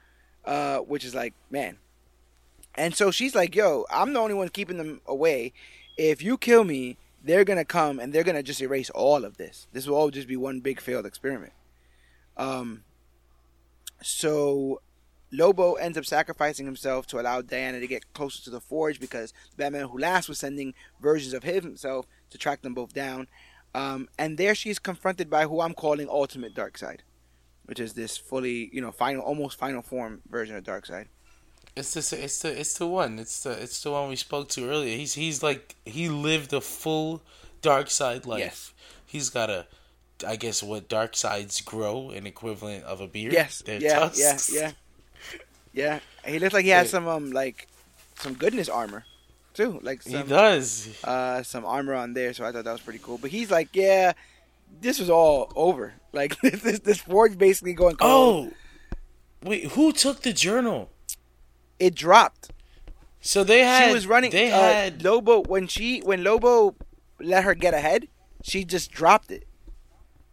[0.46, 1.76] uh, which is like man.
[2.74, 5.52] And so she's like, "Yo, I'm the only one keeping them away.
[5.98, 9.66] If you kill me, they're gonna come and they're gonna just erase all of this.
[9.74, 11.52] This will all just be one big failed experiment."
[12.38, 12.84] Um.
[14.00, 14.80] So
[15.30, 19.32] Lobo ends up sacrificing himself to allow Diana to get closer to the Forge because
[19.56, 23.28] Batman Who Laughs was sending versions of himself to track them both down.
[23.74, 27.00] Um, and there she's confronted by who I'm calling Ultimate Darkseid,
[27.66, 31.06] which is this fully, you know, final, almost final form version of Darkseid.
[31.76, 33.18] It's the it's the it's the one.
[33.18, 34.96] It's the it's the one we spoke to earlier.
[34.96, 37.22] He's he's like he lived a full
[37.62, 38.40] Darkseid life.
[38.40, 38.72] Yes.
[39.06, 39.66] He's got a
[40.26, 43.32] I guess what Darkseids grow, an equivalent of a beard.
[43.32, 44.50] Yes, They're yeah, tusks.
[44.52, 44.72] yeah, yeah,
[45.78, 46.00] yeah.
[46.26, 46.90] He looks like he has Wait.
[46.90, 47.68] some um like
[48.16, 49.04] some goodness armor,
[49.54, 51.02] too, like He does.
[51.04, 52.32] uh some armor on there.
[52.34, 53.18] So I thought that was pretty cool.
[53.18, 54.12] But he's like, yeah,
[54.80, 55.94] this was all over.
[56.10, 58.48] Like this this, this Forge basically going cold.
[58.50, 59.64] Oh, wait.
[59.72, 60.90] Who took the journal?
[61.78, 62.50] it dropped.
[63.20, 63.88] So they had.
[63.88, 64.30] she was running.
[64.30, 65.04] They uh, had.
[65.04, 66.74] Lobo when she when Lobo
[67.20, 68.08] let her get ahead,
[68.42, 69.46] she just dropped it.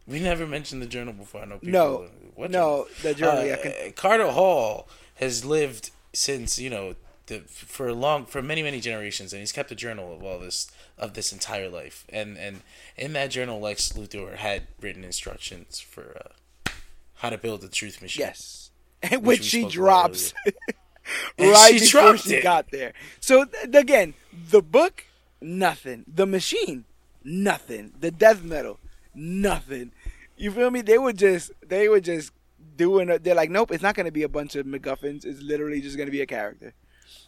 [0.08, 1.42] We never mentioned the journal before.
[1.42, 1.70] I know people.
[1.70, 2.88] No, what no, journal?
[3.02, 3.40] the journal.
[3.40, 6.96] Uh, yeah, Carter Hall has lived since you know
[7.28, 10.72] the for long for many many generations, and he's kept a journal of all this
[10.98, 12.06] of this entire life.
[12.10, 12.62] And and
[12.98, 16.22] in that journal, Lex Luthor had written instructions for
[16.66, 16.72] uh,
[17.16, 18.26] how to build the Truth Machine.
[18.28, 18.72] yes,
[19.02, 20.34] and which we she drops
[21.40, 22.44] right she before she it.
[22.44, 22.94] got there.
[23.20, 24.14] So th- again,
[24.52, 25.06] the book,
[25.42, 26.06] nothing.
[26.08, 26.86] The machine,
[27.24, 27.94] nothing.
[28.00, 28.80] The death metal,
[29.14, 29.92] nothing.
[30.38, 30.82] You feel me?
[30.82, 32.32] They were just they were just
[32.76, 33.10] doing.
[33.10, 35.26] A, they're like, nope, it's not going to be a bunch of MacGuffins.
[35.26, 36.74] It's literally just going to be a character.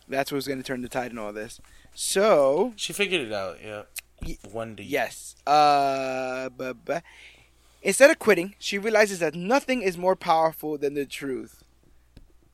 [0.08, 1.60] That's what's going to turn the tide in all this.
[1.94, 3.58] So She figured it out.
[3.64, 3.84] Yeah.
[4.22, 4.84] Ye- One day.
[4.84, 5.36] Yes.
[5.46, 7.00] Uh, bu- bu-
[7.82, 11.64] instead of quitting, she realizes that nothing is more powerful than the truth.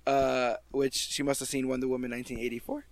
[0.06, 2.84] Uh, which she must have seen Wonder Woman 1984,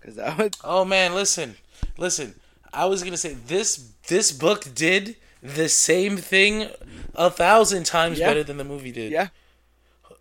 [0.00, 1.56] because that was Oh man, listen,
[1.98, 2.34] listen.
[2.72, 3.92] I was gonna say this.
[4.08, 6.68] This book did the same thing
[7.14, 8.28] a thousand times Yeah.
[8.28, 9.10] better than the movie did.
[9.12, 9.28] yeah,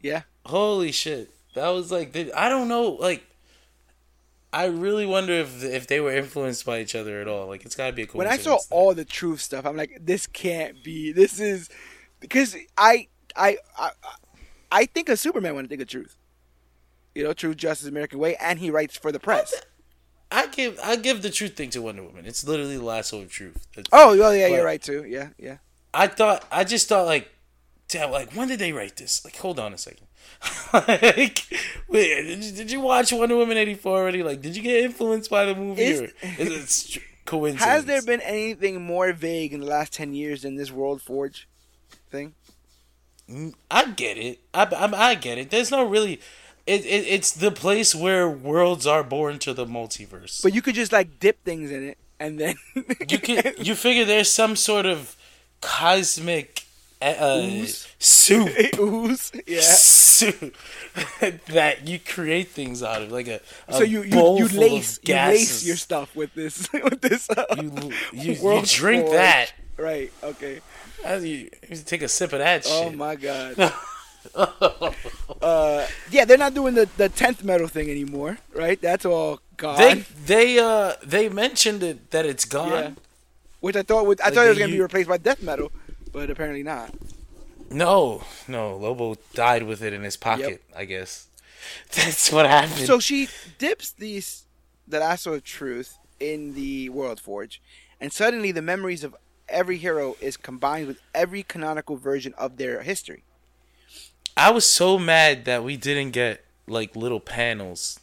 [0.02, 0.22] yeah.
[0.46, 1.30] Holy shit!
[1.56, 2.91] That was like the- I don't know.
[2.91, 3.24] Like,
[4.52, 7.48] I really wonder if if they were influenced by each other at all.
[7.48, 9.98] Like, it's gotta be a cool When I saw all the truth stuff, I'm like,
[10.02, 11.12] this can't be.
[11.12, 11.70] This is
[12.20, 13.91] because I I I,
[14.72, 16.16] I think of Superman when I think of truth.
[17.14, 19.54] You know, truth, justice, American way, and he writes for the press.
[20.32, 22.26] I give I give the truth thing to Wonder Woman.
[22.26, 23.68] It's literally the lasso of truth.
[23.74, 25.04] It's- Oh, well, yeah, you're right too.
[25.06, 25.58] Yeah, yeah.
[25.94, 27.30] I thought I just thought like,
[27.88, 29.24] damn, like when did they write this?
[29.26, 30.06] Like, hold on a second.
[30.74, 31.46] like,
[31.88, 34.22] wait, did you, did you watch Wonder Woman eighty four already?
[34.24, 37.66] Like, did you get influenced by the movie Is- or is it coincidence?
[37.66, 41.48] Has there been anything more vague in the last ten years than this World Forge
[42.12, 42.36] thing?
[43.70, 44.40] I get it.
[44.54, 45.50] I, I, I get it.
[45.52, 46.20] There's no really.
[46.70, 50.41] It, it it's the place where worlds are born to the multiverse.
[50.44, 52.56] But you could just like dip things in it, and then
[53.10, 55.16] you can you figure there's some sort of
[55.62, 56.66] cosmic
[57.02, 57.88] uh, Ooze?
[57.98, 59.32] soup ooze.
[59.48, 59.62] Yeah.
[59.62, 60.56] soup
[61.48, 63.40] that you create things out of, like a,
[63.70, 67.30] a So you you, you lace you lace your stuff with this with this.
[67.30, 67.72] Uh, You
[68.14, 69.16] you, you drink Forge.
[69.16, 69.54] that.
[69.78, 70.12] Right.
[70.22, 70.60] Okay.
[71.06, 72.98] As you, you take a sip of that Oh shit.
[72.98, 73.56] my god.
[74.36, 78.80] uh, yeah, they're not doing the the Nth metal thing anymore, right?
[78.82, 79.78] That's all gone.
[79.78, 79.94] they
[80.26, 82.70] they uh they mentioned it that it's gone.
[82.72, 82.90] yeah.
[83.60, 85.72] Which I thought would, I Like thought it was gonna be replaced by death metal,
[86.14, 86.94] but apparently not.
[87.72, 90.64] No, no, Lobo died with it in his pocket.
[90.76, 91.28] I guess
[91.96, 92.88] that's what happened.
[92.88, 93.28] So she
[93.58, 94.46] dips these
[94.88, 97.62] the lasso of truth in the World Forge,
[98.00, 99.16] and suddenly the memories of
[99.48, 103.24] every hero is combined with every canonical version of their history.
[104.40, 107.99] I was so mad that we didn't get like little panels.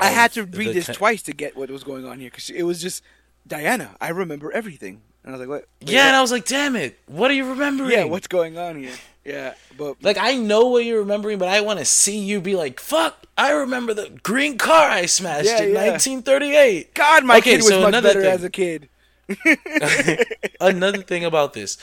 [0.00, 2.50] I had to read this ca- twice to get what was going on here because
[2.50, 3.02] it was just
[3.46, 3.96] Diana.
[4.00, 6.16] I remember everything, and I was like, "What?" wait, Yeah, and?
[6.16, 6.98] I was like, "Damn it!
[7.06, 8.92] What are you remembering?" yeah, what's going on here?
[9.24, 12.54] Yeah, but Like I know what you're remembering, but I want to see you be
[12.56, 15.90] like, "Fuck, I remember the green car I smashed Yeah, in yeah.
[15.90, 18.30] 1938." God, my Okay, kid was so much better thing.
[18.30, 18.88] as a kid.
[20.60, 21.76] Another thing about this,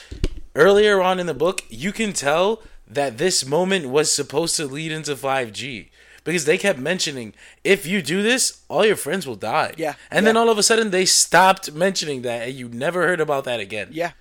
[0.56, 4.92] earlier on in the book, you can tell that this moment was supposed to lead
[4.92, 5.88] into 5G
[6.26, 7.32] because they kept mentioning
[7.64, 9.72] if you do this, all your friends will die.
[9.76, 13.20] Yeah, and then all of a sudden they stopped mentioning that, and you never heard
[13.20, 13.88] about that again.
[13.92, 14.12] Yeah,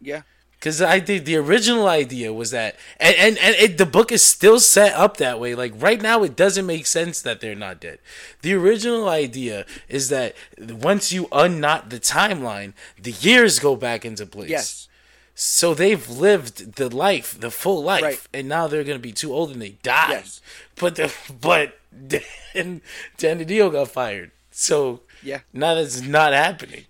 [0.00, 0.22] yeah.
[0.52, 4.22] Because I think the original idea was that, and and, and it, the book is
[4.22, 5.54] still set up that way.
[5.54, 7.98] Like right now, it doesn't make sense that they're not dead.
[8.42, 14.26] The original idea is that once you unknot the timeline, the years go back into
[14.26, 14.50] place.
[14.50, 14.88] Yes.
[15.42, 18.20] So they've lived the life, the full life, Right.
[18.34, 20.10] and now they're gonna be too old and they die.
[20.10, 20.42] Yes.
[20.74, 21.10] But the
[21.40, 22.82] but Dan
[23.16, 24.32] DiDio got fired.
[24.50, 25.40] So Yeah.
[25.54, 26.84] now that's not happening.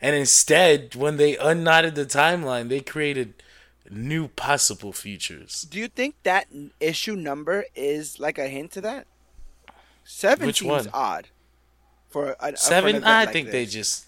[0.00, 3.34] And instead, when they unknotted the timeline, they created
[3.90, 5.62] new possible futures.
[5.68, 6.46] Do you think that
[6.78, 9.08] issue number is like a hint to that?
[10.04, 10.90] Seven Which seems one?
[10.92, 11.26] odd.
[12.08, 14.05] For a, for Seven, event I like think they just,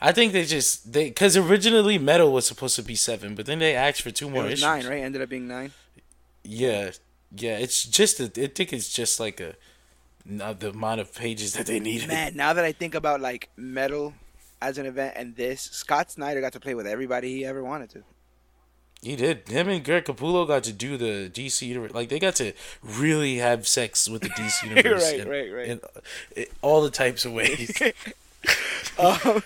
[0.00, 3.58] I think they just they because originally Metal was supposed to be seven, but then
[3.58, 4.64] they asked for two It more was issues.
[4.64, 5.02] nine, right?
[5.02, 5.72] Ended up being nine.
[6.44, 6.90] Yeah,
[7.34, 7.58] yeah.
[7.58, 9.54] It's just a, I think it's just like a
[10.24, 12.08] not the amount of pages that they needed.
[12.08, 14.14] Man, now that I think about like metal
[14.60, 17.90] as an event and this, Scott Snyder got to play with everybody he ever wanted
[17.90, 18.02] to.
[19.02, 19.48] He did.
[19.48, 21.92] Him and Greg Capullo got to do the DC universe.
[21.92, 22.52] Like they got to
[22.82, 25.02] really have sex with the DC universe.
[25.04, 25.68] Right, in- right, right.
[25.68, 25.80] in,
[26.34, 27.70] in all the types of ways.
[28.98, 29.42] um,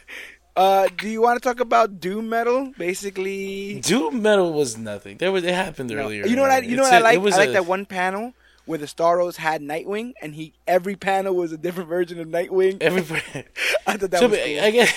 [0.57, 2.73] uh, do you want to talk about doom metal?
[2.77, 5.19] Basically, Doom Metal was nothing.
[5.19, 6.27] There was it happened earlier.
[6.27, 6.59] You know what I?
[6.59, 7.19] You know what I like?
[7.19, 8.35] I like a- that one panel
[8.67, 12.79] where the Starros had Nightwing, and he every panel was a different version of Nightwing.
[12.81, 13.23] Everybody.
[13.87, 14.61] I thought that so, was cool.
[14.61, 14.93] I guess.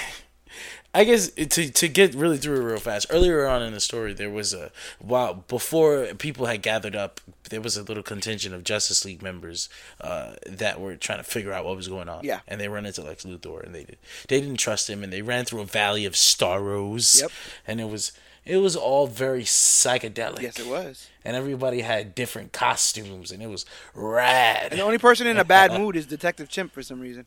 [0.95, 3.07] I guess to to get really through it real fast.
[3.09, 7.19] Earlier on in the story, there was a while before people had gathered up.
[7.49, 9.69] There was a little contingent of Justice League members
[10.01, 12.23] uh, that were trying to figure out what was going on.
[12.23, 12.41] Yeah.
[12.47, 13.97] and they run into Lex Luthor, and they did.
[14.27, 17.21] They didn't trust him, and they ran through a valley of Starros.
[17.21, 17.31] Yep.
[17.65, 18.11] and it was
[18.45, 20.41] it was all very psychedelic.
[20.41, 21.07] yes, it was.
[21.23, 23.65] and everybody had different costumes, and it was
[23.95, 24.67] rad.
[24.71, 27.25] And the only person in a bad mood is Detective Chimp for some reason.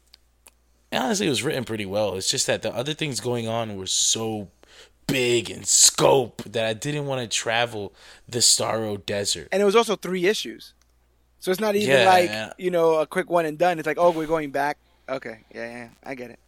[0.92, 2.16] Honestly, it was written pretty well.
[2.16, 4.48] It's just that the other things going on were so
[5.06, 7.92] big in scope that I didn't want to travel
[8.28, 9.48] the Starro Desert.
[9.52, 10.74] And it was also three issues,
[11.38, 12.52] so it's not even Yeah, like yeah.
[12.58, 13.78] you know a quick one and done.
[13.78, 14.78] It's like, oh, we're going back.
[15.08, 16.38] Okay, yeah, yeah, I get it.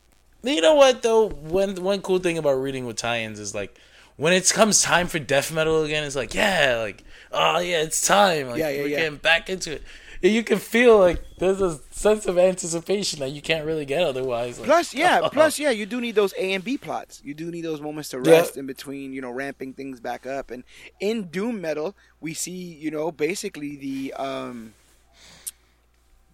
[0.42, 1.28] You know what though?
[1.28, 3.78] One one cool thing about reading with tie-ins is like
[4.16, 8.06] when it comes time for death metal again, it's like yeah, like oh yeah, it's
[8.06, 8.48] time.
[8.48, 8.98] Like Yeah, yeah, we're yeah.
[8.98, 9.82] getting back into it.
[10.20, 14.58] You can feel like there's a sense of anticipation that you can't really get otherwise.
[14.58, 17.20] Like, Plus, yeah, plus, yeah, you do need those A and B plots.
[17.24, 18.32] You do need those moments to Yeah.
[18.32, 20.50] rest in between, you know, ramping things back up.
[20.50, 20.64] And
[20.98, 24.74] in Doom Metal, we see, you know, basically the um,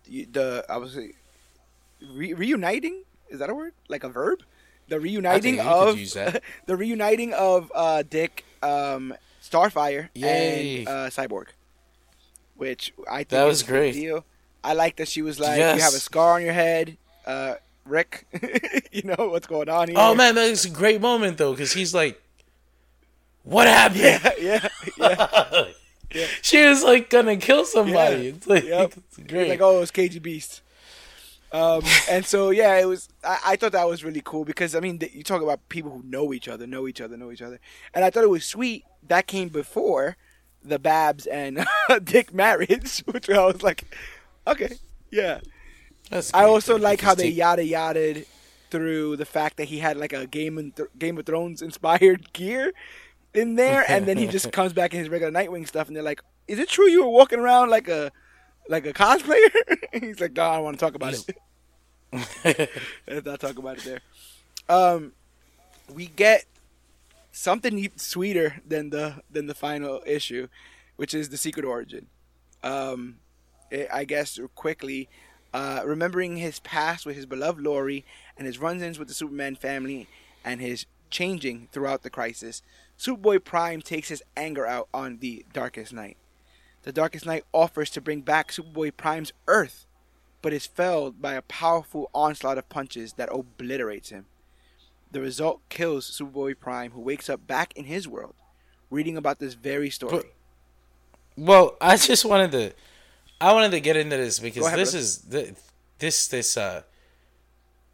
[0.08, 1.12] the, I was say,
[2.12, 3.04] re- reuniting.
[3.28, 3.72] Is that a word?
[3.88, 4.40] Like a verb?
[4.88, 5.96] The reuniting of
[6.66, 10.78] the reuniting of uh, Dick, um, Starfire, Yay.
[10.80, 11.46] and uh, Cyborg,
[12.56, 13.92] which I think That was a great.
[13.92, 14.24] Deal.
[14.62, 15.76] I like that she was like, Yes.
[15.76, 17.54] "You have a scar on your head, uh,
[17.84, 18.26] Rick.
[18.92, 21.92] you know what's going on here." oh man, that's a great moment though, because he's
[21.94, 22.20] like,
[23.42, 24.68] "What happened?" yeah, yeah,
[26.12, 26.26] yeah.
[26.42, 28.22] she was like gonna kill somebody.
[28.24, 28.28] Yeah.
[28.30, 28.92] It's like Yep.
[28.96, 29.48] it's great.
[29.50, 30.60] like, oh, it's KGBeast.
[31.52, 33.08] Um, and so yeah, it was.
[33.22, 35.90] I, I thought that was really cool because I mean, th- you talk about people
[35.92, 37.60] who know each other, know each other, know each other,
[37.92, 38.84] and I thought it was sweet.
[39.06, 40.16] That came before
[40.64, 41.64] the Babs and
[42.04, 43.84] Dick marriage, which I was like,
[44.46, 44.76] okay,
[45.10, 45.40] yeah.
[46.10, 48.24] That's I also like how they yada yada
[48.70, 52.32] through the fact that he had like a Game of Th- Game of Thrones inspired
[52.32, 52.72] gear
[53.32, 56.02] in there, and then he just comes back in his regular Nightwing stuff, and they're
[56.02, 58.12] like, "Is it true you were walking around like a
[58.68, 59.48] like a cosplayer?"
[59.92, 62.70] He's like, "No, I don't want to talk about it.
[63.06, 64.00] Let's not talk about it there."
[64.68, 65.12] Um,
[65.92, 66.44] we get
[67.34, 70.48] something sweeter than the than the final issue,
[70.96, 72.06] which is the secret origin.
[72.62, 73.18] Um,
[73.72, 75.08] I- guess quickly,
[75.52, 78.04] uh, remembering his past with his beloved Laurie
[78.36, 80.08] and his run-ins with the Superman family
[80.44, 82.62] and his changing throughout the crisis,
[82.98, 86.16] Superboy Prime takes his anger out on the Darkest Knight.
[86.82, 89.86] The Darkest Knight offers to bring back Superboy Prime's Earth,
[90.40, 94.26] but is felled by a powerful onslaught of punches that obliterates him.
[95.14, 98.34] The result kills Superboy Prime, who wakes up back in his world,
[98.90, 100.16] reading about this very story.
[100.16, 100.26] But-
[101.36, 102.72] Well, I just wanted to,
[103.40, 104.98] I wanted to get into this because ahead, this brother.
[105.46, 105.56] is the,
[106.00, 106.82] this this uh,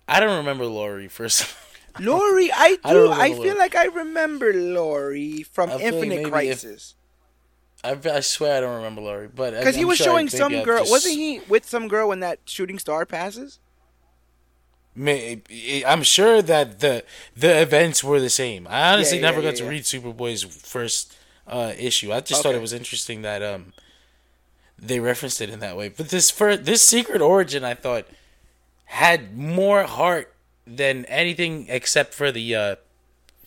[0.09, 1.45] I don't remember Laurie first.
[2.01, 3.13] Laurie, I I don't.
[3.13, 6.95] I, feel like I remember Laurie from I feel like Infinite if- Crisis.
[7.85, 10.79] I, I swear I don't remember Laurie, but Because he was sure showing some girl.
[10.81, 13.59] just- Wasn't he with some girl when that shooting star passes?
[14.97, 17.05] I'm sure that the
[17.37, 18.67] the events were the same.
[18.69, 22.13] I honestly Yeah, never yeah, got to read Superboy's first uh, issue.
[22.13, 23.73] I just thought it was interesting that um
[24.79, 25.89] they referenced it in that way.
[25.89, 28.07] But this for this secret origin, I thought
[28.87, 30.35] had more heart
[30.67, 32.77] than anything except for the uh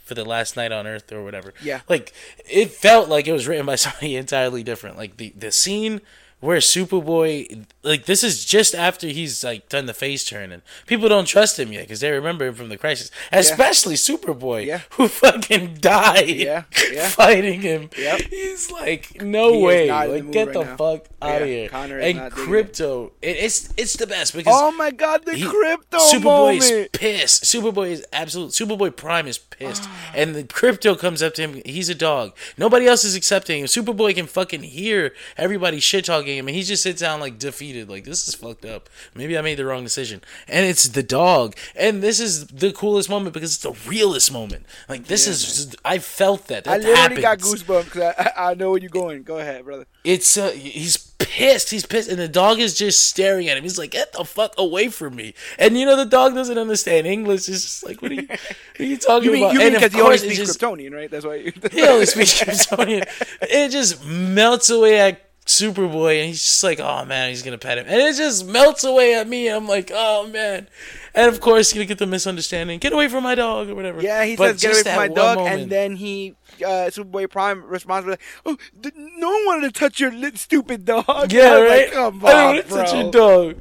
[0.03, 1.53] for the last night on Earth or whatever.
[1.61, 1.81] Yeah.
[1.89, 2.13] like
[2.49, 4.97] it felt like it was written by somebody entirely different.
[4.97, 6.01] Like the the scene
[6.43, 11.07] where Superboy, like this is just after he's like done the face turn, and people
[11.07, 14.81] don't trust him yet because they remember him from the crisis, especially Superboy, Yeah.
[14.91, 17.07] who fucking died, Yeah, yeah.
[17.21, 17.89] fighting him.
[17.97, 18.21] Yep.
[18.29, 20.75] He's like, no He way, in the like get right the now.
[20.77, 21.69] fuck out Yeah, of here.
[21.69, 22.19] Conner and.
[22.33, 26.23] Krypto, it, it's it's the best because Oh my God, the he- Krypto Superboy
[26.59, 26.61] moment.
[26.63, 27.43] is pissed.
[27.45, 28.51] Superboy is absolute.
[28.51, 30.11] Superboy Prime is pissed, ah.
[30.15, 31.61] and the Krypto comes up to him.
[31.65, 32.35] He's a dog.
[32.57, 33.67] Nobody else is accepting him.
[33.67, 37.89] Superboy can fucking hear everybody shit talking him, and he just sits down like defeated.
[37.89, 38.89] Like this is fucked up.
[39.15, 40.21] Maybe I made the wrong decision.
[40.47, 44.65] And it's the dog, and this is the coolest moment because it's the realest moment.
[44.89, 45.75] Like this is.
[45.85, 46.67] I felt that.
[46.67, 49.23] I That literally got goosebumps because I, I know where you're going.
[49.23, 49.85] Go ahead, brother.
[50.03, 51.69] It's uh, he's pissed.
[51.71, 53.63] He's pissed, and the dog is just staring at him.
[53.63, 57.07] He's like, "Get the fuck away from me!" And you know the dog doesn't understand
[57.07, 57.47] English.
[57.47, 59.73] It's just like, "What are you, what are you talking You mean about?" you mean
[59.73, 61.09] because he only speaks just- Kryptonian, right?
[61.09, 61.35] That's why.
[61.35, 63.07] You, He only speaks Kryptonian.
[63.41, 67.77] It just melts away at Superboy, and he's just like, "Oh man, he's gonna pet
[67.77, 69.47] him," and it just melts away at me.
[69.49, 70.67] I'm like, "Oh man,"
[71.13, 72.79] and of course, you get the misunderstanding.
[72.79, 74.01] Get away from my dog or whatever.
[74.01, 77.29] Yeah, he But says, "Get away from my dog," one and then he, uh, Superboy
[77.29, 81.59] Prime responds with, "Oh, th- no one wanted to touch your lit stupid dog." Yeah,
[81.59, 81.85] right.
[81.87, 83.55] Like, Come I don't want to touch your dog.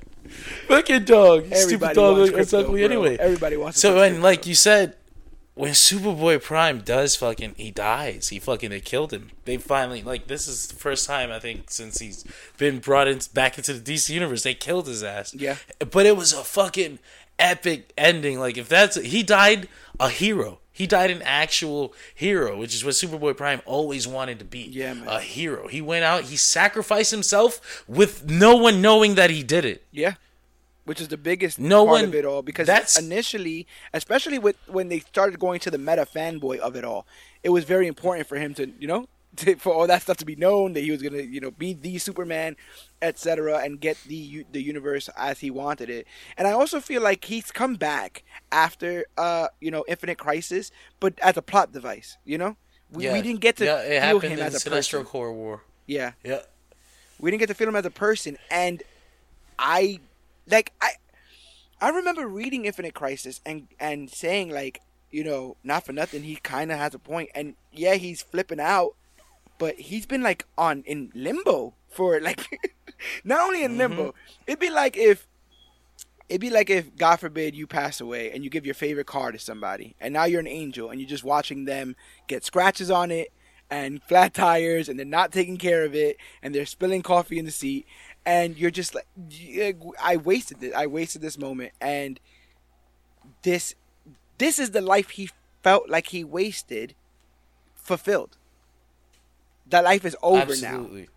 [0.69, 1.55] Fuck your dog.
[1.55, 2.29] Stupid dog.
[2.29, 2.87] It's ugly bro.
[2.87, 3.17] anyway.
[3.19, 3.81] Everybody wants.
[3.81, 4.97] to So when, like you said,
[5.55, 8.29] when Superboy Prime does fucking, he dies.
[8.29, 9.31] He fucking they killed him.
[9.45, 12.25] They finally like this is the first time I think since he's
[12.57, 15.35] been brought in back into the DC universe they killed his ass.
[15.35, 15.57] Yeah.
[15.91, 16.99] but it was a fucking
[17.39, 18.39] epic ending.
[18.39, 19.69] Like if that's he died
[20.01, 20.59] a hero.
[20.75, 24.61] He died an actual hero, which is what Superboy Prime always wanted to be.
[24.61, 25.07] Yeah, man.
[25.07, 25.69] A hero.
[25.69, 29.85] He went out, he sacrificed himself with no one knowing that he did it.
[29.91, 30.15] Yeah.
[30.85, 34.57] Which is the biggest No part one- of it all because that's- initially, especially with
[34.67, 37.07] when they started going to the meta fanboy of it all,
[37.45, 39.07] it was very important for him to, you know,
[39.37, 41.73] to, for all that stuff to be known that he was gonna, you know, be
[41.73, 42.57] the Superman,
[43.01, 46.07] etc., and get the the universe as he wanted it.
[46.37, 51.15] And I also feel like he's come back after, uh, you know, Infinite Crisis, but
[51.23, 52.19] as a plot device.
[52.25, 52.57] You know,
[52.91, 55.05] we, we didn't get to yeah, it feel him in as a Sinestro person.
[55.05, 55.63] Corps War.
[55.87, 56.41] Yeah, Yeah.
[57.19, 58.83] we didn't get to feel him as a person and
[59.59, 59.99] i
[60.51, 60.91] like i
[61.81, 66.37] i remember reading infinite crisis and and saying like you know not for nothing he
[66.37, 67.31] kind of has a point.
[67.35, 68.95] And yeah he's flipping out
[69.59, 72.47] but he's been like on in limbo for like
[73.25, 73.79] not only in mm-hmm.
[73.79, 74.15] limbo
[74.47, 75.29] it'd be like if
[76.29, 79.31] it'd be like if god forbid you pass away and you give your favorite car
[79.31, 81.95] to somebody and now you're an angel and you're just watching them
[82.27, 83.33] get scratches on it
[83.71, 87.45] and flat tires and they're not taking care of it and they're spilling coffee in
[87.45, 87.87] the seat
[88.25, 89.07] and you're just like
[89.61, 92.21] uh, i wasted this i wasted this moment and
[93.43, 93.75] this
[94.39, 95.31] this is the life he
[95.63, 96.95] felt like he wasted
[97.75, 98.37] fulfilled
[99.67, 101.09] that life is over now Absolutely.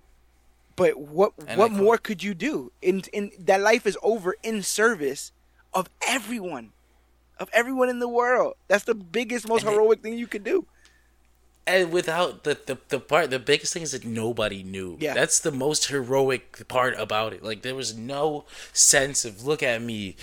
[0.76, 2.72] but what And what more could you do?
[2.82, 5.32] In in that life is over in service
[5.74, 6.72] of everyone,
[7.40, 8.56] of everyone in the world.
[8.68, 10.66] That's the biggest, most And heroic thing you could do.
[11.68, 14.98] And without the, the the part, the biggest thing is that nobody knew.
[15.00, 15.16] Yeah.
[15.16, 17.44] that's the most heroic part about it.
[17.44, 20.16] Like there was no sense of look at me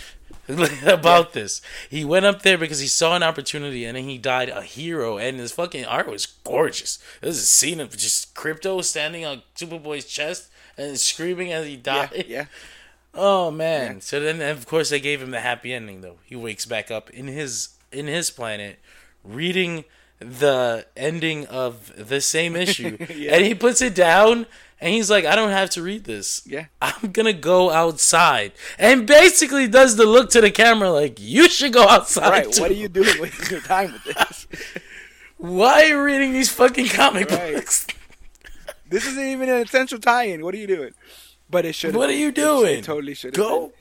[0.86, 1.60] about this.
[1.90, 5.18] He went up there because he saw an opportunity, and then he died a hero.
[5.18, 6.98] And his fucking art was gorgeous.
[7.20, 10.48] There's a scene of just Krypto standing on Superboy's chest
[10.78, 12.24] and screaming as he died.
[12.28, 12.46] yeah,
[13.14, 14.00] Oh man!
[14.00, 16.00] So then, of course, they gave him the happy ending.
[16.02, 18.78] Though he wakes back up in his in his planet,
[19.24, 19.84] reading
[20.24, 23.34] the ending of the same issue, Yeah.
[23.36, 24.46] and he puts it down,
[24.80, 26.42] and he's like, "I don't have to read this.
[26.46, 26.66] Yeah.
[26.80, 31.72] I'm gonna go outside." And basically, does the look to the camera like, "You should
[31.72, 32.52] go outside." right.
[32.52, 32.60] too.
[32.62, 34.46] What are you doing wasting your time with this?
[35.38, 37.54] Why are you reading these fucking comic Right.
[37.54, 37.86] books?
[38.88, 40.44] this isn't even an essential tie-in.
[40.44, 40.92] What are you doing?
[41.50, 41.94] But it should.
[41.96, 42.78] What are you doing?
[42.78, 43.34] It, totally should.
[43.34, 43.72] Go,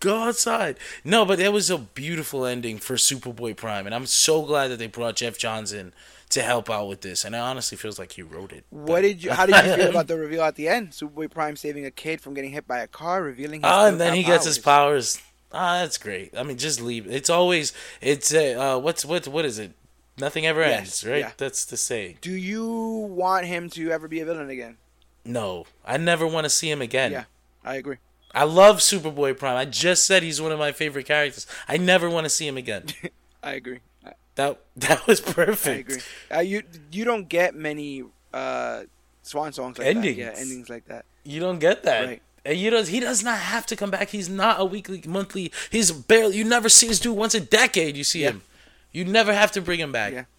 [0.00, 0.78] go outside.
[1.04, 4.78] No, but that was a beautiful ending for Superboy Prime, and I'm so glad that
[4.78, 5.92] they brought Geoff Johns in
[6.30, 7.24] to help out with this.
[7.24, 8.64] And it honestly feels like he wrote it.
[8.70, 9.30] What did you?
[9.32, 10.90] How did you feel about the reveal at the end?
[10.90, 13.60] Superboy Prime saving a kid from getting hit by a car, revealing.
[13.62, 15.20] His Ah, and then he newfound gets his powers.
[15.52, 16.36] Ah, that's great.
[16.36, 17.06] I mean, just leave.
[17.06, 19.72] It's always it's uh, uh what's what what is it?
[20.18, 21.20] Nothing ever Yes, ends, right?
[21.20, 21.30] yeah.
[21.36, 22.18] That's the saying.
[22.22, 24.78] Do you want him to ever be a villain again?
[25.24, 27.12] No, I never want to see him again.
[27.12, 27.24] Yeah,
[27.64, 27.96] I agree.
[28.36, 29.56] I love Superboy Prime.
[29.56, 31.46] I just said he's one of my favorite characters.
[31.66, 32.84] I never want to see him again.
[33.42, 33.78] I agree.
[34.36, 35.66] That that was perfect.
[35.66, 36.02] I agree.
[36.36, 38.04] Uh, you you don't get many
[38.34, 38.82] uh,
[39.22, 40.18] swan songs like Endings.
[40.18, 40.34] that.
[40.34, 41.06] Yeah, endings like that.
[41.24, 42.04] You don't get that.
[42.06, 42.22] Right.
[42.44, 44.10] And you does he does not have to come back.
[44.10, 45.50] He's not a weekly, monthly.
[45.70, 46.36] He's barely.
[46.36, 47.96] You never see this dude once a decade.
[47.96, 48.32] You see Yeah.
[48.32, 48.42] him.
[48.92, 50.12] You never have to bring him back.
[50.12, 50.24] Yeah.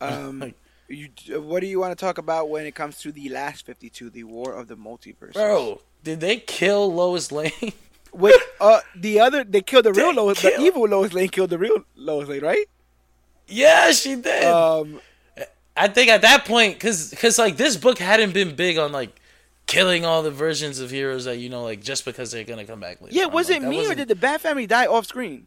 [0.00, 0.52] Um,
[0.88, 1.08] you,
[1.40, 4.10] what do you want to talk about when it comes to the last fifty two,
[4.10, 5.34] the War of the Multiverse?
[5.34, 7.52] Bro, did they kill Lois Lane?
[8.12, 11.58] Wait, uh, the other they killed the real Lois, the evil Lois Lane killed the
[11.58, 12.66] real Lois Lane, right?
[13.48, 14.44] yeah, she did.
[14.44, 15.00] Um,
[15.76, 19.18] I think at that point, because cause, like this book hadn't been big on like
[19.66, 22.80] killing all the versions of heroes that you know, like just because they're gonna come
[22.80, 23.14] back later.
[23.16, 25.46] yeah, was Like, it me or wasn't- did the Bat Family die off screen?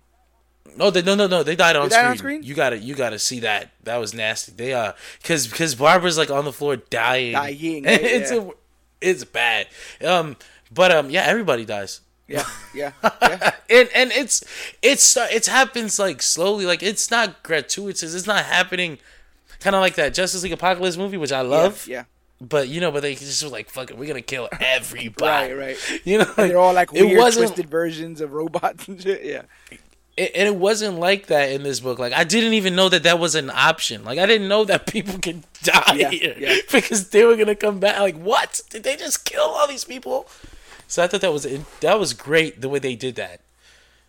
[0.76, 1.44] No, they, no, no, no.
[1.44, 2.11] They died on, They died screen.
[2.11, 2.44] on screen?
[2.44, 3.69] You gotta, you gotta see that.
[3.84, 4.52] That was nasty.
[4.52, 7.34] They uh, cause because Barbara's like on the floor dying.
[7.34, 8.40] Dying, right, it's yeah.
[8.40, 8.49] a,
[9.06, 9.68] it's bad.
[10.06, 10.36] Um,
[10.73, 12.02] but um, yeah, everybody dies.
[12.27, 12.91] Yeah, yeah,
[13.22, 13.52] yeah.
[13.69, 14.44] and and it's
[14.82, 16.65] it's uh, it's happens like slowly.
[16.65, 18.15] Like it's not gratuitous.
[18.15, 18.98] It's not happening.
[19.60, 21.88] Kind of like that Justice League Apokolips movie, which I love.
[21.88, 22.06] yeah.
[22.41, 25.77] But you know, but they just were like, "Fuck it, we're gonna kill everybody." Right,
[25.77, 26.02] right.
[26.03, 29.23] You know, And they're all like it weird, twisted versions of robots and shit.
[29.23, 29.44] Yeah,
[30.17, 31.99] and it wasn't like that in this book.
[31.99, 34.03] Like I didn't even know that that was an option.
[34.05, 36.55] Like I didn't know that people could die Yeah, here yeah.
[36.71, 37.99] because they were gonna come back.
[37.99, 38.61] Like what?
[38.69, 40.27] Did they just kill all these people?
[40.87, 41.45] So I thought that was
[41.81, 43.41] that was great the way they did that.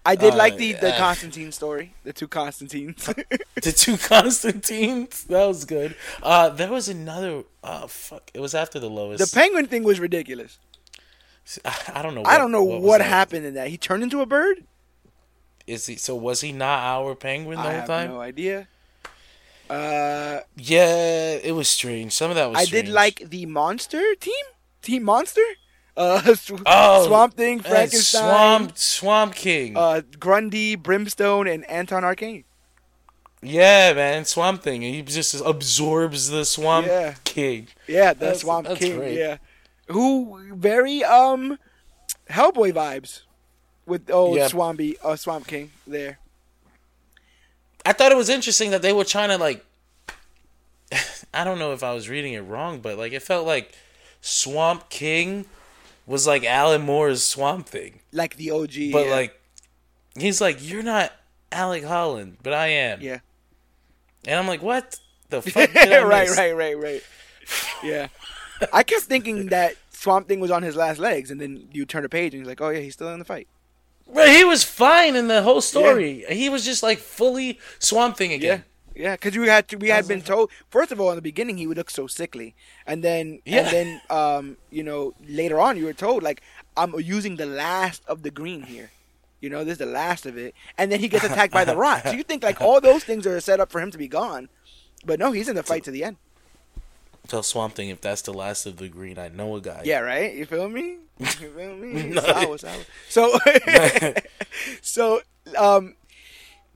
[0.05, 3.09] I did Uh, like the the uh, Constantine story, the two Constantines.
[3.63, 5.97] The two Constantines that was good.
[6.23, 7.43] Uh, there was another.
[7.65, 8.31] Oh fuck!
[8.35, 9.19] It was after the lowest.
[9.19, 10.59] the Penguin thing was ridiculous.
[11.95, 12.23] I don't know.
[12.25, 13.69] I don't know was what, happened in that.
[13.69, 14.65] He turned into a bird.
[15.67, 15.97] Is he?
[15.97, 17.71] So was he not our penguin the whole time?
[17.71, 18.11] I whole have time?
[18.11, 18.69] no idea.
[19.69, 22.13] Uh, Yeah, it was strange.
[22.13, 22.59] Some of that was.
[22.59, 22.87] I strange.
[22.87, 24.45] did like the monster team,
[24.83, 25.43] Team Monster.
[25.99, 29.79] Uh, sw- Oh, Swamp Thing, Frankenstein, Swamp Swamp King.
[29.79, 32.45] uh, Grundy, Brimstone, and Anton Arcane.
[33.41, 34.83] yeah, man, Swamp Thing.
[34.83, 37.15] He just absorbs the Swamp Yeah.
[37.25, 37.69] King.
[37.89, 38.97] Yeah, the That's- Swamp that's King.
[38.99, 39.17] great.
[39.17, 39.39] Yeah,
[39.89, 41.59] who very um
[42.29, 43.23] Hellboy vibes
[43.87, 44.49] with old Yeah.
[44.49, 46.19] Swampy, uh, Swamp King there.
[47.85, 49.65] I thought it was interesting that they were trying to like.
[51.35, 53.73] I don't know if I was reading it wrong, but like it felt like
[54.21, 55.47] Swamp King
[56.07, 58.93] was like Alan Moore's Swamp Thing, like the OG.
[58.93, 59.11] but yeah.
[59.13, 59.41] like
[60.17, 61.13] he's like you're not
[61.53, 63.01] Alec Holland, but I am.
[63.01, 63.19] yeah,
[64.27, 64.99] And I'm like, what
[65.31, 65.75] the fuck?
[65.75, 67.03] Right, right, right, right.
[67.83, 68.09] Yeah,
[68.73, 72.05] I kept thinking that Swamp Thing was on his last legs, and then you turn
[72.05, 73.47] a page and he's like, "Oh yeah, he's still in the fight."
[74.13, 76.25] But he was fine in the whole story.
[76.29, 78.65] He was just like fully Swamp Thing Yeah, again.
[78.95, 81.23] yeah, because we had to, we had been like- told first of all in the
[81.23, 82.55] beginning he would look so sickly,
[82.87, 83.61] and then Yeah.
[83.63, 86.41] and then um you know later on you were told like
[86.77, 88.91] I'm using the last of the green here.
[89.41, 91.77] You know, this is the last of it, and then he gets attacked by the
[91.87, 92.03] rock.
[92.05, 94.49] So you think like all those things are set up for him to be gone,
[95.05, 96.17] but no, he's in the fight to the end.
[97.27, 99.83] Tell Swamp Thing if that's the last of the green, I know a guy.
[99.85, 100.35] Yeah, right.
[100.35, 100.99] You feel me?
[101.19, 102.03] You feel me?
[102.15, 102.21] No.
[102.21, 102.83] Sour, sour.
[103.09, 103.39] So,
[104.83, 105.21] so
[105.57, 105.95] um,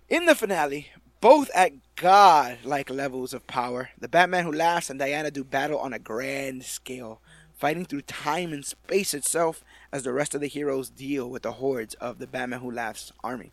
[0.09, 0.89] in the finale,
[1.20, 5.93] both at god-like levels of power, the Batman who laughs and Diana do battle on
[5.93, 7.20] a grand scale,
[7.55, 9.62] fighting through time and space itself
[9.93, 13.12] as the rest of the heroes deal with the hordes of the Batman who laughs
[13.22, 13.52] army.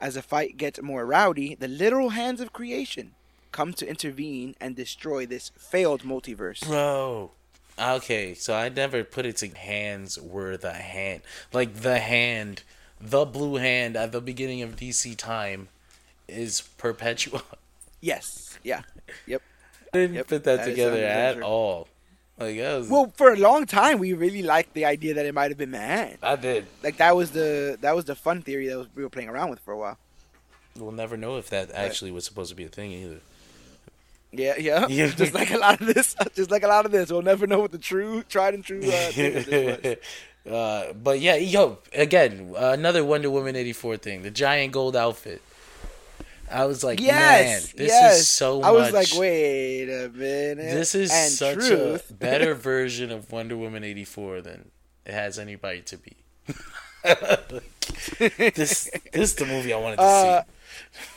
[0.00, 3.14] As the fight gets more rowdy, the literal hands of creation
[3.52, 6.66] come to intervene and destroy this failed multiverse.
[6.66, 7.30] Bro.
[7.78, 11.22] Okay, so I never put it to hands were the hand.
[11.52, 12.62] Like the hand,
[13.00, 15.68] the blue hand at the beginning of DC time
[16.28, 17.42] is Perpetua.
[18.04, 18.58] Yes.
[18.64, 18.82] Yeah.
[19.26, 19.42] Yep.
[19.94, 21.86] I didn't Yep, put that, that together at all.
[22.36, 25.52] Like was Well, for a long time, we really liked the idea that it might
[25.52, 26.18] have been man.
[26.20, 26.66] I did.
[26.82, 29.50] Like that was the that was the fun theory that was, we were playing around
[29.50, 29.98] with for a while.
[30.76, 33.20] We'll never know if that actually was supposed to be a thing either.
[34.32, 34.86] Yeah, yeah.
[34.88, 35.06] Yeah.
[35.16, 37.60] just like a lot of this, just like a lot of this, we'll never know
[37.60, 43.30] what the true, tried and true uh, uh, but yeah, yo, again, uh, another Wonder
[43.30, 45.42] Woman eighty four thing, the giant gold outfit.
[46.50, 48.18] I was like, Yes, man, this yes.
[48.20, 48.60] is so.
[48.62, 50.56] I was like, wait a minute.
[50.58, 52.10] This is and such truth.
[52.10, 54.70] a better version of Wonder Woman eighty four than
[55.06, 56.16] it has anybody to be.
[58.18, 60.42] this this is the movie I wanted to Uh,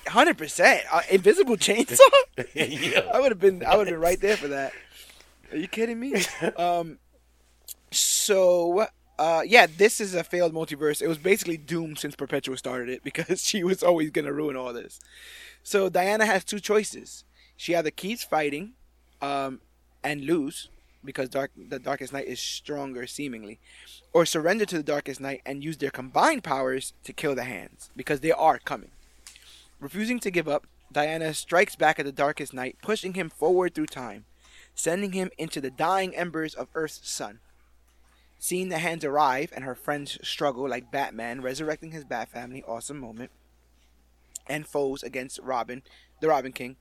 [0.07, 0.83] Hundred percent.
[0.91, 1.99] Uh, Invisible chainsaw.
[2.53, 2.99] Yo.
[3.13, 3.63] I would have been.
[3.65, 4.73] I would have been right there for that.
[5.51, 6.23] Are you kidding me?
[6.57, 6.99] Um.
[7.91, 8.87] So,
[9.17, 11.01] uh, yeah, this is a failed multiverse.
[11.01, 14.73] It was basically doomed since Perpetua started it because she was always gonna ruin all
[14.73, 14.99] this.
[15.63, 17.23] So Diana has two choices.
[17.55, 18.73] She either keeps fighting,
[19.21, 19.61] um,
[20.03, 20.69] and lose
[21.03, 23.59] because dark the Darkest Knight is stronger seemingly,
[24.11, 27.89] or surrender to the Darkest Knight and use their combined powers to kill the hands
[27.95, 28.91] because they are coming.
[29.79, 33.87] Refusing to give up, Diana strikes back at the Darkest Knight, pushing him forward through
[33.87, 34.25] time,
[34.73, 37.39] sending him into the dying embers of Earth's sun.
[38.37, 42.99] Seeing the hands arrive and her friends struggle like Batman resurrecting his Bat family, awesome
[42.99, 43.31] moment,
[44.47, 45.81] and foes against Robin,
[46.21, 46.75] the Robin King.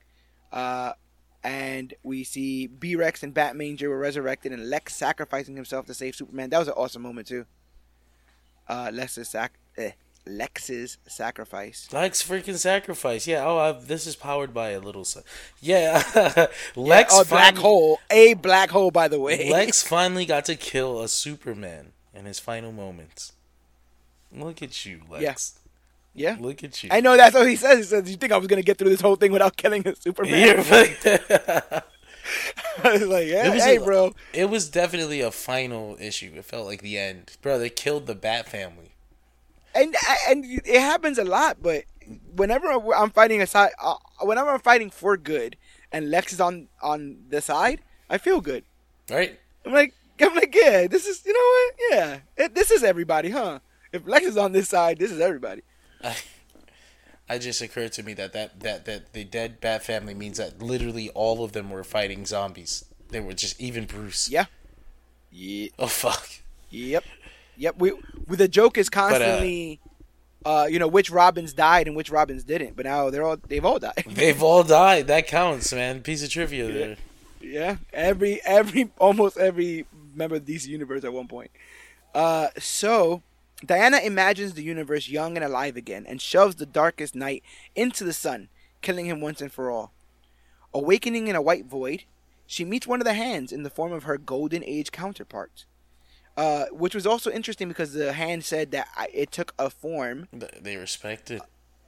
[0.51, 0.93] Uh,
[1.43, 6.15] and we see B Rex and Batmanger were resurrected, and Lex sacrificing himself to save
[6.15, 6.49] Superman.
[6.49, 7.45] That was an awesome moment too.
[8.67, 9.91] Uh, Lex's sac- eh,
[10.27, 11.87] Lex's sacrifice.
[11.91, 13.27] Lex freaking sacrifice.
[13.27, 13.45] Yeah.
[13.45, 15.23] Oh, I've, this is powered by a little sun.
[15.61, 16.01] Yeah.
[16.75, 17.13] Lex.
[17.13, 19.49] oh, black finally- hole, a black hole, by the way.
[19.51, 23.33] Lex finally got to kill a Superman in his final moments.
[24.31, 25.59] Look at you, Lex.
[26.13, 26.89] yeah, Look at you.
[26.91, 27.77] I know that's what he says.
[27.77, 29.95] He says, "You think I was gonna get through this whole thing without killing a
[29.95, 30.57] Superman?" You're
[32.83, 36.31] I was like, yeah, It was "Hey, a- bro." It was definitely a final issue.
[36.35, 37.37] It felt like the end.
[37.41, 38.91] Bro, they killed the Bat family.
[39.75, 39.95] And
[40.29, 41.57] and it happens a lot.
[41.61, 41.83] But
[42.35, 45.57] whenever I'm fighting a side, uh, whenever I'm fighting for good,
[45.91, 48.63] and Lex is on on the side, I feel good.
[49.09, 49.39] Right?
[49.65, 51.73] I'm like, I'm like, yeah, this is, you know what?
[51.91, 53.59] Yeah, it, this is everybody, huh?
[53.91, 55.61] If Lex is on this side, this is everybody.
[56.03, 56.15] I,
[57.27, 60.61] I just occurred to me that, that that that the dead Bat family means that
[60.61, 62.85] literally all of them were fighting zombies.
[63.09, 64.29] They were just even Bruce.
[64.29, 64.45] Yeah.
[65.31, 65.69] Yeah.
[65.79, 66.29] Oh fuck.
[66.69, 67.03] Yep.
[67.57, 67.75] Yep.
[67.77, 67.91] We,
[68.27, 69.79] we the joke is constantly,
[70.45, 72.75] uh, you know, which Robins died and which Robins didn't.
[72.75, 74.03] But now they're all they've all died.
[74.07, 75.07] They've all died.
[75.07, 76.01] That counts, man.
[76.01, 76.97] Piece of trivia there.
[77.41, 81.51] Yeah, every every almost every member of DC universe at one point.
[82.13, 83.21] Uh, so
[83.63, 87.43] Diana imagines the universe young and alive again, and shoves the darkest knight
[87.75, 88.49] into the sun,
[88.81, 89.91] killing him once and for all.
[90.73, 92.03] Awakening in a white void,
[92.45, 95.65] she meets one of the hands in the form of her Golden Age counterpart.
[96.37, 100.27] Uh, which was also interesting because the hand said that I, it took a form
[100.37, 101.41] Th- They respected.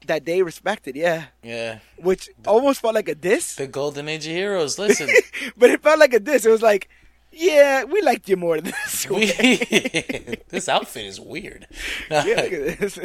[0.06, 1.80] that they respected, yeah, Yeah.
[1.98, 3.56] which almost felt like a diss.
[3.56, 4.80] The golden age of heroes.
[4.84, 5.10] Listen.
[5.58, 6.46] but it felt like a diss.
[6.46, 6.88] It was like,
[7.34, 9.10] yeah, we liked you more than this.
[9.10, 9.26] we,
[10.50, 11.68] this outfit is weird.
[12.10, 13.00] yeah, look at this.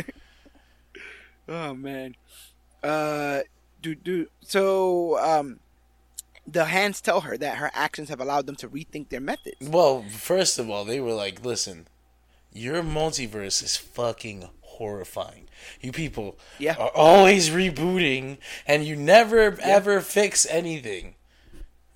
[1.49, 2.15] oh man.
[2.85, 3.41] Uh,
[3.81, 5.19] do do so.
[5.19, 5.59] Um,
[6.53, 9.57] the hands tell her that her actions have allowed them to rethink their methods.
[9.69, 11.89] Well, first of all, they were like, "Listen,
[12.53, 15.49] your multiverse is fucking horrifying.
[15.81, 16.77] You people Yeah.
[16.77, 21.15] are always rebooting, and you never ever fix anything."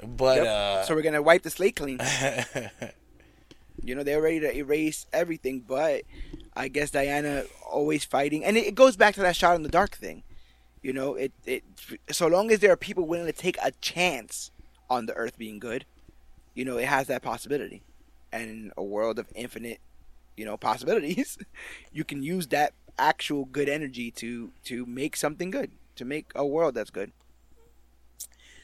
[0.03, 0.47] But Yep.
[0.47, 1.99] Uh, so we're gonna wipe the slate clean.
[3.83, 6.03] You know, they're ready to erase everything, but
[6.57, 9.69] I guess Diana always fighting, and it, it goes back to that shot in the
[9.69, 10.23] dark thing.
[10.87, 11.65] You know, it it
[12.13, 14.53] so long as there are people willing to take a chance
[14.89, 15.85] on the Earth being good,
[16.55, 17.83] you know, it has that possibility.
[18.33, 19.81] And in a world of infinite,
[20.37, 21.39] you know, possibilities,
[21.93, 26.47] you can use that actual good energy to to make something good, to make a
[26.47, 27.11] world that's good.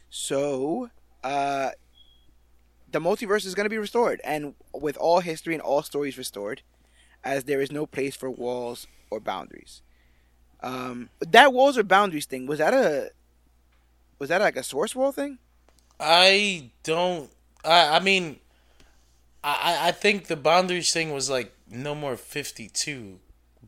[0.08, 0.90] So,
[1.24, 1.70] uh,
[2.88, 6.62] the multiverse is going to be restored, and with all history and all stories restored,
[7.24, 9.82] as there is no place for walls or boundaries.
[10.62, 13.10] Um, that walls or boundaries thing was that a
[14.18, 15.38] was that like a source wall thing?
[15.98, 17.30] I don't.
[17.64, 18.38] I I mean,
[19.42, 23.18] I I- think the boundaries thing was like no more fifty two,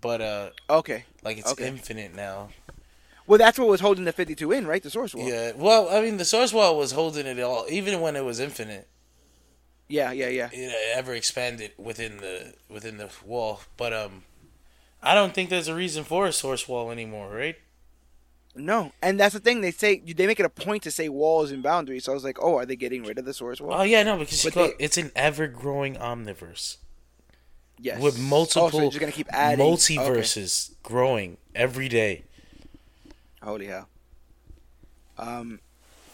[0.01, 1.67] but uh, Okay, like it's Okay.
[1.67, 2.51] infinite now.
[3.27, 4.83] well that's what was holding the fifty two in, right?
[4.83, 5.29] The source wall.
[5.29, 5.53] Yeah.
[5.57, 8.87] Well, I mean, the source wall was holding it all, even when it was infinite.
[9.89, 10.49] yeah, yeah, yeah.
[10.53, 13.61] it ever expanded within the within the wall.
[13.77, 14.23] But um,
[15.05, 17.57] I don't think there's a reason for a source wall anymore, right?
[18.57, 19.61] No, and that's the thing.
[19.61, 22.05] They say they make it a point to say walls and boundaries.
[22.05, 23.81] So I was like, oh, are they getting rid of the source wall?
[23.81, 26.77] Oh yeah, no, because look, they- it's an ever growing omniverse
[27.81, 28.01] yes.
[28.01, 29.73] with multiple Oh, so you're gonna keep adding Okay.
[29.97, 32.23] multiverses growing every day.
[33.43, 33.89] Holy hell.
[35.19, 35.61] Um,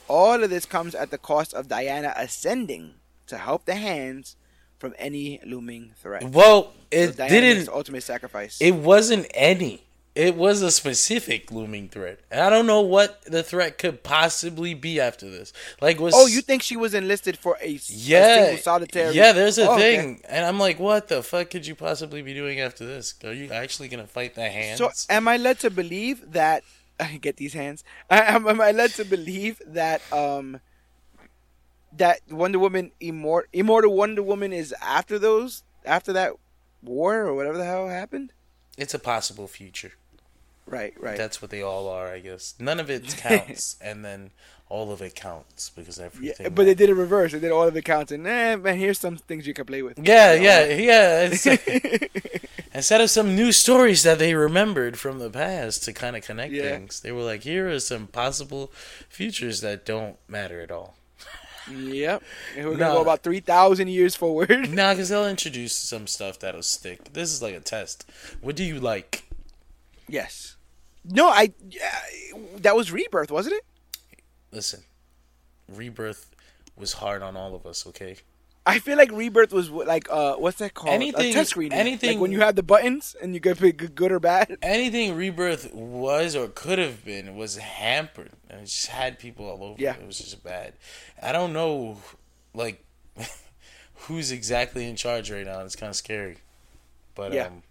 [0.08, 2.94] all of this comes at the cost of Diana ascending
[3.26, 4.36] to help the hands
[4.81, 6.24] from any looming threat.
[6.24, 7.69] Well, it makes didn't.
[7.69, 8.59] ultimate sacrifice.
[8.61, 9.85] It wasn't any.
[10.16, 12.19] It was a specific looming threat.
[12.32, 15.52] And I don't know what the threat could possibly be after this.
[15.81, 19.15] Like was oh, you think she was enlisted for a, Yeah, single solitary?
[19.15, 19.31] yeah.
[19.32, 19.97] There's a Oh, okay.
[19.97, 23.15] thing, and I'm like, what the fuck could you possibly be doing after this?
[23.23, 24.78] Are you actually gonna fight the hands?
[24.78, 26.65] So am I led to believe that?
[26.98, 27.85] I get these hands.
[28.11, 30.61] Am, am I led to believe that um
[31.96, 36.32] that Wonder Woman immortal immortal Wonder Woman is after those after that
[36.82, 38.32] war or whatever the hell happened?
[38.78, 39.92] it's a possible future.
[40.66, 41.16] Right, right.
[41.18, 42.54] That's what they all are, I guess.
[42.60, 44.30] None of it counts, and then
[44.68, 46.54] all of it counts because Yeah, everything.
[46.54, 47.32] but they did it reverse.
[47.32, 49.82] They did all of it counts, and eh, man, here's some things you can play
[49.82, 49.98] with.
[49.98, 51.28] yeah, yeah, yeah.
[51.32, 51.44] It's,
[52.74, 56.52] instead of some new stories that they remembered from the past to kind of connect
[56.52, 56.62] Yeah.
[56.70, 58.70] things, they were like, "Here are some possible
[59.08, 60.94] futures that don't matter at all."
[61.68, 62.22] Yep.
[62.56, 62.96] And we're gonna No.
[62.96, 64.70] go about three thousand years forward.
[64.70, 67.12] Nah, because they'll introduce some stuff that'll stick.
[67.12, 68.08] This is like a test.
[68.40, 69.24] What do you like?
[70.08, 70.56] yes.
[71.04, 71.52] No, I.
[71.70, 71.98] Yeah,
[72.58, 73.64] that was rebirth, wasn't it?
[74.52, 74.82] Listen,
[75.68, 76.30] rebirth
[76.76, 77.86] was hard on all of us.
[77.86, 78.16] Okay.
[78.66, 80.94] I feel like rebirth was like uh, what's that called?
[80.94, 83.94] Anything- a test anything- like when you have the buttons and you can pick good-
[83.94, 84.58] good or bad.
[84.62, 89.62] anything rebirth was or could have been was hampered and it just had people all
[89.64, 89.94] over Yeah.
[89.96, 90.74] it was just bad
[91.22, 91.98] i don't know
[92.54, 92.84] like
[94.06, 96.36] who's exactly in charge right now it's kind of scary
[97.14, 97.46] but Yeah.
[97.46, 97.62] um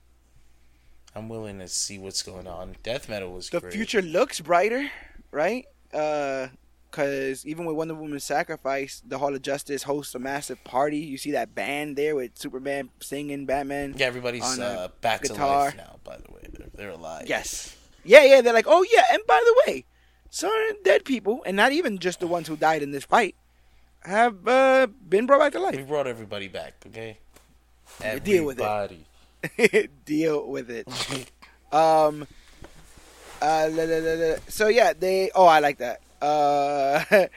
[1.15, 4.89] i'm willing to see what's going on death metal was The great future looks brighter,
[5.31, 5.65] right?
[5.93, 6.47] Uh,
[6.91, 10.97] cause even with Wonder Woman's sacrifice, the Hall of Justice hosts a massive party.
[10.97, 13.95] You see that band there with Superman singing, Batman.
[13.97, 17.75] yeah everybody's uh, back to life now by the way they're, they're alive Yes.
[18.03, 18.41] Yeah, yeah.
[18.41, 19.85] They're like, oh yeah, and by the way,
[20.29, 20.51] some
[20.83, 23.35] dead people, and not even just the ones who died in this fight,
[24.03, 25.75] have uh, been brought back to life.
[25.75, 27.17] we brought everybody back okay
[28.23, 28.63] Deal with it.
[28.63, 29.89] Everybody.
[30.05, 30.87] Deal with it.
[31.73, 32.27] um.
[33.41, 34.35] Uh, la, la, la.
[34.47, 35.31] So yeah, they.
[35.33, 36.01] Oh, I like that.
[36.21, 37.03] Uh.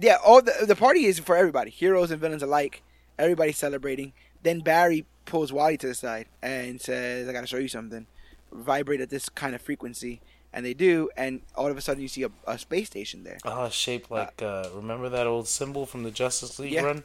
[0.00, 0.16] yeah.
[0.24, 2.82] All the the party is for everybody, heroes and villains alike.
[3.18, 4.12] Everybody's celebrating.
[4.42, 8.06] Then Barry pulls Wally to the side and says, "I gotta show you something.
[8.52, 10.20] Vibrate at this kind of frequency."
[10.50, 13.36] And they do, and all of a sudden you see a, a space station there.
[13.44, 16.82] Oh, shaped like uh, remember that old symbol from the Justice League Yeah.
[16.84, 17.04] run?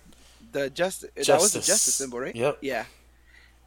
[0.54, 1.68] The justice, that was the Justice.
[1.68, 2.36] justice symbol, right?
[2.36, 2.60] Yep.
[2.62, 2.86] Yeah.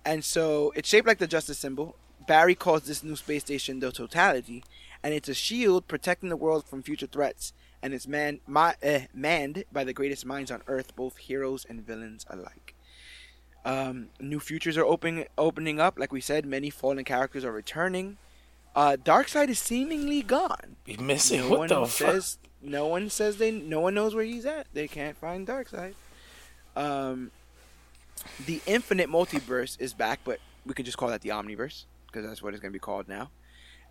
[0.04, 1.94] And so it's shaped like the justice symbol.
[2.26, 4.64] Barry calls this new space station the Totality,
[5.06, 7.52] and it's a shield protecting the world from future threats.
[7.80, 11.86] And it's man, ma- eh, manned by the greatest minds on Earth, both heroes and
[11.86, 12.74] villains alike.
[13.64, 15.96] Um, new futures are opening opening up.
[15.96, 18.16] Like we said, many fallen characters are returning.
[18.74, 20.74] Uh, Darkseid is seemingly gone.
[20.84, 21.42] Be missing.
[21.42, 22.24] No what one the fuck?
[22.60, 23.52] No one says they.
[23.52, 24.66] No one knows where he's at.
[24.74, 25.94] They can't find Darkseid.
[26.74, 27.30] Um,
[28.44, 32.42] the Infinite Multiverse is back, but we could just call that the Omniverse because that's
[32.42, 33.30] what it's gonna be called now.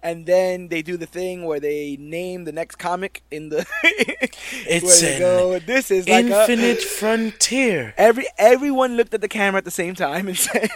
[0.06, 3.66] And then they do the thing where they name the next comic in the.
[4.68, 5.58] It's where go.
[5.58, 7.96] This is like a, Infinite Frontier.
[7.98, 10.70] Every everyone looked at the camera at the same time and said,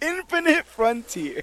[0.00, 1.42] "Infinite Frontier,"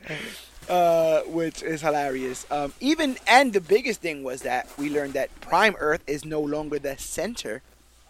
[0.70, 2.46] uh, which is hilarious.
[2.50, 6.40] Um, even and the biggest thing was that we learned that Prime Earth is no
[6.40, 7.60] longer the center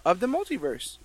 [0.07, 0.99] of the multiverse,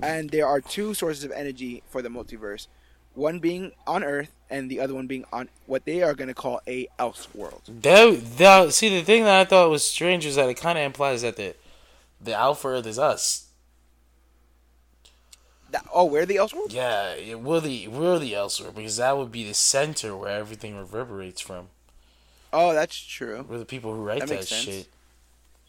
[0.00, 2.68] and there are two sources of energy for the multiverse.
[3.14, 6.34] One being on Earth, and the other one being on what they are going to
[6.34, 7.62] call a Elseworld.
[7.82, 10.84] That, that, see, the thing that I thought was strange is that it kind of
[10.84, 11.54] implies that the
[12.22, 13.46] the Alpha Earth is us.
[15.70, 16.72] That, oh, we're the Elseworld.
[16.72, 20.76] Yeah, yeah, we're the we're the Elseworld because that would be the center where everything
[20.76, 21.68] reverberates from.
[22.52, 23.46] Oh, that's true.
[23.48, 24.88] We're the people who write That that, shit.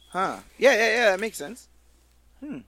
[0.09, 0.37] Huh.
[0.57, 1.09] Yeah, yeah, yeah.
[1.11, 1.67] That makes sense.
[2.39, 2.59] Hmm.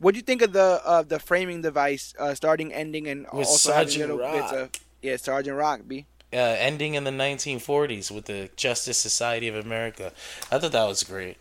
[0.00, 3.46] What do you think of the of the framing device, uh, starting, ending, and With
[3.46, 4.70] also having Sergeant little bits of
[5.02, 5.80] yeah, Sergeant Rock?
[5.86, 6.06] B.
[6.32, 10.12] Uh, ending in the 1940s with the Justice Society of America.
[10.50, 11.36] I thought that was great.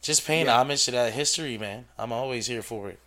[0.00, 0.58] Just paying Yeah.
[0.60, 1.86] homage to that history, man.
[1.98, 2.98] I'm always here for it.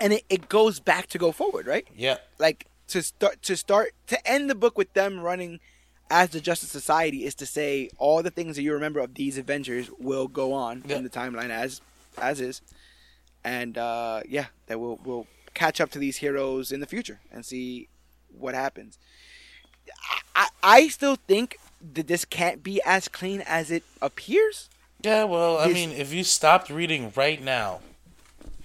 [0.00, 1.86] And it, it goes back to go forward, right?
[1.96, 2.16] Yeah.
[2.38, 5.60] Like to start to start to end the book with them running
[6.10, 9.36] as the Justice Society is to say all the things that you remember of these
[9.38, 10.96] adventures will go on Yeah.
[10.96, 11.80] in the timeline as
[12.16, 12.60] as is,
[13.44, 17.44] and uh, yeah, that we'll we'll catch up to these heroes in the future and
[17.44, 17.88] see
[18.36, 18.98] what happens.
[20.36, 21.58] I, I, still think
[21.94, 24.68] that this can't be as clean as it appears.
[25.02, 27.80] Yeah, well, I This- mean, if you stopped reading right now,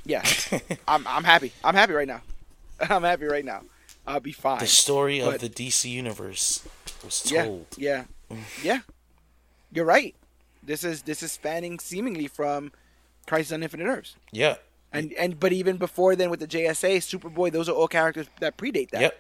[0.06, 0.24] Yeah,
[0.88, 1.54] I'm I'm happy.
[1.64, 2.22] I'm happy right now.
[2.80, 3.62] I'm happy right now.
[4.06, 4.60] I'll be fine.
[4.60, 6.62] the story But- of the DC universe
[7.04, 7.68] was Yeah, told.
[7.78, 8.04] yeah,
[8.62, 8.80] yeah.
[9.72, 10.14] You're right.
[10.62, 12.72] This is this is spanning seemingly from
[13.28, 14.56] Crisis on Infinite Earths, Yeah.
[14.92, 18.58] and and but even before then with the JSA, Superboy, those are all characters that
[18.58, 19.02] predate that.
[19.02, 19.20] Yep.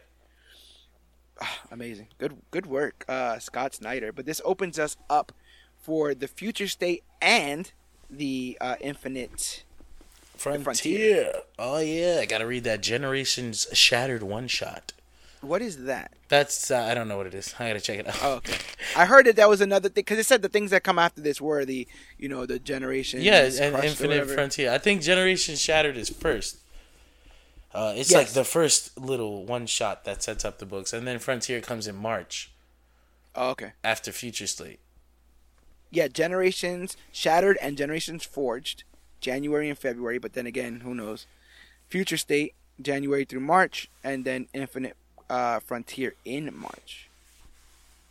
[1.71, 4.11] Amazing, good good work, uh, Scott Snyder.
[4.11, 5.31] But this opens us up
[5.77, 7.71] for the future state and
[8.09, 9.63] the uh, Infinite.
[10.37, 10.63] Frontier.
[10.63, 11.33] Frontier.
[11.59, 14.93] Oh yeah, I gotta read that Generations Shattered one shot.
[15.43, 16.13] What is that?
[16.29, 17.53] That's uh, I don't know what it is.
[17.59, 18.17] I gotta check it out.
[18.21, 18.55] Oh, okay.
[18.95, 21.21] I heard that that was another thing because it said the things that come after
[21.21, 21.87] this were the
[22.17, 23.21] you know the generation.
[23.21, 24.71] yeah, and Infinite Frontier.
[24.71, 26.57] I think Generation Shattered is first.
[27.73, 31.17] Uh, it's like the first little one shot that sets up the books, and then
[31.19, 32.51] Frontier comes in March
[33.35, 33.71] Oh, okay.
[33.83, 34.79] after Future State.
[35.89, 38.83] yeah, Generations Shattered and Generations Forged,
[39.21, 40.19] January and February.
[40.19, 41.25] But then again, who knows?
[41.89, 44.95] Future State, January through March, and then Infinite
[45.29, 47.09] uh, Frontier in March.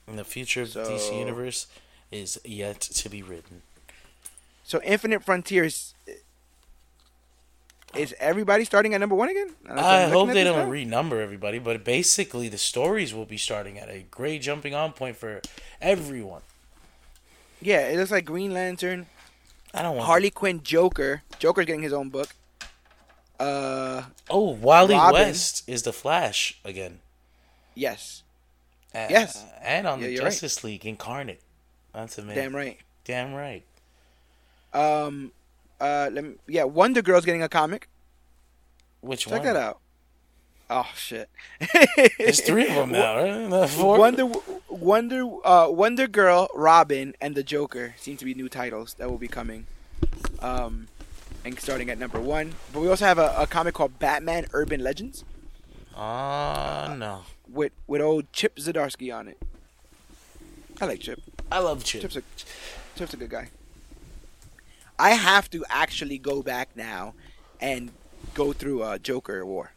[0.07, 1.67] And the future of So- DC Universe
[2.11, 3.63] is yet to be written.
[4.65, 5.95] So Infinite Frontiers.
[7.95, 9.51] Is everybody starting at number one again?
[9.69, 10.73] I I'm hope they don't now.
[10.73, 15.17] renumber everybody, but basically the stories will be starting at a great jumping on point
[15.19, 15.43] for
[15.81, 16.41] everyone.
[17.61, 19.07] Yeah, it looks like Green Lantern,
[19.75, 21.23] I don't want Harley Quinn, Joker.
[21.39, 22.29] Joker's getting his own book.
[23.43, 25.15] Uh, Oh, Wally Robin.
[25.23, 27.01] West is the Flash again.
[27.75, 28.23] yes,
[28.95, 29.45] Uh, Yes.
[29.63, 30.31] and on Yeah, the you're right.
[30.31, 31.41] Justice League Incarnate.
[31.95, 32.43] That's amazing.
[32.43, 32.79] damn right.
[33.05, 33.65] Damn right.
[34.73, 35.33] Um,
[35.81, 37.89] uh, let me, yeah, Wonder Girl's getting a comic.
[39.01, 39.39] Which Check one?
[39.43, 39.79] Check that out.
[40.71, 41.29] Oh shit!
[42.19, 43.17] There's three of them now,
[43.51, 43.69] right?
[43.69, 43.99] Four.
[43.99, 44.31] Wonder,
[44.71, 49.19] Wonder, uh, Wonder Girl, Robin, and the Joker seem to be new titles that will
[49.19, 49.67] be coming.
[50.39, 50.89] Um,
[51.45, 52.55] and starting at number one.
[52.73, 55.25] But we also have a, a comic called Batman: Urban Legends
[55.97, 57.23] Ah, no.
[57.49, 59.39] with with old Chip Zdarsky on it.
[60.81, 61.21] I like Chip.
[61.51, 62.01] I love Chip.
[62.03, 62.23] Chip's a
[62.97, 63.51] Chip's a good guy.
[64.99, 67.15] I have to actually go back now
[67.61, 67.91] and
[68.35, 69.73] go through uh, Joker War.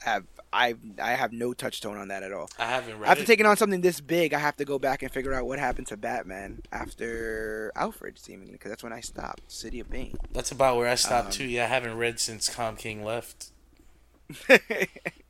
[0.00, 2.50] Have I I have no touchstone on that at all.
[2.58, 3.26] I haven't read After it.
[3.26, 5.86] taking on something this big, I have to go back and figure out what happened
[5.88, 9.50] to Batman after Alfred, seemingly, because that's when I stopped.
[9.50, 10.16] City of Bane.
[10.32, 11.44] That's about where I stopped Um, too.
[11.44, 13.50] Yeah, I haven't read since Tom King left.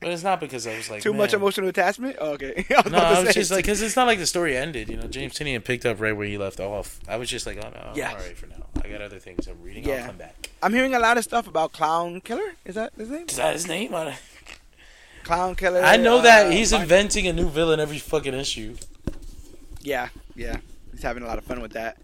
[0.01, 2.17] But it's not because I was like Too much emotional attachment.
[2.19, 2.65] Oh, okay.
[2.71, 4.89] I No, I was just like, because it's not like the story ended.
[4.89, 6.99] You know, James Tynion picked up right where he left off.
[7.07, 7.81] I was just like, oh no.
[8.03, 8.65] I'm all right for now.
[8.83, 9.85] I got other things I'm reading.
[9.85, 9.97] Yeah.
[9.97, 10.49] I'll come back.
[10.63, 12.55] I'm hearing a lot of stuff about Clown Killer.
[12.65, 13.27] Is that his name?
[13.29, 13.93] Is that his name?
[15.25, 15.83] Clown Killer.
[15.83, 18.77] I know that uh, he's Mike- inventing a new villain every fucking issue.
[19.83, 20.59] Yeah, yeah.
[20.93, 21.97] He's having a lot of fun with that.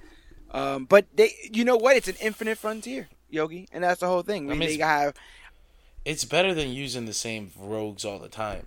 [0.53, 1.97] Um, but they, you know what?
[1.97, 4.47] It's an infinite frontier, Yogi, and that's the whole thing.
[4.51, 5.15] I mean, they it's- have
[6.05, 8.67] It's better than using the same rogues all the time.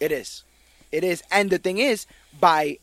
[0.00, 0.42] it is,
[0.90, 2.06] it is, and the thing is,
[2.40, 2.78] by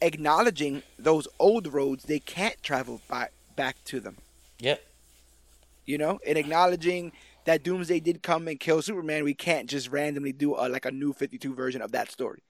[0.00, 4.16] acknowledging those old roads, they can't travel by, back to them.
[4.60, 4.82] Yep.
[5.86, 7.12] You know, and acknowledging
[7.48, 10.90] that Doomsday did come and kill Superman, we can't just randomly do a, like a
[10.90, 12.42] new Fifty Two version of that story.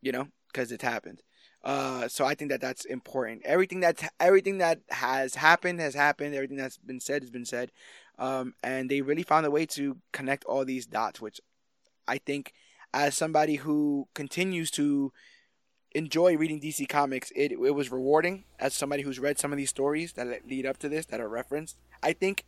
[0.00, 1.22] You know, because it's happened.
[1.62, 3.42] Uh, so I think that that's important.
[3.44, 6.34] Everything that everything that has happened has happened.
[6.34, 7.70] Everything that's been said has been said.
[8.18, 11.38] Um, and they really found a way to connect all these dots, which
[12.08, 12.54] I think,
[12.94, 15.12] as somebody who continues to
[15.92, 18.44] enjoy reading DC comics, it it was rewarding.
[18.58, 21.28] As somebody who's read some of these stories that lead up to this that are
[21.28, 22.46] referenced, I think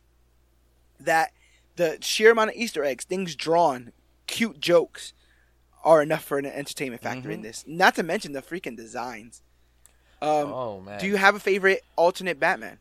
[0.99, 1.33] that
[1.81, 3.91] the sheer amount of Easter eggs, things drawn,
[4.27, 5.13] cute jokes,
[5.83, 7.43] are enough for an entertainment factor in Mhm.
[7.43, 7.63] this.
[7.65, 9.41] Not to mention the freaking designs.
[10.21, 10.99] Um, oh man.
[10.99, 12.77] do you have a favorite alternate Batman?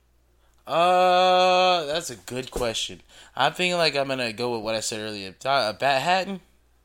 [0.66, 3.00] Uh, that's a good question.
[3.34, 5.34] I'm thinking like I'm gonna go with what I said earlier.
[5.44, 6.40] Uh, Bat Hatton,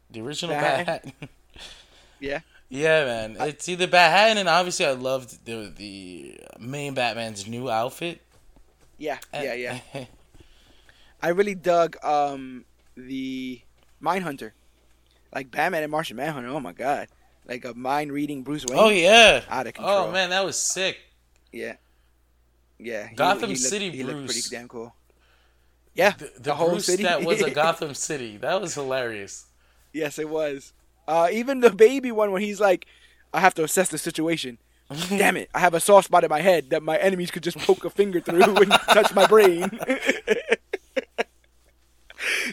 [0.09, 1.13] the original Bat Bat Hatton.
[2.21, 2.39] Yeah.
[2.69, 3.35] yeah, man.
[3.41, 8.21] It's either Bat Hatton and obviously I loved the the main Batman's new outfit.
[8.97, 9.79] Yeah, yeah, yeah.
[11.21, 12.65] I really dug um
[12.95, 13.61] the
[14.01, 14.51] Mindhunter,
[15.33, 16.49] like Batman and Martian Manhunter.
[16.49, 17.07] Oh my god,
[17.47, 18.79] like a mind reading Bruce Wayne.
[18.79, 19.41] oh yeah.
[19.49, 19.95] Out of control.
[20.07, 20.97] Oh man, that was sick.
[21.51, 21.75] yeah,
[22.77, 23.07] yeah.
[23.07, 24.93] he- Gotham he looked- City he looked pretty damn cool.
[25.93, 27.03] Yeah, The, the, the whole Bruce city.
[27.03, 28.35] that was a Gotham City.
[28.37, 29.45] That was hilarious.
[29.93, 30.73] yes, it was.
[31.07, 32.85] Uh, even the baby one when he's like,
[33.33, 34.57] I have to assess the situation.
[35.09, 35.49] Damn it!
[35.53, 37.89] I have a soft spot in my head that my enemies could just poke a
[37.89, 39.71] finger through and touch my brain.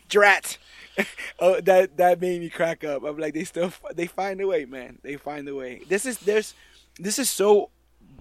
[0.08, 0.58] Drat.
[1.38, 3.02] Oh, that that made me crack up.
[3.02, 4.98] I'm like, they still they find a way, man.
[5.02, 5.80] They find a way.
[5.88, 6.54] This is there's
[7.00, 7.70] this is so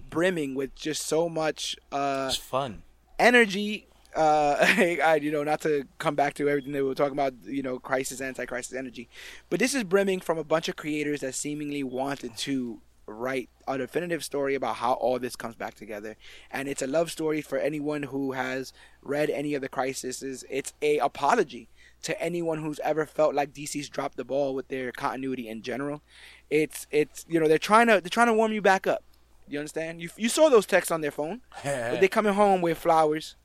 [0.08, 2.82] brimming with just so much uh It's fun.
[3.18, 3.86] energy.
[4.16, 7.34] Uh, I, you know, not to come back to everything that we were talking about,
[7.44, 9.08] you know, crisis, anti-crisis energy,
[9.50, 13.78] but this is brimming from a bunch of creators that seemingly wanted to write a
[13.78, 16.16] definitive story about how all this comes back together,
[16.50, 18.72] and it's a love story for anyone who has
[19.02, 20.44] read any of the crises.
[20.50, 21.68] It's a apology
[22.02, 26.02] to anyone who's ever felt like DC's dropped the ball with their continuity in general.
[26.50, 29.02] It's it's you know they're trying to they're trying to warm you back up.
[29.48, 30.00] You understand?
[30.00, 31.40] You you saw those texts on their phone.
[31.64, 33.36] But they coming home with flowers.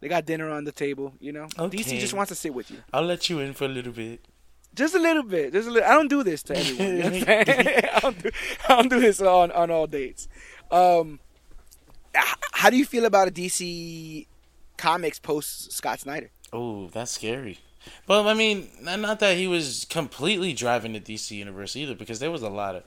[0.00, 1.48] They got dinner on the table, you know.
[1.58, 1.78] Okay.
[1.78, 4.20] DC just wants to sit with you, I'll let you in for a little bit.
[4.74, 5.52] Just a little bit.
[5.52, 5.88] Just a little.
[5.88, 7.14] I don't do this to everyone.
[7.14, 7.26] You know?
[7.28, 8.30] I, don't do,
[8.68, 10.28] I don't do this on on all dates.
[10.70, 11.20] Um,
[12.52, 14.26] how do you feel about a DC
[14.76, 16.30] Comics post Scott Snyder?
[16.52, 17.58] Oh, that's scary.
[18.06, 22.18] But I mean, not not that he was completely driving the DC universe either, because
[22.18, 22.84] there was a lot of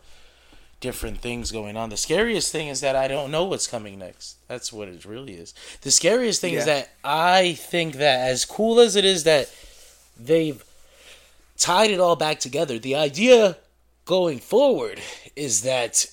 [0.79, 1.89] different things going on.
[1.89, 4.37] The scariest thing is that I don't know what's coming next.
[4.47, 5.53] That's what it really is.
[5.81, 9.51] The scariest thing is that I think that as cool as it is that
[10.19, 10.63] they've
[11.57, 13.57] tied it all back together, the idea
[14.05, 15.01] going forward
[15.35, 16.05] is that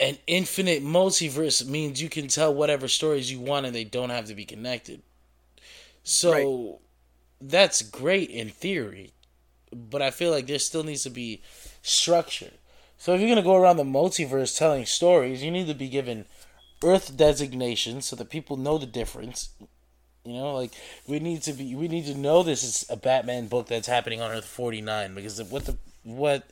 [0.00, 4.26] an infinite multiverse means you can tell whatever stories you want and they don't have
[4.26, 5.02] to be connected.
[6.02, 6.80] So
[7.40, 9.12] that's great in theory,
[9.72, 11.42] but I feel like there still needs to be
[11.82, 12.52] structure.
[12.96, 16.26] So if you're gonna go around the multiverse telling stories, you need to be given
[16.82, 19.50] Earth designations so that people know the difference.
[20.28, 20.72] You know, like
[21.06, 24.20] we need to be, we need to know this is a Batman book that's happening
[24.20, 26.48] on Earth 49 because what the what,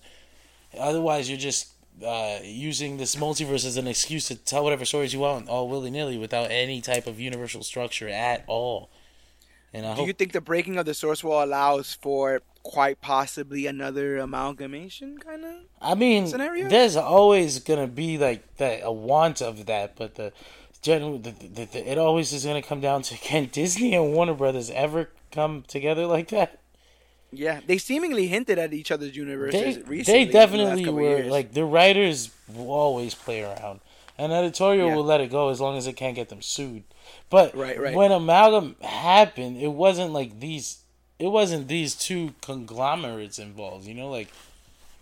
[0.78, 1.72] otherwise you're just
[2.04, 5.90] uh, using this multiverse as an excuse to tell whatever stories you want all willy
[5.90, 8.90] nilly without any type of universal structure at all.
[9.72, 13.00] And I Do hope you think the breaking of the source wall allows for quite
[13.00, 15.54] possibly another amalgamation kind of?
[15.80, 16.68] I mean, scenario?
[16.68, 20.32] there's always gonna be like that a want of that, but the
[20.88, 26.06] it always is gonna come down to can Disney and Warner Brothers ever come together
[26.06, 26.60] like that?
[27.32, 30.02] Yeah, they seemingly hinted at each other's They, universes recently.
[30.04, 33.80] they in the definitely were like the writers will always play around,
[34.16, 34.94] and editorial Yeah.
[34.96, 36.84] will let it go as long as it can't get them sued.
[37.28, 37.94] But Right, right.
[37.94, 40.78] when amalgam happened, it wasn't like these.
[41.18, 43.86] It wasn't these two conglomerates involved.
[43.86, 44.28] You know, like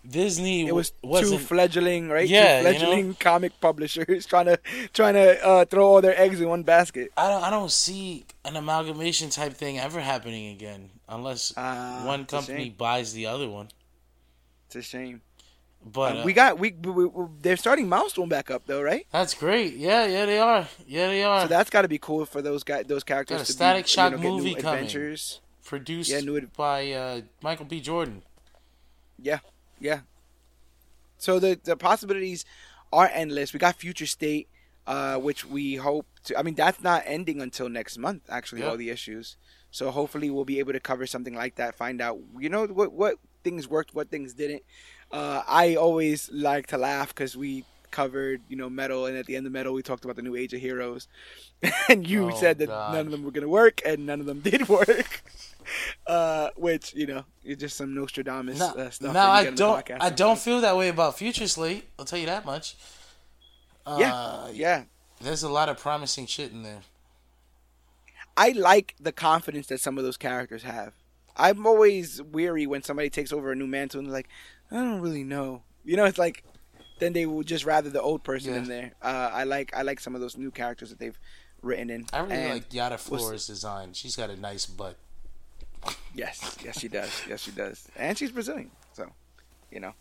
[0.08, 0.66] Disney.
[0.66, 2.28] it was two fledgling, right?
[2.28, 2.78] Yeah, two you know?
[2.78, 4.58] fledgling comic publishers trying to
[4.92, 7.10] trying to uh, throw all their eggs in one basket.
[7.16, 12.26] I don't, I don't see an amalgamation type thing ever happening again unless Ah, one
[12.26, 13.68] company buys the other one.
[14.66, 15.22] It's a shame.
[15.86, 19.06] But Um, uh, we got we, we, we they're starting Milestone back up though, right?
[19.12, 19.74] that's great.
[19.74, 20.66] Yeah, yeah, they are.
[20.86, 21.42] Yeah, they are.
[21.42, 23.84] So that's got to be cool for those guys, those characters Got a to Static
[23.84, 24.84] be, Shock you know, movie coming.
[24.84, 25.40] adventures.
[25.64, 27.80] Produced Yeah, new ad- by uh, Michael B.
[27.80, 28.22] Jordan.
[29.18, 29.38] Yeah,
[29.80, 30.00] yeah.
[31.18, 32.44] So the the possibilities
[32.92, 33.52] are endless.
[33.52, 34.48] We got Future State,
[34.86, 36.38] uh, which we hope to.
[36.38, 38.22] I mean, that's not ending until next month.
[38.28, 38.68] Actually, Yeah.
[38.70, 39.36] all the issues.
[39.70, 41.74] So hopefully, we'll be able to cover something like that.
[41.76, 44.62] Find out, you know, what what things worked, what things didn't.
[45.10, 49.36] Uh, I always like to laugh because we covered, you know, metal, and at the
[49.36, 51.06] end of metal, we talked about the new Age of Heroes,
[51.88, 52.92] and you Oh, said that God.
[52.92, 55.22] none of them were gonna work, and none of them did work.
[56.06, 59.12] Uh, which you know, it's just some Nostradamus No, uh, stuff.
[59.14, 60.02] now I get on the don't.
[60.02, 61.88] I don't feel that way about Future State.
[61.98, 62.76] I'll tell you that much.
[63.86, 64.84] Uh, Yeah, yeah.
[65.20, 66.80] There's a lot of promising shit in there.
[68.36, 70.92] I like the confidence that some of those characters have.
[71.36, 74.28] I'm always weary when somebody takes over a new mantle and they're like,
[74.70, 75.62] I don't really know.
[75.84, 76.44] You know, it's like
[76.98, 78.58] then they would just rather the old person Yeah.
[78.58, 78.92] in there.
[79.02, 81.18] Uh, I like I like some of those new characters that they've
[81.62, 82.06] written in.
[82.12, 82.98] I really And like Yara.
[82.98, 83.92] Flores' design.
[83.92, 84.96] She's got a nice butt.
[86.14, 87.22] Yes, yes, she does.
[87.28, 87.88] Yes, she does.
[87.96, 89.10] And she's Brazilian, so
[89.70, 89.94] you know,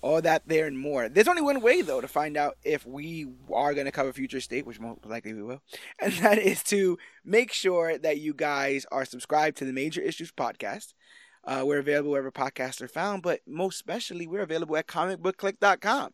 [0.00, 1.08] all that there and more.
[1.08, 4.40] There's only one way though to find out if we are going to cover future
[4.40, 5.62] state, which most likely we will,
[5.98, 10.30] and that is to make sure that you guys are subscribed to the Major Issues
[10.32, 10.94] podcast.
[11.44, 16.12] Uh, we're available wherever podcasts are found, but most especially we're available at comicbookclick.com.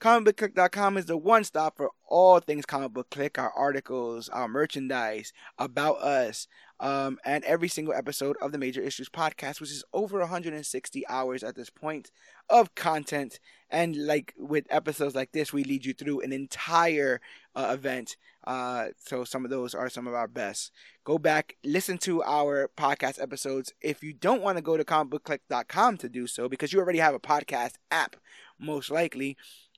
[0.00, 5.32] Comicbookclick.com is the one stop for all things comic book click, our articles, our merchandise,
[5.58, 6.46] about us,
[6.80, 11.42] um, and every single episode of the Major Issues podcast, which is over 160 hours
[11.42, 12.10] at this point
[12.50, 13.38] of content.
[13.70, 17.20] And like with episodes like this, we lead you through an entire
[17.54, 18.16] uh, event.
[18.46, 20.70] Uh, so some of those are some of our best.
[21.04, 23.72] Go back, listen to our podcast episodes.
[23.80, 27.14] If you don't want to go to comicbookclick.com to do so, because you already have
[27.14, 28.16] a podcast app,
[28.58, 29.36] most likely.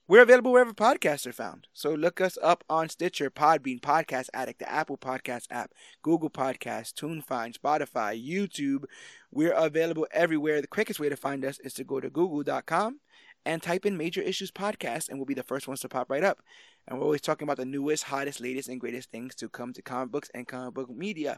[0.09, 1.67] We're available wherever podcasts are found.
[1.73, 6.93] So look us up on Stitcher, Podbean, Podcast Addict, the Apple Podcast app, Google Podcasts,
[6.93, 8.85] TuneFind, Spotify, YouTube.
[9.31, 10.61] We're available everywhere.
[10.61, 13.01] The quickest way to find us is to go to google.com
[13.45, 16.23] and type in Major Issues Podcast, and we'll be the first ones to pop right
[16.23, 16.39] up.
[16.87, 19.81] And we're always talking about the newest, hottest, latest, and greatest things to come to
[19.81, 21.37] comic books and comic book media.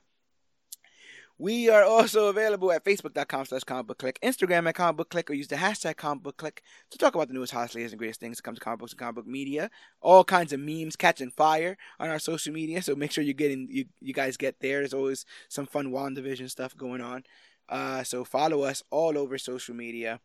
[1.42, 5.30] We are also available at facebook.com slash comic book click, Instagram at comic book click,
[5.30, 6.62] or use the hashtag comic book click
[6.92, 8.92] to talk about the newest, hottest, latest, and greatest things to come to comic books
[8.92, 9.70] and comic book media.
[10.02, 13.52] All kinds of memes catching fire on our social media, so make sure you get
[13.52, 14.80] in, you, you guys get there.
[14.80, 17.24] There's always some fun WandaVision stuff going on.
[17.70, 20.20] Uh, so follow us all over social media.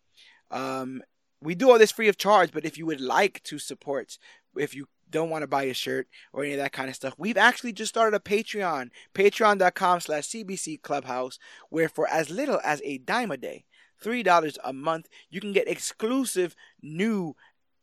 [0.51, 1.01] Um,
[1.41, 4.19] we do all this free of charge, but if you would like to support,
[4.57, 7.15] if you don't want to buy a shirt or any of that kind of stuff,
[7.17, 11.39] we've actually just started a Patreon, patreon.com slash CBC Clubhouse,
[11.71, 13.65] where for as little as a dime a day,
[14.03, 17.37] $3 a month, you can get exclusive new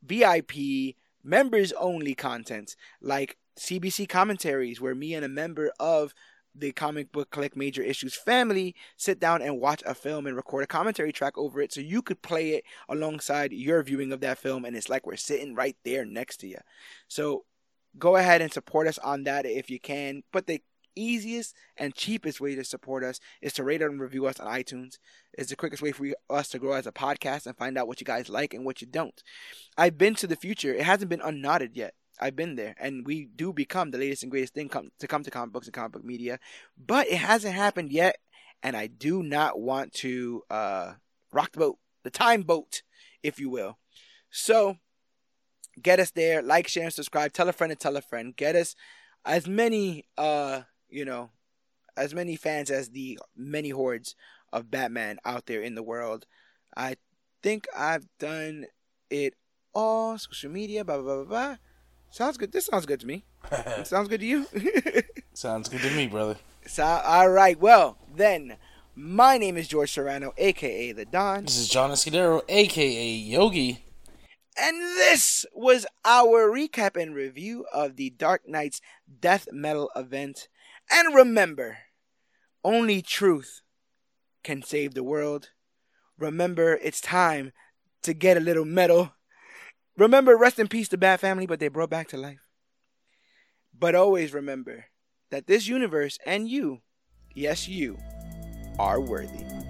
[0.03, 6.14] VIP members only content like CBC commentaries, where me and a member of
[6.53, 8.15] the comic book collect major issues.
[8.15, 11.82] Family sit down and watch a film and record a commentary track over it so
[11.82, 15.56] you could play it alongside your viewing of that film and it's like we're sitting
[15.56, 16.57] right there next to you
[17.07, 17.45] so
[17.98, 20.61] go ahead and support us on that if you can but the
[20.95, 24.98] easiest and cheapest way to support us is to rate and review us on itunes.
[25.34, 28.02] It's the quickest way for us to grow as a podcast and find out what
[28.02, 29.23] you guys like and what you don't.
[29.78, 30.73] I've been to the future.
[30.73, 34.31] It hasn't been unknotted yet I've been there, and we do become the latest and
[34.31, 36.39] greatest thing come, to come to comic books and comic book media,
[36.77, 38.18] but it hasn't happened yet,
[38.61, 40.93] and I do not want to uh,
[41.34, 42.84] rock the boat, the time boat,
[43.23, 43.80] if you will.
[44.30, 44.77] So
[45.81, 47.34] get us there, like, share, and subscribe.
[47.34, 48.35] Tell a friend and tell a friend.
[48.35, 48.76] Get us
[49.26, 51.31] as many, uh, you know,
[51.98, 54.15] as many fans as the many hordes
[54.53, 56.26] of Batman out there in the world.
[56.77, 56.98] I
[57.41, 58.65] think I've done
[59.10, 59.34] it
[59.73, 60.18] all.
[60.18, 61.56] Social media, blah blah blah blah.
[62.12, 62.52] Sounds good.
[62.52, 63.24] This sounds good to me.
[63.86, 64.46] sounds good to you.
[65.34, 66.36] sounds good to me, brother.
[66.68, 67.58] So, all right.
[67.58, 68.58] Well, then,
[68.96, 71.46] my name is George Serrano, aka the Don.
[71.46, 73.86] This is John Escudero, aka Yogi.
[74.58, 78.82] And this was our recap and review of the Dark Nights
[79.22, 80.50] Death Metal event.
[80.92, 81.78] And remember,
[82.62, 83.62] only truth
[84.44, 85.52] can save the world.
[86.18, 87.54] Remember, it's time
[88.02, 89.14] to get a little metal.
[89.97, 92.47] Remember, rest in peace, the Bat family, but they brought back to life.
[93.77, 94.85] But always remember
[95.30, 96.81] that this universe and you,
[97.34, 97.97] yes, you,
[98.80, 99.61] are worthy.